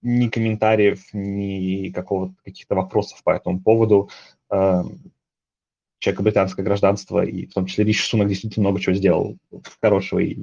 ни 0.00 0.28
комментариев, 0.28 1.02
ни 1.12 1.90
какого 1.90 2.34
каких-то 2.44 2.76
вопросов 2.76 3.22
по 3.24 3.30
этому 3.30 3.60
поводу. 3.60 4.08
Эм, 4.50 5.12
человека 5.98 6.22
британское 6.22 6.64
гражданство, 6.64 7.24
и 7.24 7.46
в 7.46 7.52
том 7.52 7.66
числе 7.66 7.84
Риши 7.84 8.08
Сунок 8.08 8.28
действительно 8.28 8.68
много 8.68 8.80
чего 8.80 8.94
сделал 8.94 9.36
хорошего 9.80 10.20
и, 10.20 10.38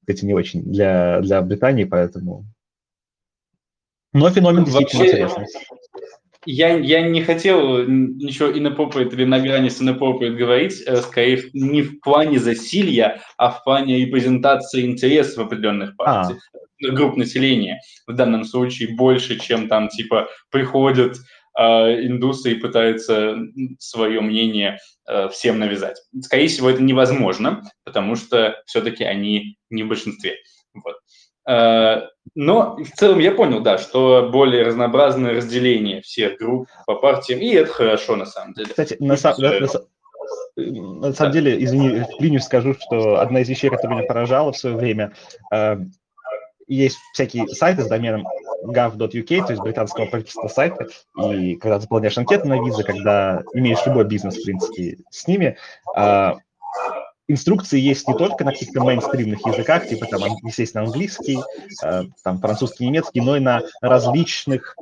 кстати, 0.00 0.26
не 0.26 0.34
очень 0.34 0.62
для, 0.62 1.20
для 1.20 1.40
Британии, 1.40 1.84
поэтому... 1.84 2.44
Но 4.12 4.30
феномен 4.30 4.64
действительно 4.64 5.04
Вообще, 5.04 5.22
интересный. 5.22 5.46
Я, 6.44 6.76
я 6.76 7.02
не 7.08 7.22
хотел 7.22 7.86
ничего 7.86 8.50
инопопоид 8.50 9.12
или 9.12 9.24
на 9.24 9.38
грани 9.38 9.68
с 9.68 9.80
инопопоид 9.80 10.36
говорить, 10.36 10.82
э, 10.84 10.96
скорее 10.96 11.50
не 11.52 11.82
в 11.82 12.00
плане 12.00 12.38
засилья, 12.40 13.20
а 13.36 13.50
в 13.50 13.62
плане 13.62 14.04
репрезентации 14.04 14.84
интересов 14.84 15.46
определенных 15.46 15.96
партий, 15.96 16.34
а. 16.34 16.92
групп 16.92 17.16
населения. 17.16 17.80
В 18.08 18.14
данном 18.14 18.44
случае 18.44 18.96
больше, 18.96 19.38
чем 19.38 19.68
там 19.68 19.88
типа 19.88 20.28
приходят 20.50 21.16
э, 21.56 21.62
индусы 22.06 22.52
и 22.52 22.56
пытаются 22.56 23.36
свое 23.78 24.20
мнение 24.20 24.78
э, 25.08 25.28
всем 25.28 25.60
навязать. 25.60 26.02
Скорее 26.22 26.48
всего, 26.48 26.70
это 26.70 26.82
невозможно, 26.82 27.62
потому 27.84 28.16
что 28.16 28.60
все-таки 28.66 29.04
они 29.04 29.58
не 29.70 29.84
в 29.84 29.88
большинстве. 29.88 30.34
Вот. 30.74 30.96
Э, 31.48 32.02
но 32.34 32.76
в 32.76 32.90
целом 32.90 33.18
я 33.18 33.32
понял, 33.32 33.60
да, 33.60 33.78
что 33.78 34.28
более 34.32 34.64
разнообразное 34.64 35.34
разделение 35.34 36.02
всех 36.02 36.38
групп 36.38 36.68
по 36.86 36.94
партиям, 36.94 37.40
и 37.40 37.48
это 37.48 37.72
хорошо 37.72 38.16
на 38.16 38.26
самом 38.26 38.54
деле. 38.54 38.68
Кстати, 38.68 38.96
на, 39.00 39.16
сам, 39.16 39.34
на, 39.38 39.60
на, 39.60 39.66
на 40.56 41.12
самом 41.12 41.16
да. 41.16 41.30
деле, 41.30 41.62
извини, 41.64 42.04
линию 42.20 42.40
скажу, 42.40 42.74
что 42.74 43.20
одна 43.20 43.40
из 43.40 43.48
вещей, 43.48 43.70
которая 43.70 43.98
меня 43.98 44.08
поражала 44.08 44.52
в 44.52 44.58
свое 44.58 44.76
время, 44.76 45.12
э, 45.52 45.78
есть 46.68 46.98
всякие 47.12 47.48
сайты 47.48 47.82
с 47.82 47.88
доменом 47.88 48.26
gov.uk, 48.64 49.46
то 49.46 49.52
есть 49.52 49.62
британского 49.62 50.06
правительства 50.06 50.48
сайта, 50.48 50.86
и 51.20 51.56
когда 51.56 51.80
заполняешь 51.80 52.16
анкету 52.16 52.46
на 52.46 52.64
визы, 52.64 52.84
когда 52.84 53.42
имеешь 53.52 53.84
любой 53.84 54.04
бизнес, 54.04 54.36
в 54.36 54.44
принципе, 54.44 54.98
с 55.10 55.26
ними, 55.26 55.56
э, 55.96 56.32
инструкции 57.28 57.78
есть 57.78 58.06
не 58.08 58.14
только 58.14 58.44
на 58.44 58.52
каких-то 58.52 58.82
мейнстримных 58.82 59.46
языках, 59.46 59.88
типа 59.88 60.06
там, 60.06 60.22
естественно, 60.42 60.84
английский, 60.84 61.38
э, 61.84 62.02
там, 62.22 62.38
французский, 62.40 62.86
немецкий, 62.86 63.20
но 63.20 63.36
и 63.36 63.40
на 63.40 63.62
различных 63.80 64.76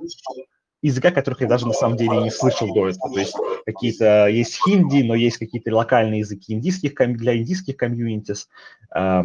языках, 0.82 1.14
которых 1.14 1.42
я 1.42 1.46
даже 1.46 1.66
на 1.66 1.74
самом 1.74 1.96
деле 1.96 2.18
не 2.22 2.30
слышал 2.30 2.72
до 2.72 2.88
этого. 2.88 3.12
То 3.12 3.18
есть 3.18 3.36
какие-то 3.66 4.26
есть 4.28 4.60
хинди, 4.64 5.02
но 5.02 5.14
есть 5.14 5.36
какие-то 5.38 5.74
локальные 5.74 6.20
языки 6.20 6.52
индийских, 6.52 6.94
для 6.94 7.36
индийских 7.36 7.76
комьюнитис, 7.76 8.48
э, 8.94 9.22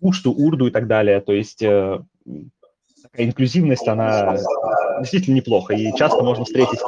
ушту, 0.00 0.32
урду 0.32 0.68
и 0.68 0.70
так 0.70 0.86
далее. 0.86 1.20
То 1.20 1.32
есть 1.32 1.62
э, 1.62 2.00
инклюзивность, 3.14 3.88
она 3.88 4.36
действительно 5.00 5.36
неплохо. 5.36 5.74
И 5.74 5.94
часто 5.96 6.22
можно 6.22 6.44
встретить 6.44 6.80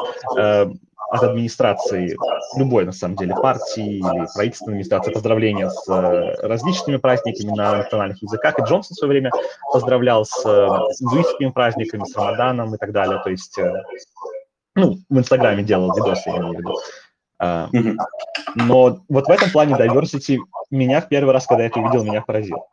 от 1.13 1.23
администрации 1.23 2.17
любой, 2.57 2.87
на 2.87 2.93
самом 2.93 3.17
деле, 3.17 3.35
партии 3.35 3.99
или 3.99 4.27
правительственной 4.35 4.73
администрации 4.73 5.13
поздравления 5.13 5.69
с 5.69 5.87
э, 5.87 6.47
различными 6.47 6.97
праздниками 6.97 7.55
на 7.55 7.77
национальных 7.77 8.23
языках. 8.23 8.59
И 8.59 8.63
Джонсон 8.63 8.95
в 8.95 8.99
свое 8.99 9.11
время 9.11 9.31
поздравлял 9.71 10.25
с 10.25 10.43
э, 10.47 10.69
индуистскими 11.01 11.51
праздниками, 11.51 12.05
с 12.05 12.17
Рамаданом 12.17 12.75
и 12.75 12.79
так 12.79 12.93
далее. 12.93 13.21
То 13.23 13.29
есть, 13.29 13.59
э, 13.59 13.75
ну, 14.75 14.97
в 15.11 15.19
Инстаграме 15.19 15.63
делал 15.63 15.95
видосы, 15.95 16.31
я 16.31 16.39
имею 16.39 16.55
в 16.55 16.59
виду. 16.59 16.75
А, 17.39 17.69
но 18.55 19.01
вот 19.11 19.27
в 19.27 19.31
этом 19.31 19.51
плане 19.51 19.75
diversity 19.75 20.39
меня 20.71 21.03
в 21.03 21.09
первый 21.09 21.35
раз, 21.35 21.47
когда 21.47 21.65
я 21.65 21.69
это 21.69 21.79
увидел, 21.79 22.05
меня 22.05 22.23
поразил. 22.23 22.65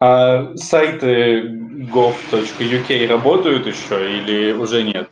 А 0.00 0.56
сайты 0.56 1.42
gov.uk 1.92 3.06
работают 3.06 3.66
еще 3.68 4.18
или 4.18 4.50
уже 4.50 4.82
нет? 4.82 5.08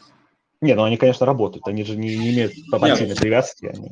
Не, 0.64 0.74
ну 0.74 0.84
они, 0.84 0.96
конечно, 0.96 1.26
работают, 1.26 1.68
они 1.68 1.84
же 1.84 1.94
не, 1.94 2.16
не 2.16 2.30
имеют 2.30 2.54
партийной 2.70 3.14
привязки. 3.14 3.66
Они... 3.66 3.90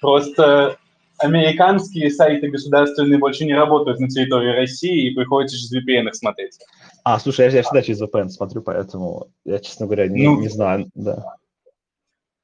Просто 0.00 0.78
американские 1.18 2.10
сайты 2.10 2.48
государственные 2.48 3.18
больше 3.18 3.44
не 3.44 3.52
работают 3.52 4.00
на 4.00 4.08
территории 4.08 4.56
России, 4.56 5.10
и 5.10 5.14
приходится 5.14 5.58
через 5.58 5.74
VPN 5.74 6.08
их 6.08 6.14
смотреть. 6.14 6.58
А, 7.04 7.18
слушай, 7.18 7.44
я, 7.44 7.52
я 7.52 7.62
всегда 7.62 7.82
через 7.82 8.00
VPN 8.00 8.30
смотрю, 8.30 8.62
поэтому 8.62 9.26
я, 9.44 9.58
честно 9.58 9.84
говоря, 9.84 10.08
не, 10.08 10.24
ну, 10.24 10.40
не 10.40 10.48
знаю, 10.48 10.90
да. 10.94 11.34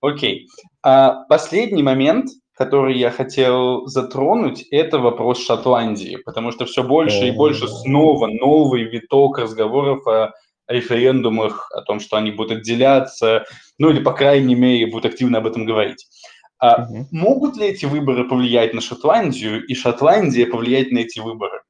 Окей. 0.03 0.47
А, 0.83 1.25
последний 1.25 1.83
момент, 1.83 2.27
который 2.53 2.99
я 2.99 3.11
хотел 3.11 3.87
затронуть, 3.87 4.63
это 4.71 4.99
вопрос 4.99 5.43
Шотландии, 5.43 6.19
потому 6.23 6.53
что 6.53 6.67
все 6.67 6.83
больше 6.83 7.29
и 7.29 7.31
больше 7.31 7.67
снова 7.67 8.27
новый 8.27 8.83
виток 8.83 9.39
разговоров 9.39 10.07
о 10.07 10.33
референдумах, 10.69 11.71
о 11.73 11.83
том, 11.83 12.01
что 12.01 12.17
они 12.17 12.31
будут 12.31 12.59
отделяться, 12.59 13.45
ну 13.79 13.91
или, 13.91 14.03
по 14.03 14.13
крайней 14.13 14.55
мере, 14.55 14.87
будут 14.87 15.07
активно 15.07 15.39
об 15.39 15.47
этом 15.47 15.65
говорить. 15.65 16.07
А 16.59 16.85
угу. 16.85 17.07
Могут 17.11 17.57
ли 17.57 17.67
эти 17.67 17.85
выборы 17.85 18.29
повлиять 18.29 18.75
на 18.75 18.81
Шотландию, 18.81 19.65
и 19.65 19.75
Шотландия 19.75 20.47
повлиять 20.47 20.93
на 20.93 20.99
эти 20.99 21.21
выборы? 21.21 21.63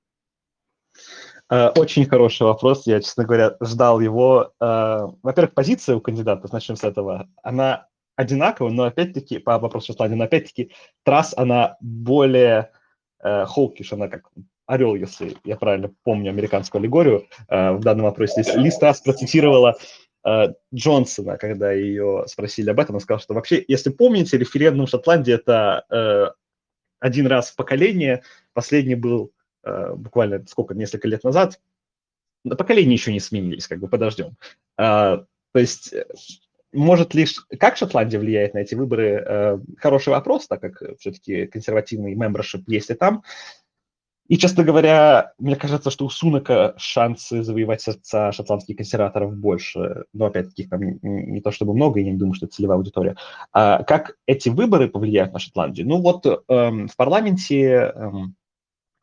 Э, 1.51 1.69
очень 1.71 2.07
хороший 2.07 2.43
вопрос. 2.43 2.87
Я, 2.87 3.01
честно 3.01 3.25
говоря, 3.25 3.57
ждал 3.61 4.01
его. 4.01 4.53
Э, 4.61 5.07
во-первых, 5.23 5.55
позиция 5.55 5.97
у 5.97 6.01
кандидата, 6.01 6.49
начнем 6.53 6.77
с 6.77 6.85
этого, 6.85 7.29
она 7.43 7.89
одинакова, 8.17 8.71
но 8.71 8.85
опять-таки, 8.85 9.39
по 9.39 9.59
вопросу 9.59 9.89
Шотландии, 9.89 10.17
но 10.17 10.25
опять-таки 10.25 10.73
трасс, 11.03 11.35
она 11.37 11.77
более 11.81 12.71
э, 13.23 13.45
холкиш, 13.47 13.93
она 13.93 14.09
как 14.09 14.31
орел, 14.67 14.95
если 14.95 15.37
я 15.45 15.57
правильно 15.57 15.93
помню 16.05 16.31
американскую 16.31 16.81
аллегорию 16.81 17.27
э, 17.49 17.73
в 17.73 17.81
данном 17.81 18.05
вопросе. 18.05 18.43
Лиз 18.57 18.79
Трасс 18.79 19.01
процитировала 19.01 19.77
э, 20.25 20.55
Джонсона, 20.75 21.37
когда 21.37 21.73
ее 21.73 22.25
спросили 22.27 22.71
об 22.71 22.81
этом, 22.81 22.97
он 22.97 23.01
сказал, 23.01 23.21
что 23.21 23.35
вообще, 23.35 23.65
если 23.69 23.91
помните, 23.91 24.39
референдум 24.39 24.87
в 24.87 24.91
Шотландии– 24.91 25.35
это 25.35 25.85
э, 25.91 26.27
один 27.01 27.27
раз 27.27 27.51
в 27.51 27.57
поколение, 27.57 28.23
последний 28.53 28.95
был 28.95 29.33
буквально 29.95 30.45
сколько, 30.47 30.75
несколько 30.75 31.09
лет 31.09 31.25
назад, 31.25 31.59
на 32.45 32.55
поколение 32.55 32.93
еще 32.93 33.15
не 33.15 33.21
сменились, 33.21 33.67
как 33.67 33.79
бы 33.79 33.89
подождем. 33.89 34.37
То 34.77 35.27
есть 35.55 35.95
может 36.71 37.15
лишь... 37.15 37.47
Как 37.59 37.79
Шотландия 37.79 38.21
влияет 38.21 38.53
на 38.53 38.59
эти 38.59 38.75
выборы? 38.75 39.59
Хороший 39.79 40.11
вопрос, 40.11 40.47
так 40.49 40.61
как 40.61 40.83
все-таки 40.99 41.47
консервативный 41.47 42.15
мембершип 42.15 42.69
есть 42.69 42.91
и 42.91 42.95
там. 42.95 43.23
И, 44.35 44.37
честно 44.37 44.65
говоря, 44.65 45.33
мне 45.39 45.55
кажется, 45.55 45.93
что 45.93 46.07
у 46.07 46.11
Сунака 46.11 46.75
шансы 46.77 47.45
завоевать 47.45 47.83
сердца 47.83 48.33
шотландских 48.33 48.77
консерваторов 48.77 49.37
больше. 49.37 50.07
Но, 50.13 50.27
опять-таки, 50.27 50.65
там 50.65 50.81
не, 51.03 51.41
то 51.41 51.53
чтобы 51.53 51.73
много, 51.73 52.01
я 52.01 52.11
не 52.11 52.19
думаю, 52.19 52.35
что 52.35 52.47
это 52.47 52.57
целевая 52.57 52.79
аудитория. 52.79 53.15
А 53.53 53.85
как 53.85 54.17
эти 54.27 54.49
выборы 54.49 54.89
повлияют 54.89 55.33
на 55.35 55.39
Шотландию? 55.39 55.87
Ну 55.87 56.01
вот 56.01 56.27
эм, 56.49 56.89
в 56.89 56.97
парламенте 56.97 57.93
эм, 57.95 58.35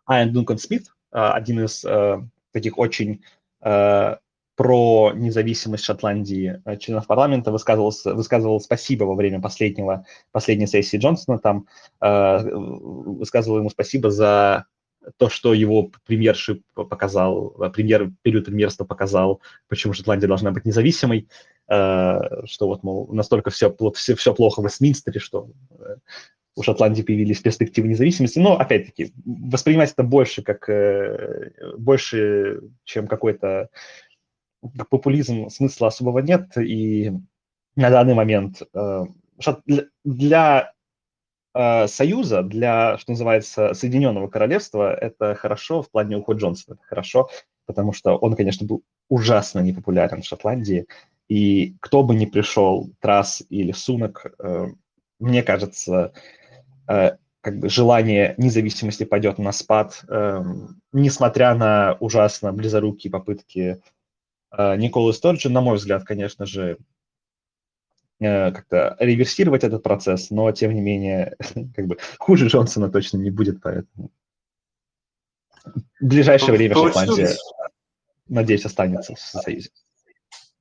Айан 0.05 0.33
Дункан 0.33 0.57
Смит, 0.57 0.87
э, 1.13 1.17
один 1.17 1.63
из 1.63 1.85
э, 1.85 2.17
таких 2.51 2.77
очень 2.77 3.23
э, 3.61 4.17
про 4.57 5.11
независимость 5.15 5.85
Шотландии 5.85 6.61
э, 6.65 6.75
членов 6.75 7.07
парламента 7.07 7.53
высказывал, 7.53 7.93
высказывал 8.03 8.59
спасибо 8.59 9.05
во 9.05 9.15
время 9.15 9.39
последнего, 9.39 10.05
последней 10.33 10.67
сессии 10.67 10.97
Джонсона, 10.97 11.39
там 11.39 11.67
э, 12.01 12.37
высказывал 12.43 13.59
ему 13.59 13.69
спасибо 13.69 14.11
за 14.11 14.65
то, 15.17 15.29
что 15.29 15.53
его 15.53 15.91
премьершип 16.05 16.63
показал, 16.73 17.49
премьер, 17.73 18.11
период 18.21 18.45
премьерства 18.45 18.85
показал, 18.85 19.41
почему 19.67 19.93
Шотландия 19.93 20.27
должна 20.27 20.51
быть 20.51 20.65
независимой, 20.65 21.27
что 21.67 22.45
вот, 22.61 22.83
мол, 22.83 23.07
настолько 23.11 23.49
все, 23.49 23.75
все, 23.95 24.15
все 24.15 24.33
плохо 24.33 24.61
в 24.61 24.65
Вестминстере, 24.65 25.19
что 25.19 25.49
у 26.55 26.63
Шотландии 26.63 27.01
появились 27.01 27.39
перспективы 27.39 27.87
независимости. 27.87 28.39
Но, 28.39 28.57
опять-таки, 28.57 29.13
воспринимать 29.25 29.93
это 29.93 30.03
больше 30.03 30.43
как 30.43 30.69
больше, 31.77 32.61
чем 32.83 33.07
какой-то 33.07 33.69
популизм, 34.89 35.49
смысла 35.49 35.87
особого 35.87 36.19
нет. 36.19 36.55
И 36.57 37.11
на 37.75 37.89
данный 37.89 38.13
момент 38.13 38.61
для 40.03 40.61
э, 40.61 40.80
Союза, 41.53 42.43
для, 42.43 42.97
что 42.97 43.11
называется, 43.11 43.73
Соединенного 43.73 44.27
Королевства, 44.27 44.93
это 44.93 45.35
хорошо 45.35 45.81
в 45.81 45.91
плане 45.91 46.17
ухода 46.17 46.39
Джонсона. 46.39 46.75
Это 46.75 46.83
хорошо, 46.85 47.29
потому 47.65 47.93
что 47.93 48.15
он, 48.15 48.35
конечно, 48.35 48.65
был 48.65 48.83
ужасно 49.09 49.59
непопулярен 49.59 50.21
в 50.21 50.25
Шотландии. 50.25 50.87
И 51.27 51.75
кто 51.79 52.03
бы 52.03 52.15
ни 52.15 52.25
пришел, 52.25 52.89
Трасс 52.99 53.43
или 53.49 53.71
Сунок, 53.71 54.25
э, 54.39 54.67
мне 55.19 55.43
кажется, 55.43 56.13
э, 56.87 57.11
как 57.41 57.59
бы 57.59 57.69
желание 57.69 58.35
независимости 58.37 59.03
пойдет 59.03 59.37
на 59.37 59.51
спад, 59.51 60.03
э, 60.07 60.43
несмотря 60.93 61.53
на 61.55 61.97
ужасно 61.99 62.53
близорукие 62.53 63.11
попытки 63.11 63.81
э, 64.57 64.75
Николы 64.77 65.13
Сторджи, 65.13 65.49
на 65.49 65.61
мой 65.61 65.77
взгляд, 65.77 66.03
конечно 66.03 66.45
же, 66.45 66.77
Э, 66.77 66.90
как-то 68.21 68.95
реверсировать 68.99 69.63
этот 69.63 69.81
процесс, 69.81 70.29
но 70.29 70.51
тем 70.51 70.73
не 70.73 70.81
менее, 70.81 71.35
как 71.75 71.87
бы 71.87 71.97
хуже 72.19 72.47
Джонсона 72.47 72.89
точно 72.89 73.17
не 73.17 73.31
будет, 73.31 73.61
поэтому 73.61 74.11
в 75.63 76.05
ближайшее 76.05 76.53
время 76.53 76.75
Шотландия, 76.75 77.29
надеюсь, 78.27 78.65
останется 78.65 79.15
в 79.15 79.19
Союзе. 79.19 79.69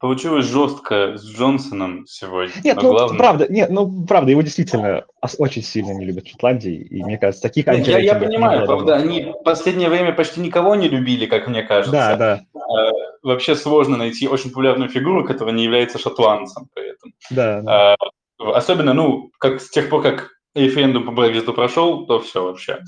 Получилось 0.01 0.47
жестко 0.47 1.19
с 1.19 1.23
Джонсоном 1.23 2.07
сегодня. 2.07 2.55
Нет, 2.65 2.79
ну 2.81 2.93
главное... 2.93 3.19
правда, 3.19 3.47
нет, 3.51 3.69
ну 3.69 4.07
правда, 4.07 4.31
его 4.31 4.41
действительно 4.41 5.05
очень 5.37 5.63
сильно 5.63 5.93
не 5.93 6.07
любят 6.07 6.25
в 6.25 6.31
Шотландии, 6.31 6.75
и 6.75 7.05
мне 7.05 7.19
кажется, 7.19 7.43
таких 7.43 7.67
нет, 7.67 7.87
я, 7.87 7.99
я 7.99 8.15
понимаю, 8.15 8.65
правда, 8.65 8.97
они 8.97 9.25
в 9.25 9.43
последнее 9.43 9.91
время 9.91 10.13
почти 10.13 10.41
никого 10.41 10.75
не 10.75 10.89
любили, 10.89 11.27
как 11.27 11.49
мне 11.49 11.63
кажется. 11.63 11.93
Да, 11.93 12.17
да. 12.17 12.41
А, 12.55 12.93
вообще 13.23 13.55
сложно 13.55 13.99
найти 13.99 14.27
очень 14.27 14.49
популярную 14.49 14.89
фигуру, 14.89 15.23
которая 15.23 15.55
не 15.55 15.65
является 15.65 15.99
шотландцем 15.99 16.69
при 16.73 16.93
этом. 16.93 17.13
Да. 17.31 17.61
да. 17.61 17.95
А, 18.39 18.55
особенно, 18.55 18.95
ну, 18.95 19.31
как 19.39 19.61
с 19.61 19.69
тех 19.69 19.91
пор, 19.91 20.01
как 20.01 20.31
референдум 20.55 21.05
по 21.05 21.13
Брекзиту 21.13 21.53
прошел, 21.53 22.07
то 22.07 22.21
все 22.21 22.43
вообще. 22.43 22.79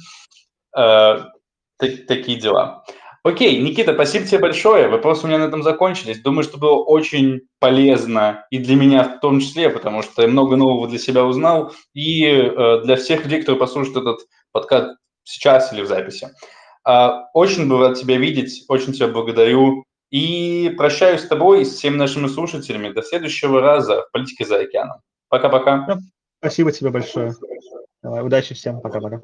А, 0.75 1.29
так, 1.77 2.07
такие 2.07 2.39
дела. 2.39 2.85
Окей, 3.25 3.63
Никита, 3.63 3.95
спасибо 3.95 4.27
тебе 4.27 4.41
большое. 4.41 4.89
Вопросы 4.89 5.25
у 5.25 5.29
меня 5.29 5.39
на 5.39 5.45
этом 5.45 5.63
закончились. 5.63 6.21
Думаю, 6.21 6.43
что 6.43 6.59
было 6.59 6.83
очень 6.83 7.43
полезно 7.61 8.47
и 8.51 8.59
для 8.59 8.75
меня 8.75 9.05
в 9.05 9.21
том 9.21 9.39
числе, 9.39 9.71
потому 9.71 10.03
что 10.03 10.23
я 10.23 10.29
много 10.29 10.57
нового 10.57 10.89
для 10.89 10.99
себя 10.99 11.25
узнал, 11.25 11.73
и 11.95 12.25
э, 12.25 12.81
для 12.83 12.97
всех 12.97 13.23
людей, 13.23 13.41
которые 13.41 13.61
послушают 13.61 13.99
этот 13.99 14.27
подкаст 14.51 14.97
сейчас 15.23 15.73
или 15.73 15.83
в 15.83 15.87
записи. 15.87 16.31
Э, 16.89 17.11
очень 17.33 17.69
был 17.69 17.79
рад 17.79 17.97
тебя 17.97 18.17
видеть, 18.17 18.65
очень 18.69 18.93
тебя 18.93 19.07
благодарю. 19.07 19.85
И 20.11 20.75
прощаюсь 20.77 21.23
с 21.23 21.29
тобой 21.29 21.63
и 21.63 21.65
с 21.65 21.77
всеми 21.77 21.97
нашими 21.97 22.27
слушателями. 22.27 22.93
До 22.93 23.03
следующего 23.03 23.61
раза 23.61 24.03
в 24.03 24.11
«Политике 24.11 24.45
за 24.45 24.59
океаном». 24.59 24.99
Пока-пока. 25.29 25.97
Спасибо 26.41 26.73
тебе 26.73 26.91
большое. 26.91 27.33
Давай, 28.03 28.23
удачи 28.23 28.53
всем. 28.53 28.81
Пока-пока. 28.81 29.21